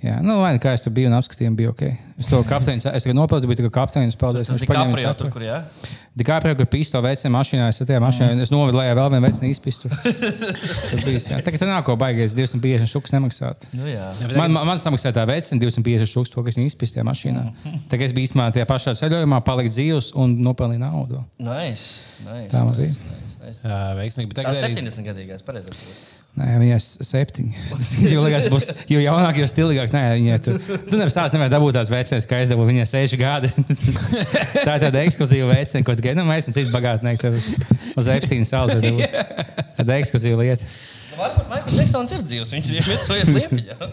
[0.00, 1.82] Jā, nu, vai kā es tur biju un apskatījumi, bija ok.
[2.20, 4.48] Es to kapteinis, es tikai nopelnu, bija tikai kapteinis, paldies.
[4.48, 5.58] Tas ir Caprio un tur, kur jā.
[6.16, 9.90] Dikāprio, kur pīsto veicina mašīnā, es tajā mašīnā, es novedu lejā vēl vienu veicinu izpistu.
[10.90, 11.38] Tur bijis, jā.
[11.44, 13.68] Tagad tā nav ko baigais, 250 šuks nemaksāt.
[13.76, 14.08] Nu, jā.
[14.32, 17.44] Man, man, man samaksāja tā veicina 250 šuks, to, kas viņa izpistīja mašīnā.
[17.92, 21.22] Tagad es biju īstenībā tajā pašā ceļojumā, paliku dzīvs un nopelnīju naudu.
[21.38, 22.02] Nice.
[22.26, 22.48] nice.
[22.52, 22.96] Tā man bija.
[22.96, 23.62] nice, nice.
[23.68, 24.32] Jā, veiksmīgi.
[24.32, 26.19] Bet Tā tagad arī 70 gadīgais, pareizi.
[26.38, 27.62] Nē, viņai ir septiņi.
[28.12, 29.90] jo liekas, būs jo jaunāk, jo stilīgāk.
[29.94, 30.60] Nē, viņai tur.
[30.86, 32.70] Tu nevis tās nevar dabūt tās vecās, kā es dabūju.
[32.70, 33.50] Viņai seši gadi.
[34.66, 37.34] tā ir tāda ekskluzīva veicina, ko tikai nu, mēs esam citi bagātnieki.
[37.98, 38.78] Uz Epsteina salas.
[39.80, 40.70] Tāda ekskluzīva lieta.
[41.10, 42.54] Nu, varbūt Maikls Džeksons ir dzīvs.
[42.56, 43.90] Viņš ir viesojies Lietuvā.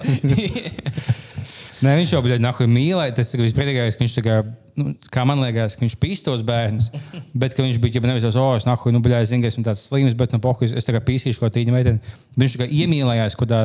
[1.83, 3.17] Nē, viņš jau bija nahuj mīlēt.
[3.17, 4.37] Tas ir vispriecīgākais, ka viņš tā kā,
[4.77, 6.91] nu, kā man liekas, ka viņš pīstos bērnus.
[7.37, 9.83] Bet ka viņš bija jau nevis uz oras, nahuj, nu, bļā, zinu, ka esmu tāds
[9.89, 12.15] slims, bet nu, pohuj, es kā pīsīšu ko tīņa meiteni.
[12.37, 13.61] Viņš kā iemīlējās kaut kādā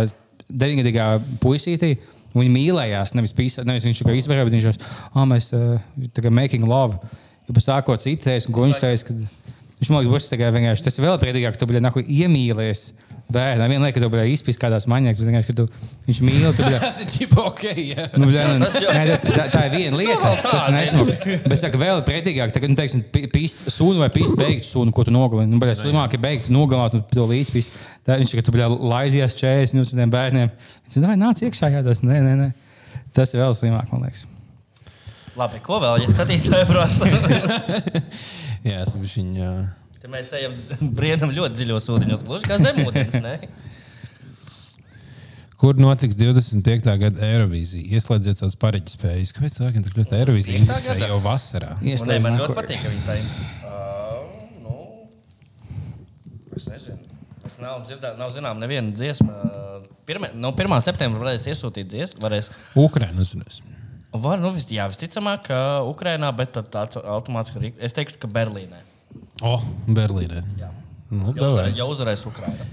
[0.48, 1.08] deviņgadīgā
[1.42, 1.94] puisītī.
[2.32, 4.72] Viņa mīlējās, nevis, pīsā, nevis viņš tikai izvarēja, bet viņš jau
[5.12, 5.74] oh, mēs uh,
[6.16, 6.96] kā making love.
[7.44, 9.18] Ja pēc tā, ko teica, un ko viņš teica, kad
[9.82, 12.86] viņš man liekas, tas ir vienkārši tas vēl priecīgāk, ka tu biji nahuj iemīlējies.
[13.32, 15.66] Bērnam vienā liekā, ka tu biji izpildījis kādās maņās, bet vienkārši, ka tu,
[16.08, 16.46] viņš mīl.
[16.56, 17.62] Tu, bļā, tas ir čipa ok.
[17.80, 18.06] Jā.
[18.18, 20.18] Nu, bļā, nu, tas jau- nē, tas, tā, tā ir viena lieta.
[20.22, 21.06] vēl tā Tas nesmu,
[21.46, 23.02] bet es saku, vēl pretīgāk, tagad, nu, teiksim,
[23.32, 25.50] pīst sunu vai pīst beigt sunu, ko tu nogalini.
[25.54, 27.80] Nu, bļā, slimāk ir beigt nogalināt un to līdzi pīst.
[28.06, 30.52] Tā viņš saka, tu bļā, laizies 40 minūtes tiem bērniem.
[30.88, 32.02] Viņš saka, nāc iekšā jādos.
[32.06, 32.50] Nē, nē, nē.
[33.16, 34.26] Tas ir vēl slimāk, man liekas.
[35.38, 37.06] Labi, ko vēl, ja skatītāji prasa?
[38.68, 39.52] Jā, bija viņa.
[40.02, 40.56] Te mēs ejam
[40.98, 43.20] briedam ļoti dziļos ūdeņos, gluži kā zemūdens.
[43.22, 43.36] ne?
[45.62, 46.88] Kur notiks 25.
[46.98, 47.86] gada Eirovīzija?
[47.94, 49.30] Ieslēdziet savas pareģis spējas.
[49.36, 50.88] Kāpēc cilvēkiem tik ļoti Eirovīzija 25.
[50.90, 51.76] interesē jau vasarā?
[51.86, 53.28] Nē, man ļoti patīk, ka viņi tā ir.
[53.62, 54.26] Uh,
[54.64, 54.74] nu,
[56.58, 56.98] es nezinu.
[57.46, 59.38] Es Nav, dzirdē, nav zinām, neviena dziesma.
[60.08, 60.78] Pirmā, no 1.
[60.82, 62.24] septembra varēs iesūtīt dziesmu.
[62.26, 62.50] Varēs.
[62.82, 63.62] Ukraiņa uzzinās.
[64.10, 67.76] Var, nu, jā, visticamāk, ka Ukrainā, bet tad tā automātiski arī.
[67.78, 68.82] Es teiktu, ka Berlīnē.
[69.42, 69.56] O,
[69.90, 70.42] Berlīnē.
[70.60, 70.70] Jā.
[71.12, 72.66] Nu, Jau, uzvarēs, jau uzvarēs Ukraina.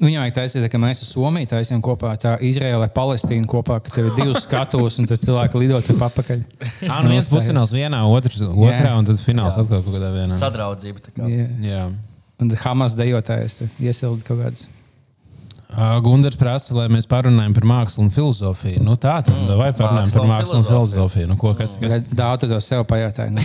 [0.00, 4.08] Viņam vajag taisīt, ka mēs ar Somiju taisām kopā, tā Izraela, Palestīna kopā, ka tev
[4.08, 6.44] ir divas skatuves un tad cilvēki lido tur atpakaļ.
[6.88, 9.66] Ah, nu viens pusfināls vienā, otrs otrā, un tad fināls Jā.
[9.66, 10.38] atkal kaut kādā vienā.
[10.40, 11.04] Sadraudzība.
[11.04, 11.28] tā kā.
[11.28, 11.48] Jā.
[11.66, 11.82] Jā.
[12.40, 14.68] Un Hamas dejotājs iesilda kaut kādas.
[16.04, 18.82] Gunārs prasa, lai mēs parunājam par mākslu un filozofiju.
[18.82, 21.28] Nu, tā tad, mm, vai parunājam par mākslu un filozofiju.
[21.30, 22.00] Nu, ko, kas, kas?
[22.10, 23.38] Daudz to sev pajautāju.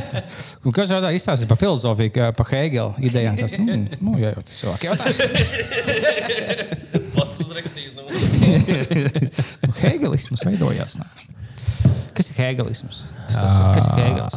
[0.66, 3.38] Un Kas jau tā izstāsta par filozofiju, kā par Hegela idejām?
[3.38, 5.04] Tas nu, nu, jā, jau cilvēki jautā.
[7.14, 7.96] Pats uzrakstījis.
[7.96, 8.08] Nu.
[9.64, 10.98] Nu, Hegelisms veidojās.
[11.00, 11.06] nā.
[12.20, 13.00] Kas ir Hegelisms?
[13.30, 13.66] Kas, tas ir?
[13.76, 14.34] kas ir Hegels?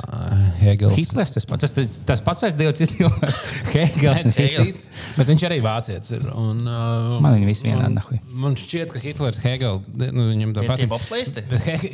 [0.64, 0.94] Hegels.
[0.96, 1.64] Hitlers tas pats.
[1.66, 3.40] Tas, tas, tas pats vai divas citas cilvēks?
[3.74, 4.22] Hegels.
[4.24, 4.86] Tas Hegels.
[5.18, 6.14] Bet viņš arī vācietis.
[6.16, 8.20] ir, Un, uh, Man viņi visi vienādi, un nahuj.
[8.46, 10.88] Man šķiet, ka Hitlers, Hegels, nu, viņam tā patīk.
[10.94, 11.44] bobslēsti?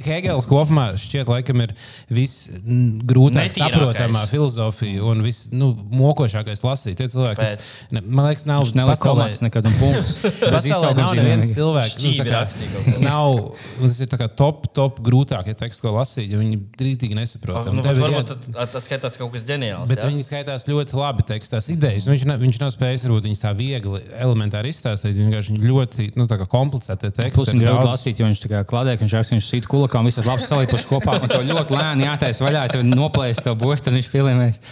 [0.06, 1.74] Hegels kopumā šķiet, laikam, ir
[2.14, 6.98] visgrūtāk saprotamā filozofija un vismokošākais lasīt.
[7.00, 10.16] Tie cilvēki, kas, ne, man liekas, nav pasaulē- komats nekad un punkts.
[10.54, 11.44] Pasaulē nav zīmēm.
[11.56, 13.40] cilvēks, nu, kā nav,
[13.80, 17.70] un tas ir tā kā top, top grūtākie teksti, ko lasīt, jo viņi drīzīgi nesaprot.
[17.74, 19.88] Nu, varbūt tas skaitās kaut kas ģeniāls.
[19.90, 20.10] Bet jā?
[20.12, 22.10] viņi skaitās ļoti labi tekstās idejas.
[22.10, 25.16] Viņš, ne, viņš nav spējis varbūt viņas tā viegli, elementāri izstāstīt.
[25.16, 27.36] Viņš vienkārši ļoti nu, tā kā komplicēti teksti.
[27.38, 30.04] Plus grib daudz- lasīt, jo viņš tā kā kladē, ka viņš raksta, viņš sīt kulakā
[30.04, 31.20] un visas labas salīpuši kopā.
[31.24, 34.64] Un tev ļoti lēni jātaisa vaļā, tev noplēst to burtu un viņš filmēs.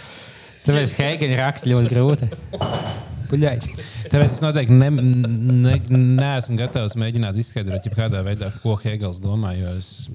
[0.68, 3.06] Tāpēc Heigena raksta ļoti grūti.
[3.28, 3.66] Puļaļ.
[4.12, 5.74] Tāpēc es noteikti ne, ne,
[6.18, 9.54] neesmu gatavs mēģināt izskaidrot, kādā veidā, ko Hegels domā.
[9.76, 10.08] Es,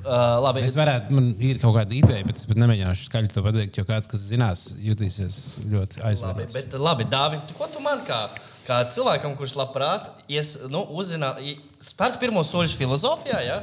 [0.00, 3.42] Uh, labi, es varētu, man ir kaut kāda ideja, bet es pat nemēģināšu skaļi to
[3.44, 5.36] pateikt, jo kāds, kas zinās, jutīsies
[5.68, 6.56] ļoti Labi, aizvainots.
[6.56, 8.22] bet, labi Dāvid, ko tu man kā,
[8.64, 11.34] kā cilvēkam, kurš labprāt ies, nu, uzzina,
[11.84, 13.58] spērt pirmos soļus filozofijā, ja?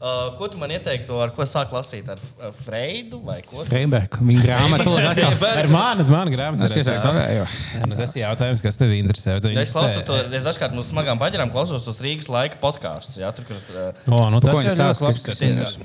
[0.00, 2.06] Uh, ko tu man ieteiktu, ar ko sāk lasīt?
[2.08, 2.20] Ar,
[2.56, 3.66] Freidu vai ko?
[3.68, 4.16] Freiberga.
[4.24, 4.94] Viņa grāmatu
[5.60, 6.70] Ar mani, mani grāmatā.
[6.70, 7.44] Es iesaku savējo.
[7.84, 9.36] Nu, tas ir jautājums, kas tev interesē.
[9.36, 13.20] vai tev Es klausos to, es dažkārt no smagām baģerām klausos tos Rīgas laika podkāstus.
[13.20, 15.78] Jā, tur, kur es, uh, O, nu, tas ir ļoti labs.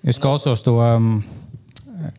[0.00, 0.78] Es klausos to.
[0.80, 1.18] Um,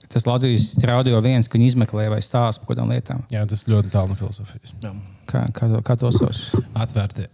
[0.09, 3.23] Tas Latvijas radio viens, ka viņi izmeklē vai stāsta par kādām lietām.
[3.33, 4.73] Jā, tas ļoti tālu no filozofijas.
[5.25, 6.37] Kā, kā, to- kā to sauc?
[6.77, 7.25] Atvērti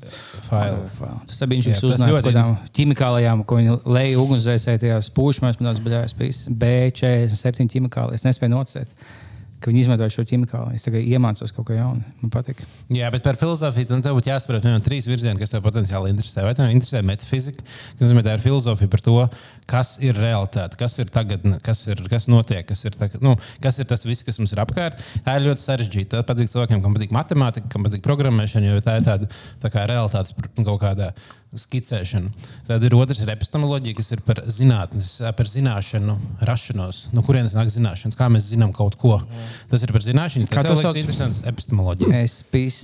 [0.47, 0.85] faili.
[1.27, 5.73] Tas bija viņš, Jā, uzzināja par kādām ķimikālijām, ko viņi leja ugunsdzēsēji tajās pūšmēs, man
[5.73, 6.05] tās bija
[6.47, 8.21] B47 ķimikālijas.
[8.23, 8.95] Es nespēju nocēt,
[9.61, 10.77] ka viņi izmantoja šo ķimikāliju.
[10.77, 12.01] Es tagad iemācos kaut ko jaunu.
[12.21, 12.63] Man patīk.
[12.93, 16.43] Jā, bet par filozofiju tam būtu jāsaprot no trīs virzieni, kas tev potenciāli interesē.
[16.47, 19.17] Vai tev interesē metafizika, kas nozīmē, tā ir filozofija par to,
[19.69, 23.77] kas ir realitāte, kas ir tagad, kas, ir, kas notiek, kas ir, tagad, nu, kas
[23.81, 25.01] ir tas viss, kas mums ir apkārt.
[25.27, 26.17] Tā ir ļoti sarežģīta.
[26.17, 29.29] Tā patīk cilvēkiem, kam patīk matemātika, kam patīk programmēšana, jo tā ir tāda
[29.61, 30.81] tā kā realitātes nu, kaut
[31.51, 31.59] kāda.
[31.61, 32.29] Skicēšana.
[32.67, 36.15] Tad ir otrs, ir epistemoloģija, kas ir par zinātnes, par zināšanu
[36.47, 37.09] rašanos.
[37.11, 39.17] No kurienes nāk zināšanas, kā mēs zinām kaut ko.
[39.69, 40.47] Tas ir par zināšanu.
[40.47, 40.99] Tas to ir sauc?
[41.01, 42.21] interesants epistemoloģija.
[42.23, 42.79] Es pis.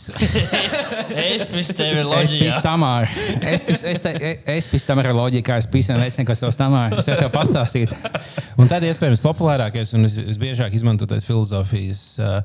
[1.15, 2.41] es pēc tevi Es loģiju.
[2.43, 3.07] pis tamār.
[3.53, 6.59] Es pis, es, te- es pis tamār loģiju, kā es pisu un veicinu, kas savs
[6.59, 6.97] tamār.
[6.99, 7.95] Es varu tev pastāstīt.
[8.59, 12.39] Un tad, iespējams, populārākais un vis- visbiežāk izmantotais filozofijas uh,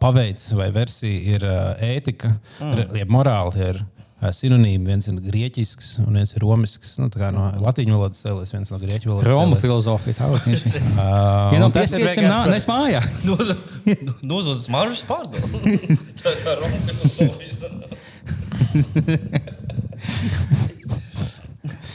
[0.00, 2.30] paveids vai versija ir uh, ētika,
[2.64, 2.96] mm.
[2.96, 3.66] jeb morāli.
[3.68, 6.96] Ir, uh, Sinonīmi viens ir grieķisks, un viens ir romisks.
[6.98, 9.28] Nu, tā kā no latviešu valodas cēlies, viens no grieķu valodas.
[9.30, 10.14] Roma filozofija.
[10.18, 10.62] Tā ir viņš.
[10.74, 10.80] Uh,
[11.54, 13.00] Ja nav tas ir vienkārši nā, nes mājā.
[14.32, 15.38] Nozūd smaržas pārdod.
[16.22, 16.30] Tā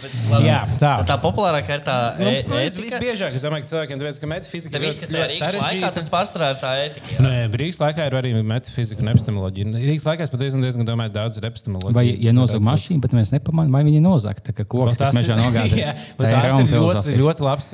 [0.03, 0.91] tā ir Jā, tā.
[1.07, 2.99] Tā populārākā ir tā Nu, e- nu, es ētika.
[2.99, 5.13] visbiežāk es domāju, ka cilvēkiem tāpēc, ka metafizika ir Rīgas
[5.59, 7.07] laikā, tas pārsvarā ir tā ētika.
[7.13, 7.19] jā.
[7.23, 7.33] Nē,
[7.63, 9.73] Rīgas laikā ir arī metafizika un epistemoloģija.
[9.83, 11.95] Rīgas laikā es patiesībā diezgan domāju, daudz ir epistemoloģija.
[11.97, 14.41] Vai, ja nozag mašīnu, bet mēs nepamanām, vai viņi nozag.
[14.43, 16.07] Tā kā koks, kas mežā Jā, nogādāts.
[16.17, 17.17] bet Tā ir tas Roma ir ļoti, filozofija.
[17.23, 17.71] ļoti labs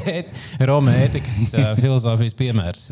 [0.70, 1.40] Romas ētikas
[1.80, 2.84] filozofijas piemērs,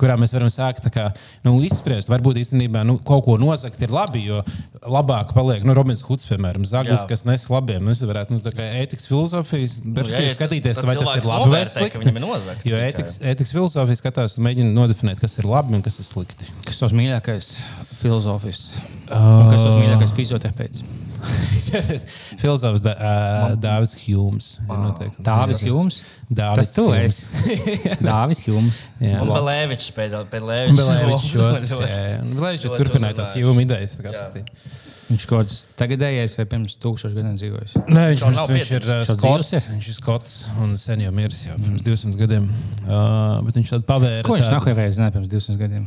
[0.00, 1.06] kurā mēs varam sākt tā kā,
[1.46, 2.10] nu, izspriest.
[2.12, 4.42] Varbūt īstenībā nu, kaut ko nozagt ir labi, jo
[4.90, 7.08] labāk paliek nu, Robins Huds, piemēram, zaglis, Jā.
[7.12, 7.84] kas nes labiem.
[7.92, 11.12] Mēs varētu nu, tā kā ētikas filozofijas Nu, jā, versiju ja skatīties, tad vai tas
[11.18, 12.00] ir labi vai slikti.
[12.00, 15.84] viņam ir nozagts Jo ētikas, ētikas filozofija skatās un mēģina nodefinēt, kas ir labi un
[15.84, 16.48] kas ir slikti.
[16.64, 17.54] Kas tos mīļākais
[18.00, 18.74] filozofists?
[19.12, 20.86] Un kas tos mīļākais fizioterapeits?
[22.42, 24.48] Filozofs da, uh, Dāvis Hjūms.
[25.66, 26.00] Jums?
[26.32, 27.58] Dāvis Tas tu esi.
[28.08, 28.82] Dāvis Jums.
[29.02, 29.20] Jā.
[29.22, 30.80] Un Belēvičs pēdējā Belēvičs.
[32.32, 32.72] Belēvičs jā.
[32.74, 33.36] Turpināja tās.
[33.38, 33.98] Hjūma idejas.
[35.12, 37.74] Viņš kaut kāds tagadējais vai pirms tūkstošiem gadiem dzīvojis.
[37.84, 39.50] Nē, viņš, viņš, nav viņš ir uh, skots.
[39.68, 42.46] Viņš ir skots un sen jau miris jau pirms 200 gadiem.
[42.86, 44.24] Uh, bet viņš tādu pavēra.
[44.24, 45.84] Ko viņš tādu- nākamajā zināja pirms 200 gadiem?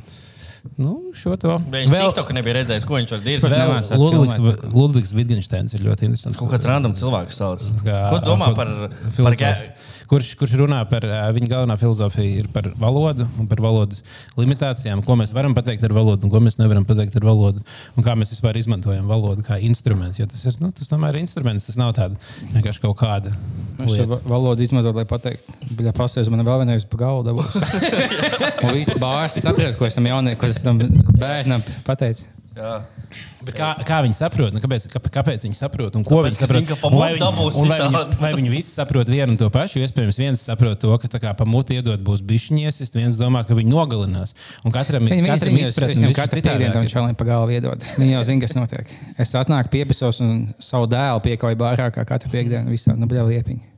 [0.82, 1.60] Nu, šo to.
[1.70, 3.12] Viņš vēl tiktok nebija redzējis, ko viņš.
[3.22, 6.40] Vēl nemācās filmēt Ludvigs, Wittgensteins ir ļoti interesants.
[6.42, 7.66] Kaut kāds random cilvēks sauc.
[7.86, 8.72] Kā- Ko domā par,
[9.20, 9.54] par gē-
[10.10, 14.04] kurš, kurš runā par viņa galvenā filozofija, ir par valodu un par valodas
[14.40, 17.64] limitācijām, ko mēs varam pateikt ar valodu un ko mēs nevaram pateikt ar valodu.
[17.96, 20.22] Un kā mēs vispār izmantojam valodu kā instrumentu.
[20.24, 23.34] Jo tas ir nu, tas tomēr ir instruments, tas nav tāds vienkārši kaut kāda.
[23.82, 24.08] Lieta.
[24.14, 27.58] va- valodu izmanto, lai pateiktu, ka pasēs man vēl vienreiz pa dabūs.
[28.64, 30.80] Un viss bārs saprot, ko es tam jauniekam, ko es tam
[31.20, 32.35] bērnam pateicu.
[32.56, 32.86] Jā.
[33.44, 34.54] Bet kā, kā viņi saprot?
[34.56, 35.96] Nu, kāpēc, kā, kāpēc viņi saprot?
[36.00, 36.70] Un ko Tāpēc, viņi ka saprot?
[36.70, 39.82] ka Un vai viņi- vai viņi, vai viņi visi saprot vienu un to pašu?
[39.84, 43.54] Iespējams, viens saprot to, ka tā kā pa muti iedot būs bišķiņas, viens domā, ka
[43.54, 44.34] viņi nogalinās.
[44.64, 46.90] Un katram ir katram izpratne katru citādāk dienu tam ir.
[46.96, 47.80] čalim pa galvu iedod.
[48.00, 48.88] Viņi jau zina, kas notiek.
[49.20, 53.75] Es atnāku piepisos un savu dēlu piekauju bārā kā katru piekdienu visā, nu, bļā liepiņu.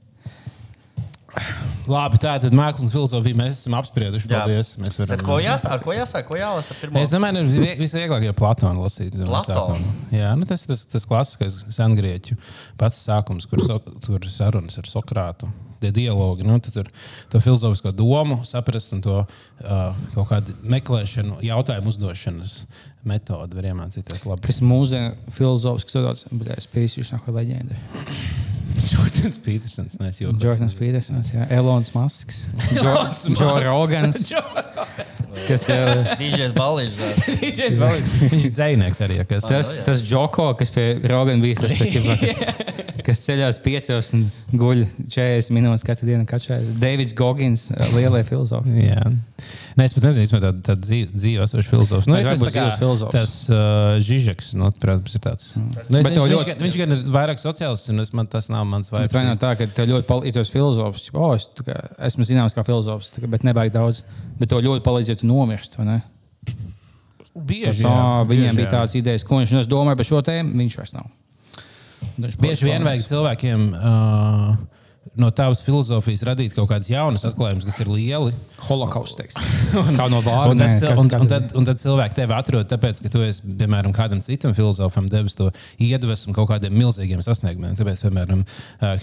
[1.88, 4.28] Labi, tā tad mākslas un filozofija mēs esam apsprieduši.
[4.28, 4.42] Jā.
[4.42, 4.74] Paldies.
[4.82, 5.12] Mēs varam.
[5.14, 5.76] Bet ko jāsaka?
[5.78, 6.28] Ar ko jāsaka?
[6.28, 7.00] Ko jālasa pirmā?
[7.04, 9.16] Es domāju, ka vi- visvieglāk ir Platonu lasīt.
[9.28, 9.78] Platonu?
[10.12, 12.36] Jā, nu tas ir tas, tas klasiskais sengrieķu
[12.78, 15.48] pats sākums, kur, so, tur ir sarunas ar Sokrātu.
[15.80, 16.88] Tie dialogi, nu, tad tur
[17.30, 22.64] to filozofisko domu saprast un to uh, kaut kādu meklēšanu, jautājumu uzdošanas
[23.06, 24.42] metodi var iemācīties labi.
[24.50, 27.78] Kas mūsdienu filozofs, kas dodas, bļā, es piesu, viņš nav leģenda.
[28.88, 30.32] Jordans Petersons, nes jau.
[30.42, 32.48] Jordans Petersons, jā, Elonas Masks,
[32.78, 34.30] Džo Rogans,
[35.48, 35.82] kas jau.
[36.20, 37.00] DJs Balīžs.
[37.42, 39.20] Viņš ir dzēnieks arī.
[39.30, 42.04] Kas, Tas, tas Džoko, kas pie Rogana bija, tas taču,
[43.08, 46.28] kas, ceļās piecos un guļ 40 minūtes katru dienu.
[46.30, 46.70] Kačājas.
[46.82, 48.78] Davids Gogins, lielie filozofi.
[48.88, 49.04] Jā.
[49.78, 52.08] Nē, es pat nezinu, vai tāda tā dzīve, dzīve esoša filozofs.
[52.10, 53.14] Nu, ir tas tā kā- dzīves filozofs.
[53.14, 55.44] Tas uh, Žižeks, nu, protams, ir tāds.
[55.54, 58.26] Nu, es, Bet viņš, viņš, ļoti- gan- viņš gan ir vairāk sociāls, un es, man,
[58.32, 59.42] tas nav mans Bet vai nav vairs.
[59.44, 61.06] tā, ka tev ļoti palīdz filozofs?
[61.06, 61.78] ķipa, O, es tā kā,
[62.10, 64.02] esmu zināms kā filozofs, tā kā, bet nevajag daudz.
[64.42, 65.30] Bet tev ļoti palīdz, ja tu
[65.86, 66.00] ne?
[67.38, 70.22] Bieži, Tas, jā, ā, bieži, Viņiem bija tādas idejas, ko viņš es domāju par šo
[70.26, 70.56] tēmu.
[70.58, 71.06] Viņš vairs nav.
[72.18, 74.56] Viņš Bieži vien vajag cilvēkiem uh,
[75.16, 78.34] no tavas filozofijas radīt kaut kādas jaunas atklājumus, kas ir lieli.
[78.68, 79.38] Holokausts.
[79.98, 80.58] Kā no Un vārda.
[80.60, 83.94] tad, cil- un, un, tad, un tad cilvēki tevi atrod, tāpēc, ka tu esi, piemēram,
[83.96, 85.50] kādam citam filozofam devis to
[85.84, 87.78] iedvesmu kaut kādiem milzīgiem sasniegumiem.
[87.80, 88.44] Tāpēc, piemēram,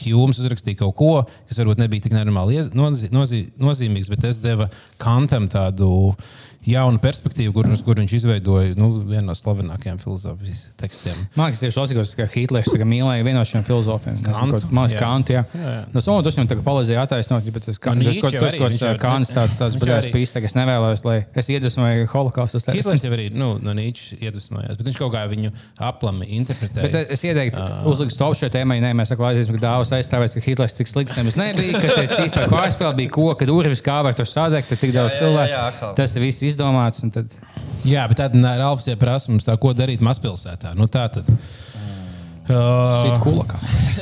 [0.05, 1.12] Hjūms uzrakstīja kaut ko,
[1.48, 4.66] kas varbūt nebija tik nenormāli nozī, nozī, nozīmīgs, bet es devu
[5.00, 6.12] Kantam tādu
[6.64, 11.18] jaunu perspektīvu, kur, kur viņš izveidoja nu, vienu no slavenākajiem filozofijas tekstiem.
[11.36, 14.16] Man liekas, tieši tas, ka Hitlers mīlēja vienu no šiem filozofiem.
[14.24, 15.02] Kantu, liekas, jā.
[15.52, 15.97] Jā, Jā, jā.
[15.97, 18.68] Nu, so, tas viņam tagad palīdzēja attaisnot, bet tas, Nu, tas, Nietzsche tas, tas, ko
[18.90, 22.59] jau- Kants tāds, tāds baļās arī- pīstāks, es nevēlos, lai es iedvesmoju holokaustu.
[22.74, 26.90] Hitlers jau arī nu, no Nīčes iedvesmojās, bet viņš kaut kā viņu aplami interpretēja.
[26.90, 28.80] Bet es ieteiktu, uzlikt stop šai tēmai.
[28.84, 32.07] Nē, mēs sakām, aiziesim, ka dāvāts aizstāvēs, ka Hitlers tik slikts nemaz nebija, ka tie
[32.11, 35.14] citi par ko aizspēlē bija ko, kad urvis kā var tur sadegt, tad tik daudz
[35.20, 35.92] cilvēku.
[36.01, 37.05] Tas ir viss izdomāts.
[37.07, 37.30] un Tad...
[37.86, 40.72] Jā, bet tad Rāfs jau prasa mums, tā, ko darīt mazpilsētā.
[40.74, 41.28] Nu, tā tad.
[42.45, 43.57] Uh, kulakā.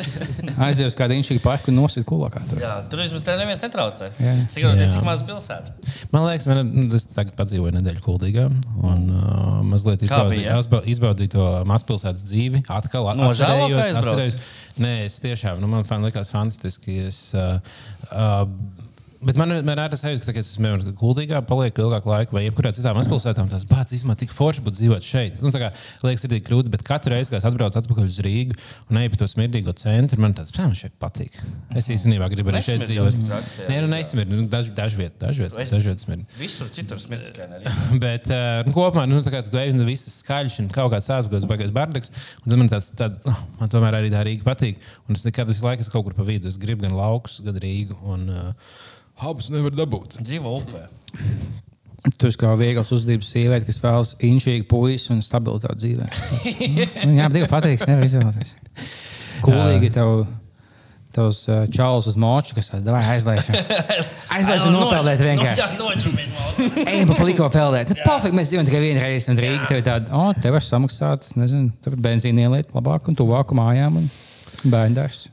[0.67, 2.43] Aizies uz kādu inšīgu parku un nosit kulakā.
[2.51, 2.59] Tur.
[2.63, 4.09] Jā, tur vismaz tev neviens netraucē.
[4.19, 4.33] Jā.
[4.51, 5.75] cik maz pilsēta.
[6.11, 10.59] man liekas, man, nu, es tagad padzīvoju nedēļu Kuldīgā un uh, mazliet izbaudīju, bija?
[10.59, 12.65] izba- izbaudīju to mazpilsētas dzīvi.
[12.73, 14.39] Atkal atcerējos, atcerējos.
[14.83, 16.99] Nē, es tiešām, nu, man fan, likās fantastiski.
[17.13, 17.61] Es, uh,
[18.11, 18.47] uh,
[19.23, 22.45] Bet man vienmēr ir tas sajūta, ka, kad es esmu gudrīgā, palieku ilgāku laiku, vai
[22.47, 25.39] jebkurā citā mazpilsētā, tas bācis īstenībā tik forši būtu dzīvot šeit.
[25.45, 25.69] Nu, tā kā
[26.03, 28.57] liekas, ir tik grūti, bet katru reizi, kad es atbraucu atpakaļ uz Rīgu
[28.91, 31.39] un eju pa to smirdīgo centru, man tas man šeit patīk.
[31.79, 33.19] Es īstenībā gribu arī šeit dzīvot.
[33.71, 36.27] Nē, nu nesmird, nu, daž, dažviet, dažviet, dažviet smird.
[36.41, 37.63] Visur citur smird tikai.
[38.05, 40.93] Bet uh, nu, kopumā nu, tā kā tu ej un viss ir skaļš un kaut
[40.97, 42.11] kāds tāds- baigais bardaks.
[42.43, 44.83] un Tad man tāds, tād, oh, man tomēr arī tā Rīga patīk.
[45.07, 46.51] Un es nekad visu laiku esmu kaut kur pa vidu.
[46.51, 47.99] Es gribu gan laukus, gan Rīgu.
[48.13, 48.73] Un uh,
[49.31, 50.19] abus nevar dabūt.
[50.23, 50.87] Dzīvo upē.
[52.19, 56.09] Tu esi kā viegls uzdevums sieviete, kas vēlas inšīgu puisi un stabilitāti dzīvē.
[57.07, 58.55] Viņam divi pateiks, nevar izvēlēties.
[59.45, 60.23] Kulīgi tev.
[61.13, 63.51] Tavs uh, čalis uz moču, kas tādā aizlaiž.
[64.39, 65.67] Aizlaiž un nopeldēt vienkārši.
[66.87, 67.93] Ejam pa paliko peldēt.
[67.99, 69.29] Pofīgi, mēs dzīvojam tikai vienu reizi.
[69.29, 73.13] Un Rīga tev ir tāda, o, oh, tev var samaksāt, nezinu, tur benzīna ieliet labāk
[73.13, 74.09] un tuvāk mājām un
[74.73, 75.27] bērndārs.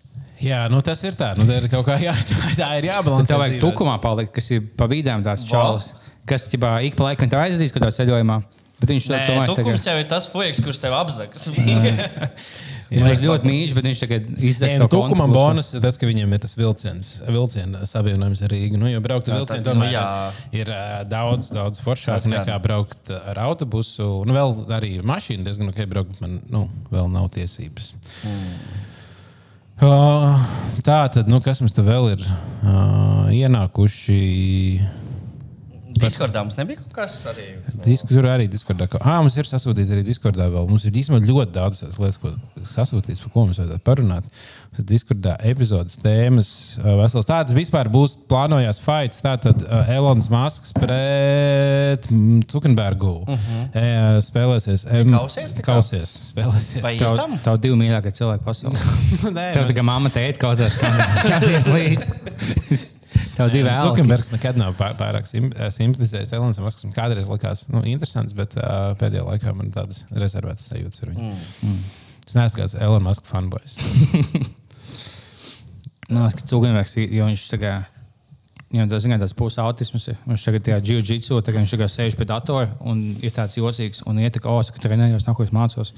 [0.44, 1.34] Jā, nu, tas ir tā.
[1.38, 3.34] Nu, tā ir kaut kā jā, tā, tā ir jābalansē.
[3.34, 5.92] Tev vajag tukumā palikt, kas ir pa vidām tāds čalis,
[6.30, 8.40] kas ķibā, ik pa laikam tev aizvedīs kaut kādā ceļojumā.
[8.80, 9.88] Bet viņš to Nē, tomēr tukums tagad.
[9.90, 11.50] jau ir tas fujiks, kurš tev apzags.
[11.52, 15.36] Viņš ļoti mīļš, bet viņš tagad nu, to Tukumam konkursu.
[15.36, 18.80] bonus ir tas, ka viņiem ir tas vilciens, vilciena savienojums ar Rīgu.
[18.80, 20.06] Nu, jo braukt ar vilcienu nu, tomēr jā.
[20.62, 24.08] ir uh, daudz, daudz foršāk nekā braukt ar autobusu.
[24.24, 27.92] Nu, vēl arī ar mašīnu diezgan ok braukt, man nu, vēl nav tiesības.
[28.24, 28.89] Uh,
[30.84, 34.18] tā tad, nu, kas mums te vēl ir uh, ienākuši?
[36.02, 37.46] Diskordā mums nebija kaut kas arī.
[37.86, 38.88] Disk, tur arī Discordā.
[38.90, 40.50] ka- Ah, mums ir sasūtīta arī Discordā.
[40.50, 40.68] Vēl.
[40.70, 42.34] Mums ir īstenībā ļoti daudz lietas, ko
[42.64, 44.24] sasūtīt, par ko mums vajadzētu parunāt.
[44.70, 46.50] Mums ir Discordā epizodes tēmas.
[46.84, 47.26] Vesels.
[47.26, 49.22] Tāds vispār būs plānojās fights.
[49.22, 54.22] Tātad uh, Elonas Masks pret mm, Zuckerbergu uh -huh.
[54.22, 54.86] spēlēsies.
[54.92, 55.58] Um, kausies?
[55.62, 56.34] Kausies.
[56.34, 56.84] Spēlēsies.
[56.84, 58.80] Vai Tev, tev divi mīļākie cilvēki pasaulē.
[59.38, 62.88] Nē, Tev kā mamma teica kaut kādā līdzi.
[63.38, 63.80] Tev divi vēl.
[63.88, 66.86] Zuckerbergs nekad nav pār- pārāk eh, simpatizējis Elonas Masks.
[66.86, 71.34] Man Kādreiz likās nu, interesants, bet uh, pēdējā laikā man tādas rezervētas sajūtas ar viņu.
[71.66, 71.82] Mm.
[72.28, 73.80] Es neesmu kāds Elonas Maska fanboys.
[76.10, 77.98] Man liekas, ka Cūgaņvērks, jo viņš tagad,
[78.74, 80.16] jau tas, zināmā, tas puses autisms ir.
[80.26, 84.18] Viņš tagad tajā jiu-jitsu, tagad viņš tagad sēž pie datora un ir tāds jocīgs un
[84.24, 85.94] iet, ka, oh, es trenējos, nav ko es mācos.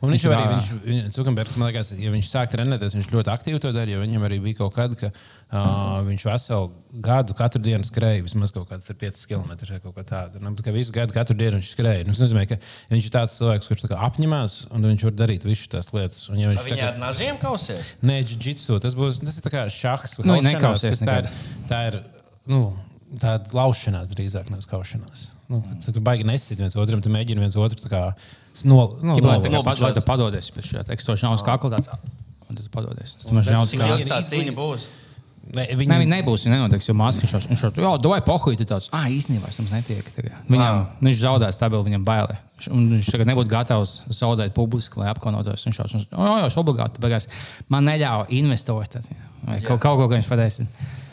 [0.00, 3.60] Un viņš jau arī, viņš, Zuckerbergs, man liekas, ja viņš sāk trenēties, viņš ļoti aktīvi
[3.60, 3.98] to darīja.
[4.00, 5.12] jo Viņam arī bija kaut kad, ka
[5.52, 6.70] uh, viņš veselu
[7.04, 10.40] gadu katru dienu skrēja vismaz kaut kāds 5 km vai kaut kā tāda.
[10.42, 12.06] Nu, ka visu gadu, katru dienu viņš skrēja.
[12.08, 12.58] Nu, Tas nozīmē, ka
[12.92, 16.24] viņš ir tāds cilvēks, kurš tā kā apņemās un viņš var darīt visas tās lietas.
[16.32, 17.94] Un, ja viņš Viņa ar nažiem kausies.
[18.04, 18.78] Nē, jiu-jitsu.
[18.84, 20.18] Tas būs tas ir tā kā šachs.
[20.24, 21.30] Nu, nekausies Tā ir,
[21.68, 22.00] tā ir
[22.52, 22.62] nu,
[23.20, 25.30] tāda laušanās drīzāk nevis kaušanās.
[25.52, 28.02] Nu, tad tu baigi nesit viens otram, tu mēģini viens otru tā kā
[28.64, 29.64] no, no, Lai nolaist.
[29.66, 31.90] pad- lai tu padodies pēc šī ekstoša naudas kakla tāds.
[32.48, 33.16] Un tad padodies.
[33.20, 33.98] Tu man naudas Cik kakla.
[34.00, 34.86] ilgi tā cīņa būs?
[35.42, 36.44] Ne, viņi, viņi nebūs.
[36.46, 36.94] Viņi nenotiks, jo
[37.50, 40.06] viņš šo jau domāja, pohuļ, tad tāds, ah, īstenībā es jums netiek.
[40.14, 40.36] Tagad.
[40.46, 42.38] Viņam, viņš zaudēja stabilu, viņam bailē.
[42.70, 45.66] Un viņš tagad nebūtu gatavs zaudēt publiski, lai apkaunotos.
[45.66, 45.88] Viņš jau
[46.38, 47.26] jau obligāti beigās
[47.72, 48.28] man neļāva
[49.10, 49.18] jā.
[49.48, 50.62] vai kaut, kaut ko, ko viņš pateiks.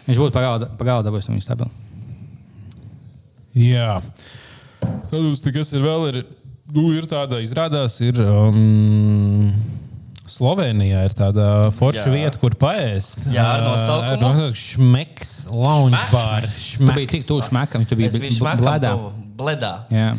[0.06, 1.74] Viņš būtu pagaidām dabūjis no viņa stabilu.
[3.58, 3.98] jā.
[5.10, 6.22] Tad mums te kas ir vēl, ir,
[6.78, 8.22] nu, ir tāda izrādās, ir.
[8.22, 9.52] Um,
[10.30, 12.14] Slovenijā ir tāda forša Jā.
[12.14, 13.28] vieta, kur paēst.
[13.34, 14.32] Jā, ar nosaukumu?
[14.48, 16.12] Uh, Šmeks, lounge Šmeks?
[16.14, 16.50] bar.
[16.50, 18.94] Tu biji tik tuvu šmekam, tu biji Es biju bledā.
[18.94, 19.74] smakam bledā.
[19.94, 20.10] Jā.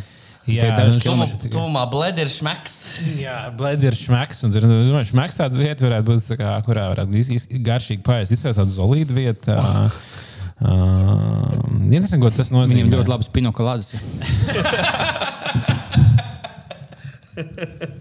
[0.50, 0.70] Jā.
[1.52, 2.74] Tuvumā blēdi ir šmeks.
[3.20, 4.40] Jā, blēdi ir šmeks.
[4.48, 7.10] Un, nu, domāju, šmeks tāda vieta varētu būt, tā kā, kurā varētu
[7.66, 8.34] garšīgi paēst.
[8.34, 9.54] Izsēst tādu zolīdu vietu.
[10.60, 11.54] Uh, uh,
[11.88, 12.82] Interesanti, ko tas nozīmē.
[12.82, 13.94] Viņam ļoti labs pinokulādes.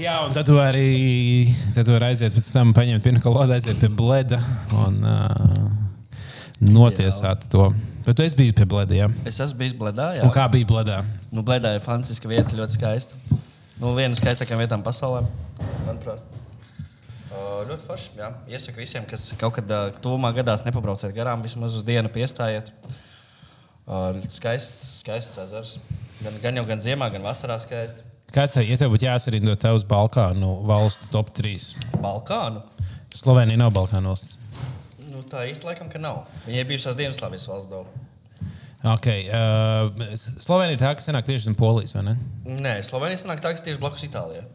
[0.00, 4.38] Jā, un tad tu arī tad tu aiziet pēc tam, paņemt pinakolodu, aiziet pie blēda
[4.80, 5.66] un uh,
[6.64, 7.50] notiesāt jā.
[7.52, 7.66] to.
[8.06, 9.10] Bet tu esi bijis pie blēda, jā.
[9.28, 10.06] Es esmu bijis blēdā.
[10.16, 10.24] Jā.
[10.24, 11.02] Un kā bija blēdā?
[11.28, 13.20] Nu, blēdā ir fantastiska vieta, ļoti skaista.
[13.76, 15.20] Nu, viena no skaistākajām vietām pasaulē,
[15.84, 16.24] manuprāt.
[17.28, 18.16] Uh, ļoti forši.
[18.22, 18.32] Jā.
[18.56, 22.72] Iesaku visiem, kas kaut kad uh, tuvumā gadās nepabrauciet garām, vismaz uz dienu piestājiet.
[23.84, 25.76] Uh, skaists, skaists ezers.
[26.24, 28.08] Gan, gan jau gan ziemā, gan vasarā skaisti.
[28.34, 31.74] Kāds ir, ja tev būtu jāsarindo uz Balkānu valstu top 3?
[32.02, 32.62] Balkānu.
[33.14, 34.36] Slovenija nav Balkānu valsts.
[35.10, 36.22] Nu, tā īsti laikam, ka nav.
[36.46, 37.88] Viņai bijušās Dienvidslāvijas valsts daudz.
[38.80, 39.90] Okay, uh,
[40.40, 42.14] Slovenija ir tā, kas senāk tieši zem Polijas, vai ne?
[42.46, 44.46] Nē, Slovenija sanāk tā, kas tieši blakus Itālijai.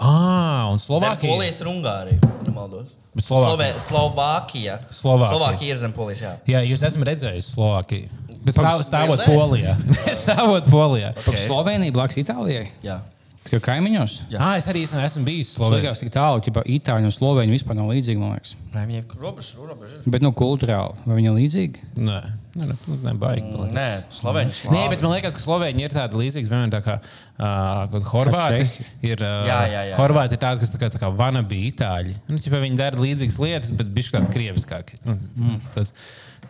[0.00, 1.28] Ah, un Zem Slovākija.
[1.34, 2.94] Polijas ir Ungārija, ja nemaldos.
[3.20, 3.50] Slovākija.
[3.50, 4.78] Slovē- Slovākija.
[4.96, 5.34] Slovākija.
[5.34, 6.22] Slovākija ir zem Polijas.
[6.24, 6.32] Jā.
[6.48, 8.08] Jā, jūs esat redzējis Slovākiju.
[8.44, 9.22] Bet stāv, stāvot?
[9.28, 9.76] Polijā.
[10.24, 11.14] stāvot Polijā.
[11.18, 11.46] Okay.
[11.46, 12.68] Slovenija blakus Itālijai.
[12.84, 13.00] Jā.
[13.46, 14.14] Tikai kaimiņos.
[14.38, 15.90] Ah, es arī īstenībā esmu bijis Slovenijā.
[15.90, 18.20] Slovenijas tik tālu, ka Itāļi un Slovēņi vispār nav līdzīgi.
[18.20, 20.04] Nē, viņiem ir robežas, robežas.
[20.06, 21.88] Bet, nu, kultūrāli, vai viņi ir līdzīgi?
[21.98, 22.20] Nē,
[22.56, 22.76] nē, nē,
[23.06, 23.44] nē baigi.
[23.46, 23.84] Mm, Nē,
[24.14, 24.62] Slovenijas.
[24.72, 28.64] Nē, bet man liekas, ka Slovēņi ir tāda līdzīga, piemēram, tā kā uh, Horvāti.
[29.06, 29.98] Ir, uh, Jā, jā, jā.
[30.00, 32.16] Horvāti ir tādi, kas tā kā, tā kā vanabi itāļi.
[32.30, 34.94] Nu, ķipa, viņi dara līdzīgas lietas, bet bišķi kāds krieviskāk.
[35.06, 35.18] Nu,
[35.54, 35.94] tas- tas-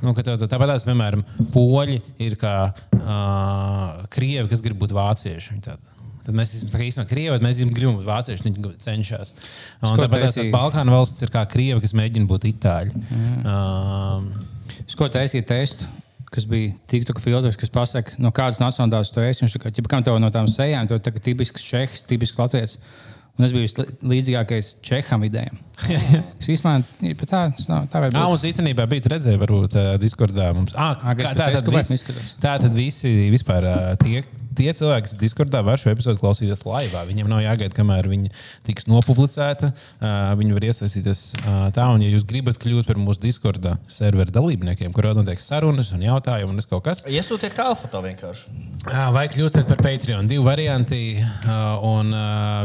[0.01, 1.21] Nu, tāpat tās, piemēram,
[1.53, 2.55] poļi ir kā
[2.97, 5.53] uh, krievi, kas grib būt vācieši.
[5.53, 5.83] Viņi tādi.
[6.27, 8.47] Tad mēs esam tā īstenībā krievi, bet mēs gribam būt vācieši.
[8.47, 9.35] Viņi cenšas.
[9.81, 10.53] Tāpat tās taisīja?
[10.53, 12.97] Balkānu valstis ir kā krievi, kas mēģina būt itāļi.
[13.01, 13.45] Mhm.
[13.49, 14.49] Um,
[14.87, 15.87] Es ko taisīju testu,
[16.31, 19.45] kas bija TikTok filtrs, kas pasaka, no kādas nacionālitātes tu esi.
[19.45, 22.79] Viņš tā kā, kam tev no tām sejām, tev ir tipisks čehs, tipisks latviečs.
[23.39, 25.57] Un es biju vislīdzīgākais čeham idejām.
[26.41, 30.51] Es īstenībā tā, tā var Jā, mums īstenībā bija redzēja, varbūt uh, Discordā.
[30.57, 32.35] Mums, ah, kā, tā, Escobar visi, izskatās?
[32.43, 34.21] tā tad visi vispār uh, tie,
[34.61, 37.05] tie cilvēki, kas Discordā var šo epizodu klausīties laivā.
[37.09, 38.33] Viņiem nav jāgaida, kamēr viņi
[38.69, 39.73] tiks nopublicēta.
[39.73, 44.35] Uh, viņi var iesaistīties uh, tā, un ja jūs gribat kļūt par mūsu Discorda serveru
[44.35, 47.03] dalībniekiem, kurā notiek sarunas un jautājumi un kaut kas.
[47.09, 48.53] Iesūtiet kā foto vienkārši.
[49.15, 50.29] Vai kļūstat par Patreon?
[50.29, 51.01] Divi varianti,
[51.85, 52.15] un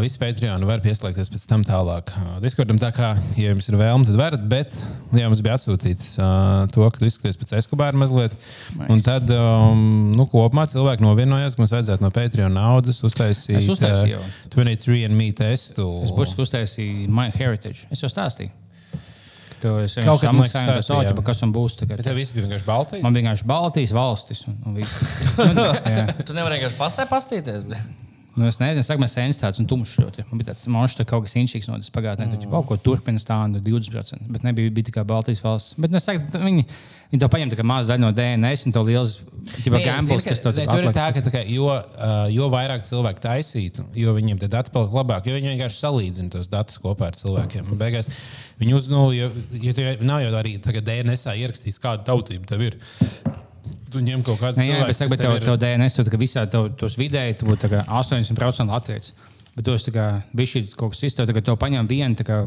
[0.04, 2.14] visi Patreon var pieslēgties pēc tam tālāk.
[2.16, 4.72] Ā, Discordam tā kā, ja jums ir vēlme, tad varat, bet
[5.16, 6.14] jā, mums bija atsūtīts
[6.72, 8.36] to, ka tu izskaties pēc Eskobāra mazliet.
[8.78, 8.88] Nice.
[8.96, 9.84] Un tad, um,
[10.16, 14.20] nu, kopumā cilvēki novienojās, ka mums vajadzētu no Patreon naudas uztaisīt Es uztaisīju.
[14.20, 15.86] ā, 23 and me testu.
[16.06, 17.88] Es būšu uztaisījis My Heritage.
[17.92, 18.50] Es jau stāstīju.
[18.52, 21.16] ka Tu esi Kaut samaksājis to stāstījām.
[21.16, 21.98] sauķi, kas man būs tagad.
[21.98, 23.00] Bet tev viss bija vienkārši balti.
[23.02, 24.76] Man vienkārši Baltijas valstis un, un.
[26.28, 27.64] Tu nevari vienkārši pasē pastīties.
[27.70, 28.04] bet-
[28.36, 29.94] Nu, es nezinu, mēs esam tāds un tumšs.
[30.02, 30.26] ļoti.
[30.28, 32.28] Man bija tāds monstrs, ka kaut kas inšīgs no tas pagātnē.
[32.34, 35.78] Tur kaut ko Turkmenistāna 20%, bet nebija bija tikai Baltijas valsts.
[35.80, 36.66] Bet, nu, es saku, t- viņi,
[37.14, 39.16] viņi to paņem tā kā mazu daļu no DNS un to liels
[39.64, 43.24] gambls, kas tur Nē, tur ir tā, ka tā kā, jo, uh, jo vairāk cilvēku
[43.24, 47.20] taisītu, jo viņiem tie dati paliek labāk, jo viņi vienkārši salīdzina tos datus kopā ar
[47.22, 47.72] cilvēkiem.
[47.72, 48.12] Un Beigās
[48.60, 49.32] viņi uz, nu, jo,
[49.64, 52.80] jo nav jau arī tagad DNS ierakstīts, kāda tautība tev ir.
[53.96, 55.58] Tu ņem kaut kādu Nē, jā, bet, saka, bet tev, tev.
[55.62, 59.16] DNS tur tā kā visā tev, tos vidēji tu būtu tā kā 80% latviešu.
[59.56, 62.44] Bet tu tā kā bijis kaut kas tev tagad to paņem vienu tā kā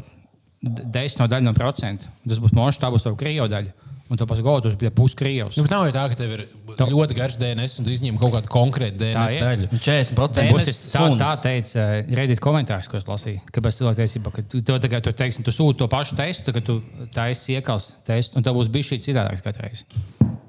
[0.60, 2.10] d- desmit no procenta.
[2.28, 3.72] Tas būs monstrs, tā būs tava krievu daļa.
[4.08, 5.58] Un tu pasaki, o, tu esi puskrievs.
[5.58, 6.42] Nu, bet nav jau tā, ka tev ir
[6.80, 9.68] ļoti garš DNS un tu izņem kaut kādu konkrētu DNS daļu.
[9.74, 13.42] 40% DNS būs Tā, tā teica uh, Reddit komentārs, ko es lasīju.
[13.52, 16.78] Kāpēc cilvēktiesībā, ka tu, tev tagad, tu, teiksim, tu sūti to pašu testu, tad tu
[17.12, 19.84] taisi iekals testu, un tev būs bijis šī citādāks katru reizi.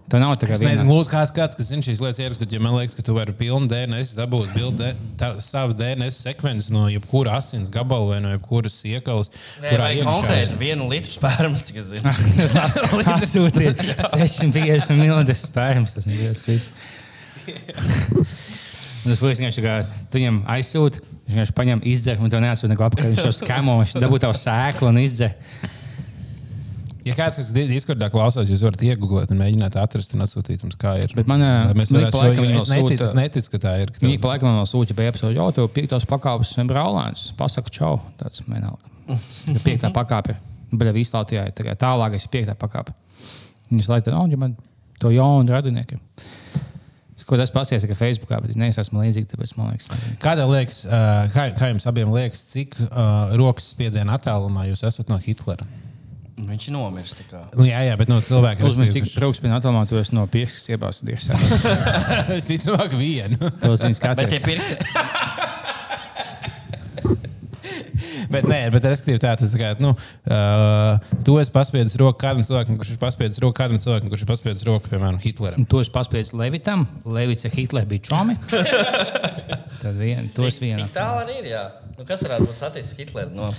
[0.09, 2.61] Tā nav tā kā Es nezinu, lūdzu, kāds, kāds kas zina šīs lietas ierakstīt, jo
[2.65, 4.89] man liekas, ka tu vari pilnu DNS dabūt, bildi,
[5.19, 9.29] tā, savas DNS sekvences no jebkura asins gabala vai no jebkuras iekalas.
[9.61, 12.15] Nē, vai konkrēti vienu litru spērmas, cik es zinu.
[13.15, 15.99] Atsūtiet 650 minūtes spērns.
[15.99, 16.71] Tas ir spēcīgs.
[18.99, 19.75] Tas būs vienkārši tā kā
[20.11, 23.13] tu viņam aizsūti, viņš vienkārši paņem, izdzer, un tev neatsūta neko apakaļ.
[23.13, 25.37] Viņš jau skamo, viņš dabū tavu sēklu un izdzer.
[27.07, 30.75] Ja kāds, kas di- Discordā klausās, jūs varat iegūt un mēģināt atrast un atsūtīt mums,
[30.79, 31.13] kā ir.
[31.15, 33.13] Bet man, Lai mēs man ik varētu pa šo, laikam jo vēl es neticu, es
[33.15, 33.91] neticu, ka tā ir.
[33.95, 37.29] ka Viņi tā- laikam vēl sūta pa e-pastu, jau tev piektos pakāpes un brālēns.
[37.39, 38.01] Pasaka, čau.
[38.19, 38.83] Tāds vienalga.
[39.55, 40.35] Ka Piektā pakāpe.
[40.71, 42.93] Bet viss Latvijā ir tagad tālākais piektā pakāpe.
[43.71, 44.55] Viņus laika, oh, ja man
[44.99, 45.97] to jaunu radinieku.
[47.29, 50.79] Ko tas pasies, ka Facebookā, bet viņi neesmu līdzīgi, tāpēc man liekas, Kā tev liekas,
[50.89, 55.67] ā, kā, kā jums abiem liekas, cik uh, rokas spiediena attālumā jūs esat no Hitlera?
[56.47, 57.13] Viņš ir nomiris.
[57.29, 57.41] tā.
[57.57, 60.65] Nu, jā, jā, bet no cilvēka cik kurš- trauks bija attālumā, tu esi no piešķis
[60.75, 61.23] iebāzties.
[62.37, 63.35] es ticamāk vienu.
[63.59, 64.47] Tos viņas Bet tie skatās.
[64.47, 64.75] pirksti.
[68.33, 69.93] bet, nē, bet respektīvi tā, tas kā, nu,
[70.29, 74.31] uh, tu esi paspiedis roku kādam cilvēkam, kurš ir paspiedis roku kādam cilvēkam, kurš ir
[74.31, 75.67] paspiedis roku, piemēram, Hitleram.
[75.69, 78.37] Tu esi paspējis Levitam, Levits ar Hitleru bija čomi.
[79.83, 80.85] Tad vien, tu esi viena.
[80.85, 81.51] Tik tālu arī ir.
[81.55, 81.65] Jā.
[81.99, 83.33] Nu, kas varētu būt saticis Hitleru?
[83.35, 83.49] No?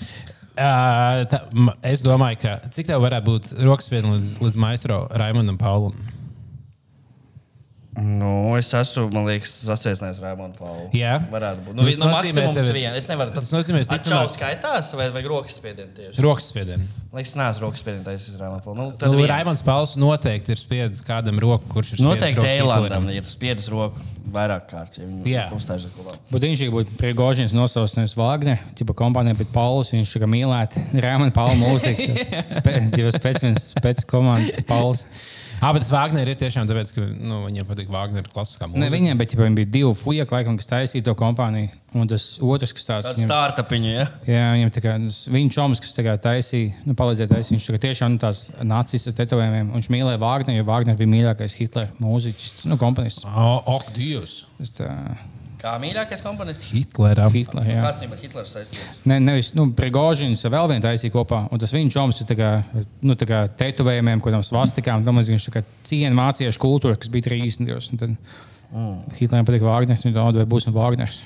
[0.60, 1.42] Uh, tā,
[1.88, 5.94] es domāju, ka cik tev varētu būt rokas spiediens līdz, līdz maistro Raimondam Paulam?
[8.00, 10.84] Nu, es esmu, man liekas, sasveicinājis Raimondu Paulu.
[10.96, 11.16] Jā?
[11.28, 11.74] Varētu būt.
[11.74, 12.92] Nu, Nu, tas nu, nozīmē, maksimums tev ir- viena.
[12.96, 13.32] Es nevaru.
[13.34, 16.22] tas nozīmē, es Atšķaut ticamāk- skaitās vai, vai rokas spiedienu tieši.
[16.24, 16.94] Rokas spiediens.
[17.12, 18.76] Liekas, neesmu rokas spiedienu taisījis Raimondu Paulu.
[18.78, 19.28] Nu, tad Nu, viens.
[19.34, 23.98] Raimonds Pauls noteikti ir spiedis kādam roku, kurš ir spiedis Noteikti Eilandam ir spiedis roku
[24.34, 25.00] vairāk kārtas.
[25.00, 25.44] Ja Jā.
[25.56, 26.16] uzstājas ar kaut ko.
[26.30, 29.92] Bet viņš ir būtu Prigožins nosaucis nevis Vāgner, tipa kompānija, bet Pauls.
[29.94, 32.56] Viņš ir mīlēt Rēmana Paula mūzikas.
[32.96, 35.04] Divas pēc vienas pēc komandas Pauls.
[35.60, 38.92] Ah, bet Wagner ir tiešām tāpēc, ka nu, viņam patīk Wagner klasiskā Ne mūzika.
[38.94, 41.68] viņiem, bet ģipa, viņiem bija divi fujaki, laikam, kas taisīja to kompāniju.
[42.00, 44.06] Un tas otrs, kas tāds Tāds startupiņš, ja?
[44.30, 44.94] Jā, viņam tā kā
[45.36, 47.52] viņa čoms, kas tā kā taisīja, nu, palīdzēja taisīt.
[47.58, 49.68] Viņš tā kā tiešām nu, tās nācijas ar tetovējumiem.
[49.68, 53.26] un Viņš mīlēja Vāgneru, jo Vāgners bija mīļākais Hitlera mūziķis, nu, komponists.
[53.28, 54.38] Oh, ok, Dievs!
[54.62, 54.88] Tas tā,
[55.60, 56.70] Kā mīļākais komponists?
[56.72, 57.32] Hitleram.
[57.34, 57.80] Hitlera, jā.
[57.84, 59.00] Kāds viņam ar Hitleru saistības?
[59.10, 62.52] Ne, nevis, nu, Prigožins vēl vienu taisīja kopā, un tas viņa čoms ir tā kā,
[63.04, 67.28] nu, tā kā tetovējumiem, kādam svastikām, tam viņš tā kā ciena mācījuši kultūru, kas bija
[67.28, 67.68] 30.
[67.68, 67.90] gados.
[67.92, 68.96] un Tad mm.
[69.20, 71.20] Hitleram patīk Vāgners, viņš domā, vai būs no Vāgners.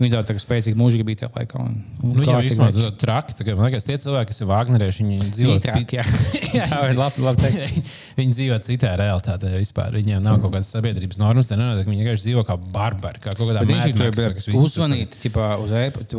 [0.00, 1.60] Viņa tā, kā spēcīga mūžīga bija tajā laikā.
[1.62, 2.86] Un, un Nu, jā, īstenībā veids.
[2.86, 3.36] tā traki.
[3.38, 6.06] kā, Man liekas, tie cilvēki, kas ir Wagnerieši, viņi dzīvo Viņi traki, jā.
[6.58, 7.82] Jā, viņi labi, labi
[8.18, 9.94] viņi dzīvo citā realitātē vispār.
[9.94, 11.50] Viņiem nav kaut kādas sabiedrības normas.
[11.50, 11.86] tā nenotiek.
[11.90, 15.74] Viņi vienkārši dzīvo kā barbari, kā kaut kādā tas uzvanīt, tipā, uz,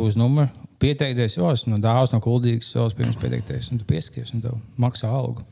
[0.08, 0.48] uz numuru,
[0.82, 4.56] pieteikties, jo es no dāvāts, no kuldīgas, jau pirms pieteikties, un tu pieskaries, un tev
[4.80, 5.44] maksā algu.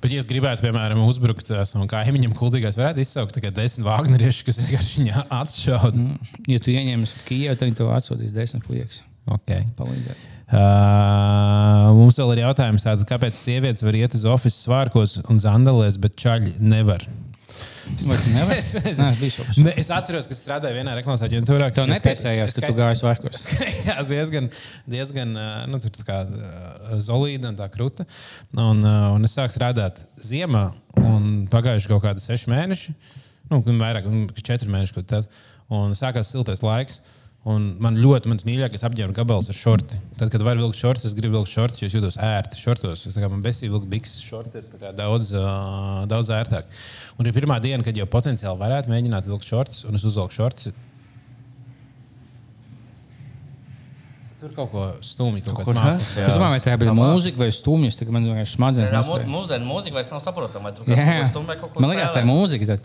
[0.00, 4.46] Bet, ja es gribētu, piemēram, uzbrukt uh, savam kaimiņam, kuldīgais, varētu izsaukt tikai desmit Wagnerieši,
[4.46, 5.98] kas vienkārši viņu atšauda.
[6.00, 6.38] Mm.
[6.48, 9.02] Ja tu ieņemsi Kijevu, tad viņi tev atsūtīs desmit fujaks.
[9.34, 9.64] Okay.
[9.78, 10.30] Palīdzēt.
[10.54, 15.96] Uh, mums vēl ir jautājums, tātad, kāpēc sievietes var iet uz oficiālu svārkos un zandalēs,
[16.00, 17.06] bet čaļi nevar?
[17.84, 19.60] Es neesmu bijis oficiāls.
[19.64, 21.70] Ne, es atceros, ka strādāju vienā reklāmas aģentūrā.
[21.74, 23.38] Tev nepiesējās, ka tu gāji svārkos.
[23.44, 24.48] skaitās diezgan,
[24.90, 25.34] diezgan
[25.70, 26.20] nu, kā
[27.04, 28.06] zolīda un tā kruta.
[28.54, 30.66] Un, un es sāku strādāt ziemā,
[31.02, 32.94] un pagājuši kaut kādi seši mēneši,
[33.52, 35.24] nu, vairāk, nu, četri mēneši.
[35.74, 37.00] Un sākās siltais laiks.
[37.44, 39.98] Un man ļoti, mans mīļākais apģērba gabals ir šorti.
[40.16, 43.02] Tad, kad var vilkt šortus, es gribu vilkt šortus, jo es jūtos ērti šortos.
[43.04, 46.72] Es, tā kā man besīgi vilkt bikses šorti, ir daudz, uh, daudz ērtāk.
[47.20, 50.72] Un ir pirmā diena, kad jau potenciāli varētu mēģināt vilkt šortus, un es uzvilku šortus.
[54.40, 56.14] Tur kaut ko stumji, kaut, kas?
[56.16, 56.30] Jā.
[56.30, 60.10] Es domāju, tā bija mūzika vai stumjas, tad man vienkārši smadzenes Jā, mūsdienu mūzika vairs
[60.12, 60.72] nav saprotama.
[61.76, 62.80] Man liekas, tā ir mūzika.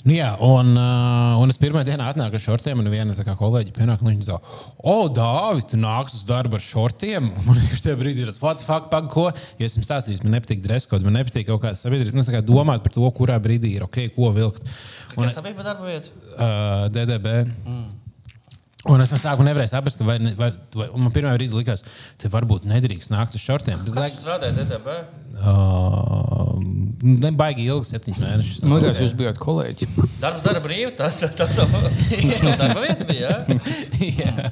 [0.00, 3.74] Nu, jā, un, uh, un es pirmā dienā atnāku ar šortiem, un viena kā kolēģi
[3.76, 4.38] pienāk, un viņa tā,
[4.80, 7.28] o, Dāvid, tu nāc uz darbu ar šortiem.
[7.34, 9.26] Un Man liekas, tajā brīdī ir tas, what the fuck, pag, ko?
[9.60, 12.80] Jo es jums stāstīju, man nepatīk dreskot, man nepatīk kaut kāda sabiedrība, nu, kā domāt
[12.86, 14.64] par to, kurā brīdī ir ok, ko vilkt.
[15.18, 16.16] Un, Kas bija par darbu vietu?
[16.32, 17.36] uh, DDB.
[18.88, 21.82] Un es no sākuma nevarēju saprast, ka vai, vai, vai man pirmā brīdī likās,
[22.16, 23.82] ka varbūt nedrīkst nākt uz šortiem.
[23.84, 24.94] Bet, Kā laik, tu strādāji DDB?
[25.42, 26.39] uh,
[27.02, 28.62] nebaigi ilgi, septiņas mēnešus.
[28.68, 29.88] Man liekas, jūs bijāt kolēģi.
[30.22, 33.32] Darbs dara brīvi, tas tā, tā, tā, tā darba vieta bija.
[34.00, 34.50] Jā, Jā.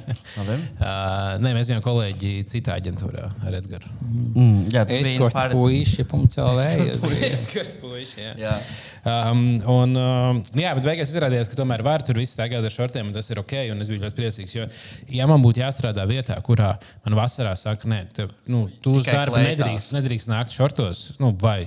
[0.79, 3.89] Uh, nē, mēs bijām kolēģi citā aģentūrā ar Edgars.
[4.09, 7.33] Mm, jā tas bija kaut inspire- kādā puiši, punkts LV.
[7.43, 8.33] Skats puiši, jā.
[8.45, 8.53] Jā.
[9.09, 13.09] Um, un, um, jā, bet beigās izrādījās, ka tomēr var tur viss tagad ar šortiem,
[13.09, 13.55] un tas ir ok.
[13.73, 14.55] un Es biju ļoti priecīgs.
[14.57, 14.65] Jo,
[15.15, 16.73] ja man būtu jāstrādā vietā, kurā
[17.05, 21.61] man vasarā saka, nē, tev, nu, tu uz darbu nedrīkst, nedrīkst nākt šortos, nu, vai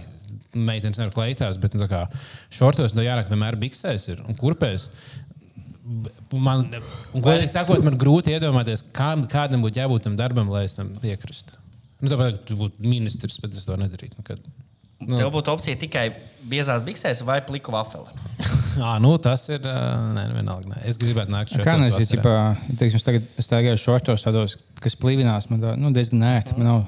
[0.55, 2.03] meitenes nevar kleitās, bet nu, tā kā
[2.53, 4.89] šortos no jārāk vienmēr biksēs ir un kurpēs.
[6.33, 6.69] Man,
[7.13, 10.93] un, godīgi sakot, man grūti iedomāties, kā, kādam būtu jābūt tam darbam, lai es tam
[11.03, 11.59] piekristu.
[12.03, 14.19] Nu, tāpēc, ka tu būtu ministrs, bet es to nedarītu.
[14.21, 14.43] Nekad.
[15.03, 15.19] Nu.
[15.19, 16.05] Tev būtu opcija tikai
[16.47, 18.11] biezās biksēs vai pliku vafeli.
[18.81, 19.61] À, nu, tas ir.
[19.61, 20.71] Nē, nu, vienalga.
[20.71, 20.79] Nē.
[20.89, 21.61] Es gribētu nākt šeit.
[21.67, 22.37] Kā ģipā,
[22.79, 26.71] teiksim, es tagad es tagad šortos tādos, kas plīvinās, man tā, nu, diezgan ērti, man
[26.71, 26.79] nav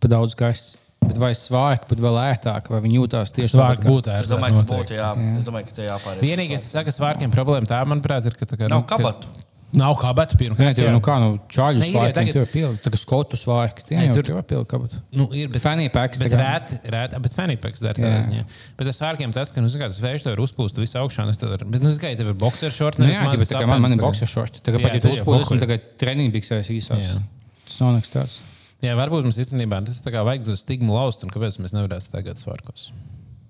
[0.00, 0.78] pa daudz gaisa.
[1.08, 4.32] Bet vai svārki būtu vēl ērtāk, vai viņi jūtās tieši tāpat kā- būtu Es ērti.
[4.34, 5.10] domāju, ka būtu jā.
[5.38, 6.20] Es domāju, ka te jāpāriet.
[6.24, 8.68] Vienīgais, kas saka, svārkiem problēma tā, manuprāt, ir, ka tā kā.
[8.68, 9.26] Nav nu, ka- kabatu.
[9.74, 10.76] Nav kabatu Nē, pirmkārt.
[10.78, 10.92] tie jā.
[10.94, 13.96] nu kā, nu, čāļu Ne, jau svārki, tagad- tur pielikt, tā kā skotu svārki, tie
[13.98, 14.92] Nē, jau tur- tur var pielikt kabat.
[15.10, 18.04] Nu, ir, bet Fanny packs, Bet rēti, rēti, bet fanīpeks dara Jā.
[18.06, 18.44] tādā ziņā.
[18.78, 21.24] Bet ar svārkiem tas, ka, nu, zini kā, tas vējš tev ir uzpūst visu augšā,
[21.26, 23.24] un es tad, bet, nu, zini kā, ja tev ir boxer short, Nu, nevis jā,
[23.26, 24.62] mazs bet tā kā man, man ir boxer šorti.
[24.62, 25.50] Tagad Jā, pat, ja tad tu jau pohoj.
[25.50, 27.02] un tagad treniņbiksēs īsās.
[27.02, 27.22] Jā.
[27.66, 28.38] Tas nav nekas tāds.
[28.84, 32.04] Jā, varbūt mums īstenībā tas tā kā vajag to stigmu laust, un kāpēc mēs nevarētu
[32.04, 32.90] staigāt svārkos.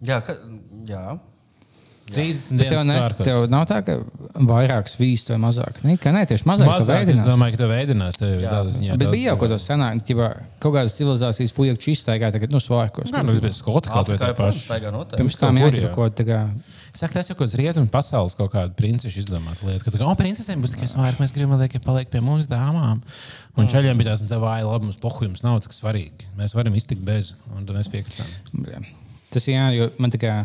[0.05, 0.37] Jā, ka,
[0.87, 1.05] jā.
[2.05, 3.95] 30 Bet tev, nes, tev nav tā, ka
[4.37, 5.79] vairāk svīst vai mazāk.
[5.87, 6.69] Nē, ka nē, tieši mazāk.
[6.69, 8.19] Mazāk, es domāju, ka tev veidinās.
[8.21, 8.51] Tev Jā.
[8.53, 8.99] tādas ziņā.
[9.01, 10.29] Bet bija jau kaut kas senāk, ķibā,
[10.61, 13.09] kaut kādas civilizācijas fujakču izstaigā tagad, nu, svārkos.
[13.09, 14.67] Jā, nu, bet Skoti kaut paši.
[14.69, 15.23] pašā noteikti.
[15.23, 15.95] Pirms tam kaut kur, jāķipa jā.
[15.97, 16.41] kaut kā.
[16.95, 19.83] Saka, tas jau kaut kāds rietumu pasaules kaut kāda princeša izdomāta lieta.
[19.87, 22.47] Ka, tā kā, oh, princesēm būs tikai svārki, mēs gribam, lai tie paliek pie mums
[22.51, 23.01] dāmām.
[23.57, 26.29] Un čaļiem bija tāds, nu, tā vāja, labi, mums pohujums nav tik svarīgi.
[26.39, 28.31] Mēs varam iztikt bez, un mēs piekritām.
[28.71, 28.85] Jā.
[29.35, 30.37] Tas jā, jo man tā kā.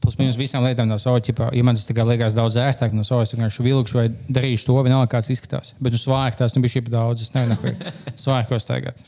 [0.00, 1.50] Plus mīnus visām lietām no savas ķipā.
[1.56, 4.78] Ja man tas kā liekas daudz ērtāk no savas, tad es vilkšu vai darīšu to,
[4.86, 5.74] vienalga kāds izskatās.
[5.80, 7.26] Bet uz svārku tās nu bija šī daudz.
[7.26, 7.92] Es nezinu, ko
[8.24, 9.04] svārkos tagad.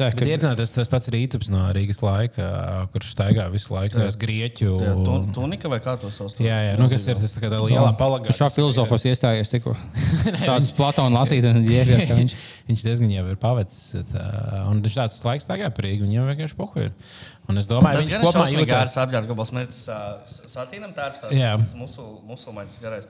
[0.00, 2.46] Bet ka tas, tas pats rītups no Rīgas laika,
[2.94, 4.70] kurš staigā visu laiku tajos grieķu.
[4.80, 6.34] Jā, tu- Tunika vai kā to sauc?
[6.40, 8.32] Jā, jā, nu, kas ir tas tā tā lielā palagā.
[8.36, 9.76] šā filozofos iestājies tikko.
[10.44, 12.36] Sācis Platonu lasīt, un ģērbies, ka viņš.
[12.70, 14.04] Viņš diezgan jau ir pavecis.
[14.12, 14.24] Tā,
[14.70, 16.92] un viņš tāds laiks tagad par Rīgu, viņam vienkārši pohuļ.
[17.50, 18.76] Un es domāju, Tas viņš gan ir kopumā šausmīgi jūtas.
[18.76, 19.80] gārs apģērbs, gabals mērķis
[20.54, 21.24] satīnam tērps.
[21.34, 21.56] Jā.
[22.30, 23.08] Musulmaņas garais.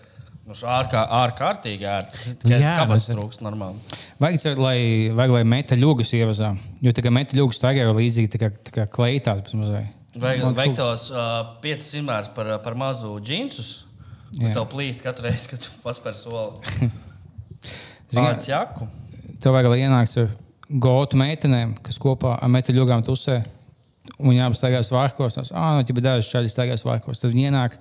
[0.48, 2.32] Nu, ārkā, ārkārtīgi ērti.
[2.50, 3.78] Jā, kāpēc mēs- trūkst normāli?
[4.18, 4.78] Vajag, lai,
[5.14, 6.56] vajag, lai meta ļugas ievazā.
[6.82, 9.44] Jo tā kā meta ļugas tagad jau līdzīgi tā kā, tā kā kleitās.
[9.44, 9.92] bez mazliet.
[10.16, 10.76] Vajag, Man vajag trūkst.
[10.76, 13.84] tos uh, piecus simtmērus par, par mazu džinsus.
[14.40, 16.58] Tev plīst katru reizi, kad tu paspēr soli.
[18.10, 18.88] Zini, Pārts jaku.
[19.40, 20.32] Tev vajag, lai ienāks ar
[20.82, 23.44] gotu meitenēm, kas kopā ar meta ļugām tusē.
[24.18, 25.38] Un staigās vārkos.
[25.52, 27.78] Ah, nu, ja bija daži šādi staigās vārkos, tad viņi ienāk.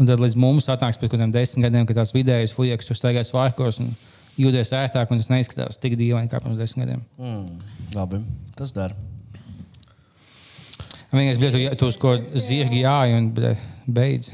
[0.00, 2.98] Un tad līdz mums atnāks pēc kaut kādiem desmit gadiem, kad tās vidējas fujaks tur
[2.98, 3.92] staigās vārkos un
[4.40, 5.12] jūties ērtāk.
[5.12, 7.02] Un tas neizskatās tik dīvaini kā pirms desmit gadiem.
[7.20, 8.22] Mm, labi,
[8.58, 8.96] tas dara.
[11.12, 13.28] Vienīgais bija, tu, tu uz ko zirgi jāj un
[13.84, 14.32] beidz.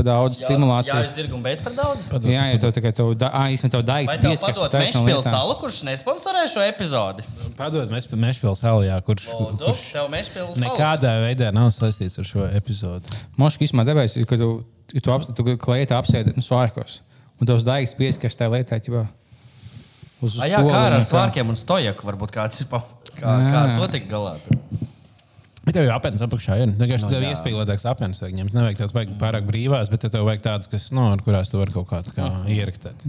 [0.00, 0.98] Pa daudz Jā, stimulāciju.
[1.04, 2.06] es dirgu un beidz par daudz.
[2.24, 4.08] Jā, ja tev tikai tev, da, ā, īstenībā tev daigs
[4.40, 7.26] par taisnām Mešpils salu, kurš nesponsorē šo epizodi?
[7.58, 10.64] Padod, mēs pie Mešpils salā, kurš, Lūdzu, kurš tev Mešpils salu.
[10.64, 13.12] nekādā veidā nav saistīts ar šo epizodu.
[13.36, 14.50] Moškis īstenībā debes, ka tu,
[14.96, 17.02] tu, ap, tu klieti apsēdi nu, svārkos.
[17.36, 18.80] Un tavs daigs pieskars tajā lietā.
[18.80, 19.04] Ķibā,
[20.24, 22.72] uz A, jā, soli kā ar svārkiem un stojaku varbūt kāds ir.
[22.72, 22.80] Pa,
[23.12, 23.52] kā, Jā.
[23.52, 24.38] kā ar to tik galā?
[25.70, 26.70] Bet tev jau apelsīns apakšā ir.
[26.80, 27.28] Vienkārši Nu, tev jā.
[27.30, 28.54] iespēlētāks apelsīns vajag ņemt.
[28.56, 31.70] Nevajag tāds baigi pārāk brīvās, bet tev vajag tādas, kas, no, ar kurās tu vari
[31.70, 33.04] kaut kā, kā ieraktēt.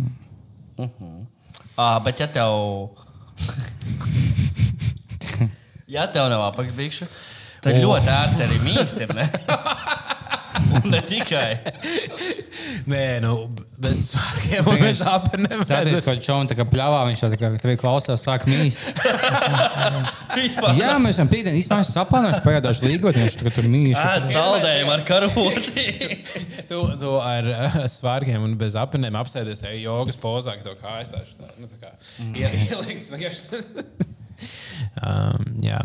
[1.82, 2.93] À, bet ja tev.
[5.95, 7.07] ja tev nav apakšbikšu,
[7.66, 7.82] tad O.
[7.88, 9.16] ļoti ērti arī mīkstiem.
[10.72, 10.80] Ne?
[10.82, 11.49] Un ne tikai.
[12.91, 13.34] Nē, nu,
[13.82, 15.63] bez svārkiem un bez apelsīniem.
[15.67, 18.84] Sēties kaut čau tā kā pļāvā, viņš tā kā tevi klausās, sāk mīst.
[20.78, 23.97] Jā, mēs esam pīdēni, īstenībā mēs sapānoši pagājuši līgot, viņš tā kā tur mīš.
[24.01, 25.88] Ēd saldējumu ar karoti.
[26.72, 31.11] Tu, tu ar uh, svārkiem un bez apelsīniem apsēdies tajā jogas pozā, ka tev kājas
[31.13, 31.24] tā,
[31.59, 31.91] nu, tā kā
[32.32, 33.11] ie- ielikts.
[33.15, 33.63] vienkārši.
[35.03, 35.82] um, jā.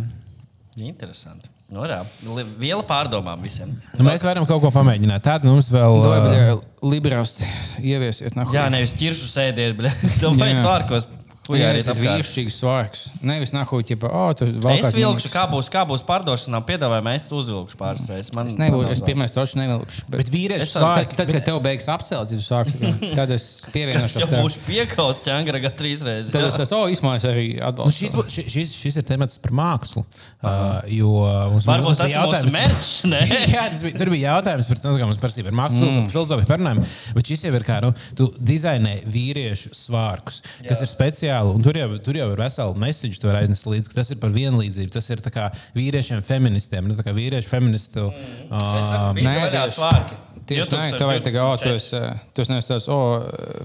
[0.77, 1.51] Interesanti.
[1.67, 1.99] Nu, jā,
[2.37, 3.73] li- viela pārdomām visiem.
[3.99, 5.25] Nu, mēs varam kaut ko pamēģināt.
[5.25, 5.97] Tad mums vēl.
[5.99, 7.41] Uh, Liberāls
[7.83, 8.37] ieviesiet.
[8.39, 8.55] nahuj.
[8.55, 9.91] Jā, nevis ķiršu sēdiet, bet
[10.55, 10.61] Jā.
[10.63, 11.09] svārkos.
[11.47, 13.03] Jā, Huijāriet tas vīrišķīgs svārks.
[13.23, 15.31] Nevis nahuj, ķipa, o, tu Es valkāt vilkšu, mīkstu.
[15.33, 16.59] kā būs, kā būs pārdošanā.
[16.67, 18.33] Piedāvāju, es to uzvilkšu pāris reizes.
[18.35, 20.07] Man, Es nebūšu, es pirmais toču nevilkšu.
[20.11, 21.17] Bet, bet vīrieši Es- tad, svārki.
[21.21, 24.43] tad, kad tev beigs apcelt, ja tu sāksi, tad es Es pievienošos jau tev.
[24.47, 26.33] būšu piekauts ķēngara trīs reizes.
[26.35, 27.93] Tad es tas, o, izmaiņas arī Un atbalstu.
[27.93, 30.03] Nu, šis, bū- ši- šis, šis ir temats par mākslu.
[30.43, 31.13] Uh, jo
[31.53, 32.91] mums Varbūt tas ir mūsu mērķis.
[33.55, 36.09] Jā, tas bija, tur bija jautājums par to, kā mums prasīja par mākslu, mm.
[36.13, 36.85] filozofiju, parunājumu.
[37.17, 41.35] Bet šis jau ir kā, nu, tu dizainē vīriešu svārkus, kas ir speciāli.
[41.45, 43.91] Un tur jau, tur jau ir vesela message, to var aiznest līdzi.
[43.93, 44.91] ka Tas ir par vienlīdzību.
[44.95, 46.87] Tas ir tā kā vīriešiem, feministiem.
[46.89, 48.09] Nu, tā kā vīriešu feministu.
[48.13, 50.17] Es Uh, nē, vaļā tieši- svārki.
[50.47, 52.01] Tieši tā, tev vajag tagad, o, tu esi,
[52.33, 52.99] tu esi nevis tāds, o,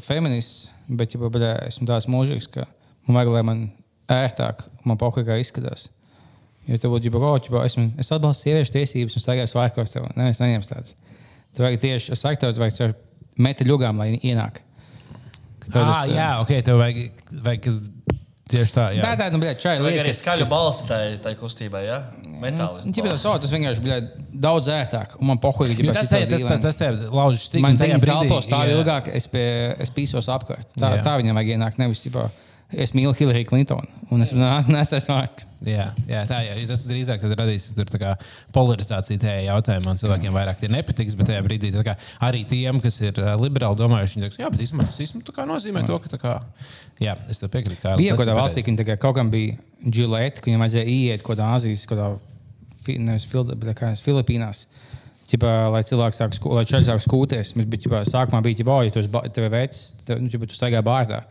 [0.01, 2.65] feminists, bet, ja, bet esmu tāds mūžīgs, ka
[3.05, 3.59] man vajag, lai man
[4.09, 5.89] ērtāk, man pauka kā izskatās.
[6.65, 10.41] Ja tev būtu, o, ja, esmu, es atbalstu sieviešu tiesības un staigāju svārkos, tev neviens
[10.41, 10.95] neņems tāds.
[11.53, 12.93] Tev vajag tieši, es saku, tev vajag ar
[13.37, 14.53] meta ļugām, lai ienāk.
[14.53, 14.70] Ka tev
[15.79, 16.97] ah, tas, eh, jā, ok, tev vajag,
[17.45, 17.67] vajag
[18.51, 18.85] tieši tā.
[18.97, 19.03] Jā.
[19.05, 22.01] Tā, tā, nu, bļā, čai Vajag lieta, arī kas- skaļu balsi tai, tai kustībai, ja?
[22.41, 22.83] Metālis.
[22.89, 23.99] Ja, bet tas, o, tas vienkārši bija
[24.33, 25.15] daudz ērtāk.
[25.21, 27.61] Un man pohuļ, Jo Tas tev- tas- tas- tas tev lauž stīgu.
[27.61, 28.75] Man tajā brīdī- ka tā jā.
[28.75, 30.67] ilgāk es, pie, es pīsos apkārt.
[30.75, 31.03] Tā, Jā.
[31.05, 31.77] tā viņam vajag ienākt.
[31.77, 32.29] Nevis, ģipā,
[32.71, 34.31] es mīlu Hillary Clintonu un es
[34.75, 35.47] nesu vārds.
[35.65, 36.55] Jā, jā, tā jā.
[36.69, 38.11] Tas drīzāk radīs tur tā kā
[38.55, 39.93] polarizāciju tajā jautājumā.
[40.01, 41.95] Cilvēkiem vairāk tie nepatiks, bet tajā brīdī tā kā
[42.27, 45.47] arī tiem, kas ir liberāli domājuši, viņi teiks, jā, bet īstenībā tas īstenībā tā kā
[45.49, 46.33] nozīmē to, ka tā kā,
[47.03, 47.83] jā, es tev piekrītu.
[47.83, 50.65] Kārli, Bija kaut kādā ir valstī, ka tā kā kaut kam bija džilēta, ka viņam
[50.65, 53.29] vajadzēja iet kaut kādā Azijas, kaut kādā nevis
[53.77, 54.65] kā Filipīnās.
[55.31, 58.91] Ķipā, lai cilvēks sāk, sku, lai sāk skūties, bet, ķipā, sākumā bija ģipā, oh, ja
[58.91, 61.21] tu esi vecs, tad nu, tu staigā bārdā.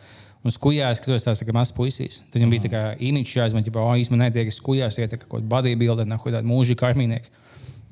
[0.40, 2.22] Un skujās, ka tu esi tāds tā kā mazs puisis.
[2.30, 5.50] Tad viņam bija tā kā imīķis jāizmanto, ja oh, īstenībā netiek skujās, iet kaut kāda
[5.52, 7.42] bodybuilder, nav kaut kāda mūžīga kaimiņnieka.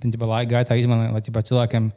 [0.00, 1.90] Tad jau laika gaitā izmantoja, lai ģipā, cilvēkiem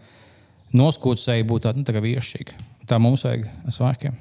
[0.82, 2.60] noskūtsēji būtu tāda nu, tā kā vīrišķīga.
[2.90, 4.20] Tā mums vajag svārkiem.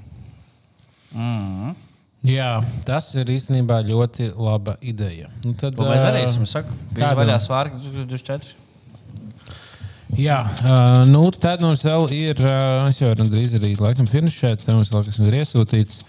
[2.30, 2.50] Jā,
[2.84, 5.30] tas ir īstenībā ļoti laba ideja.
[5.42, 6.44] Nu, tad, Ko mēs darīsim?
[6.44, 6.76] Kādu?
[6.94, 8.54] bija vaļā svārki 24.
[10.18, 12.40] Jā, uh, nu, tad mums vēl ir.
[12.42, 14.64] Uh, es jau gandrīz arī laikam finišēt.
[14.66, 16.00] Tad mums vēl kas ir iesūtīts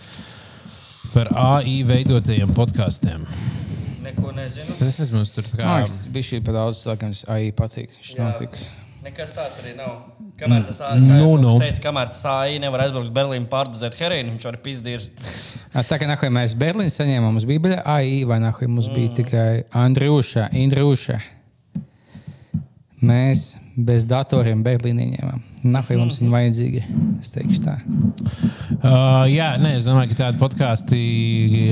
[1.13, 3.25] par AI veidotajiem podkāstiem.
[4.01, 4.73] Neko nezinu.
[4.79, 5.73] Bet Es nezinu, tur tā kā.
[5.81, 7.93] Liekas, bija šī par daudz, laikam, AI patīk.
[9.01, 9.93] Nekas tāds arī nav.
[10.37, 11.55] Kamēr tas AI, Nu, nu.
[11.61, 15.07] teica, kamēr tas AI nevar aizbraukt uz Berlīnu pārdozēt heroīnu, viņš arī pizdīrs.
[15.77, 19.13] Ā, Tā kā nahuj, mēs Berlīnā saņēmām, mums bija biļete AI, vai nahuj, mums bija
[19.21, 19.47] tikai
[19.77, 21.17] Andrūša, Indrūša.
[23.01, 23.45] Mēs
[23.75, 25.41] bez datoriem Berlīnā ieņēmām.
[25.71, 26.81] Nahuj, mums viņi vajadzīgi.
[27.21, 27.75] Es teikšu tā.
[28.81, 31.01] Uh, jā, nē, es domāju, ka tādi podkāsti.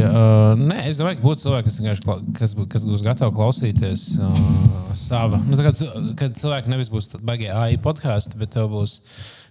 [0.06, 2.04] Uh, nē, es domāju, ka būs cilvēki, kas,
[2.40, 4.40] kas, kas būs gatavi klausīties uh,
[4.98, 5.42] sava.
[5.50, 5.90] Nu, tu-
[6.20, 9.00] kad cilvēki nevis būs baigti AI podkāsti, bet tev būs.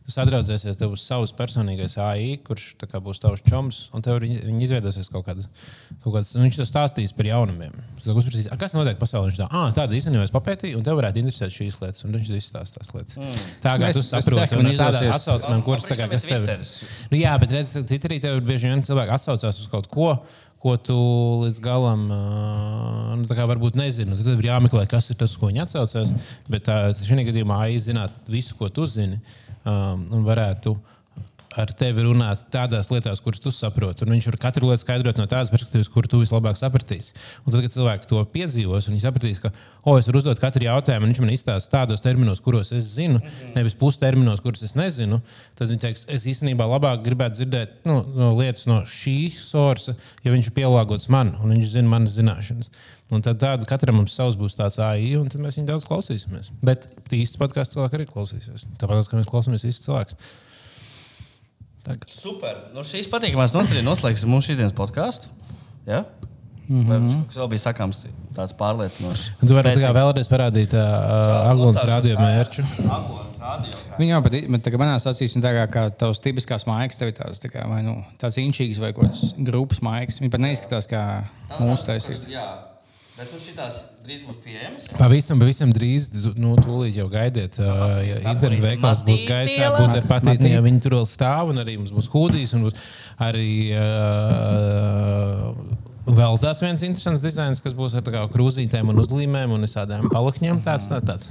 [0.09, 4.39] Tu sadraudzēsies, tev būs savs personīgais AI, kurš kā, būs tavs čoms, un tev viņi,
[4.47, 5.51] viņi izveidosies kaut kādas.
[6.01, 7.75] Kaut kādas nu, viņš tev stāstīs par jaunumiem.
[8.09, 9.29] Uzprasīs, "A, kas notiek pasaulē.
[9.29, 12.07] Viņš tā, ah, tāda īstenībā es papētīju, un tev varētu interesēt šīs lietas.
[12.09, 13.19] Un viņš izstāsta tās lietas.
[13.21, 13.37] Mm.
[13.61, 16.67] Tā kā tu saproti, un izdosies- atsaucamiem, kuras kā kas tev ir.
[17.13, 20.23] Nu, jā, bet redziet, Twitterī tev bieži vien cilvēki atsaucās uz kaut ko.
[20.59, 20.95] Ko tu
[21.45, 24.17] līdz galam uh, nu, tā kā varbūt nezini.
[24.17, 26.11] Tad tev ir jāmeklē, kas ir tas, ko viņi atsaucās.
[26.51, 29.21] Bet uh, šajā gadījumā AI zināt visu, ko tu zini,
[29.65, 30.75] um, un varētu
[31.57, 34.05] ar tevi runāt tādās lietās, kuras tu saproti.
[34.05, 37.15] Un viņš var katru lietu skaidrot no tādas perspektīvas, kur tu vislabāk sapratīsi.
[37.45, 39.53] Un tad, kad cilvēki to piedzīvos, viņi sapratīs, ka,
[39.85, 43.23] oh, es varu uzdot katru jautājumu, un viņš man izstāsta tādos terminos, kuros es zinu,
[43.57, 45.23] nevis pusterminos, kurus es nezinu,
[45.59, 50.35] tad viņi teiks, es īstenībā labāk gribētu dzirdēt nu, no lietas no šī sorsa, ja
[50.35, 52.73] viņš ir pielāgots man, un viņš zina manas zināšanas.
[53.09, 56.51] Un tad tādu katram mums savs būs tāds AI, un mēs viņu daudz klausīsimies.
[56.61, 56.85] Bet
[57.17, 58.67] īsts podkāsts cilvēki arī klausīsies.
[58.77, 60.19] Tāpat kā mēs klausāmies īsts cilvēks.
[61.87, 62.09] Tagad.
[62.13, 62.65] Super.
[62.75, 65.31] Nu, šīs patīkamās noslēgsim noslēgsim mūsu šīsdienas podkāstu.
[65.89, 66.05] Ja?
[66.69, 67.21] Mm -hmm.
[67.27, 68.03] Kas vēl bija sakāms,
[68.37, 69.31] tāds pārliecinošs.
[69.41, 72.65] Tu vari tikai vēlreiz parādīt uh, Aglons radio mērķu.
[73.99, 77.41] Viņa jau pat bet, manā ir tā kā, kā tavs tipiskās mājas, tev ir tās,
[77.41, 80.21] tā kā, vai, nu, tāds inčīgs vai kaut kāds grupas mājas.
[80.21, 81.05] Viņa pat neizskatās kā
[81.59, 82.29] mūsu taisīts.
[83.19, 84.85] Bet nu šitās drīz būs pieejamas.
[84.87, 84.97] ja?
[85.01, 87.59] Pavisam, pavisam drīz, tu- nu, tūlīt jau gaidiet.
[87.59, 91.75] Uh, ja internetu veikals būs gaisā, būs patīti, ja viņi tur vēl stāv, un arī
[91.81, 92.79] mums būs hūdijas, un būs
[93.27, 95.51] arī uh,
[96.09, 100.63] vēl tāds viens interesants dizains, kas būs ar krūzītēm un uzlīmēm un visādām palakņiem.
[100.65, 101.29] Tāds, tā- tāds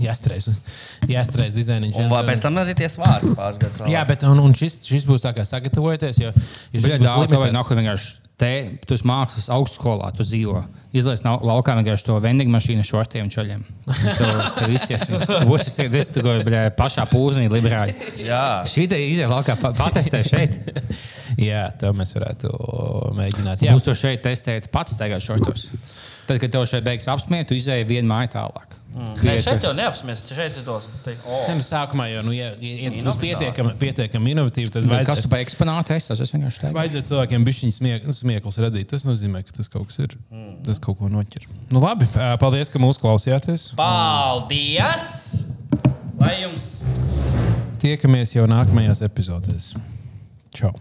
[1.08, 1.98] jāstreiz dizainiņš.
[2.04, 3.82] Un vēl pēc tam arī tie svārki pāris gadus.
[3.90, 7.08] Jā, bet un, un šis, šis būs tā kā sagatavojoties, jo, jo šis Viņa būs
[7.08, 8.52] vai limitē- nav vienkārši te,
[8.86, 10.62] tu esi mākslas augstskolā, tu dzīvo.
[10.98, 13.64] Izlaiž laukā vienkārši to vendingu mašīnu šortiem čaļiem.
[14.18, 17.96] Tev, tev izties, tu esi tas, tu bļā, pašā pūznī liberāli.
[18.24, 18.62] Jā.
[18.70, 20.58] Šī te iziet laukā, pa- patestē šeit.
[21.42, 22.54] Jā, to mēs varētu
[23.18, 23.66] mēģināt.
[23.66, 25.68] Jā, Jūs to šeit testējat pats tagad šortos.
[26.30, 28.76] Tad, kad tev šeit beigas apsmiet, tu izēji vienu māju tālāk.
[28.98, 30.24] Nē, šeit jau neapsmies.
[30.34, 30.88] Šeit es dos.
[31.06, 31.41] teikt, o.
[31.45, 35.12] Ja, nu, sākumā jau, nu, ja, ja tas būs pietiekami, pietiekami inovatīvi, tad Vai kas
[35.12, 36.10] vajadzēs, tu pa eksponātu esi?
[36.14, 36.72] Tas vienkārši tā.
[36.78, 38.89] vajadzēs cilvēkiem bišķiņu smiek, nu, smieklus radīt.
[38.93, 40.18] Tas nozīmē, ka tas kaut kas ir.
[40.66, 41.45] Tas kaut ko noķer.
[41.74, 42.10] Nu, labi,
[42.41, 43.70] paldies, ka mūs klausījāties.
[43.78, 45.14] Paldies!
[46.18, 46.68] Lai jums!
[47.78, 49.76] Tiekamies jau nākamajās epizodēs.
[50.58, 50.74] Čau!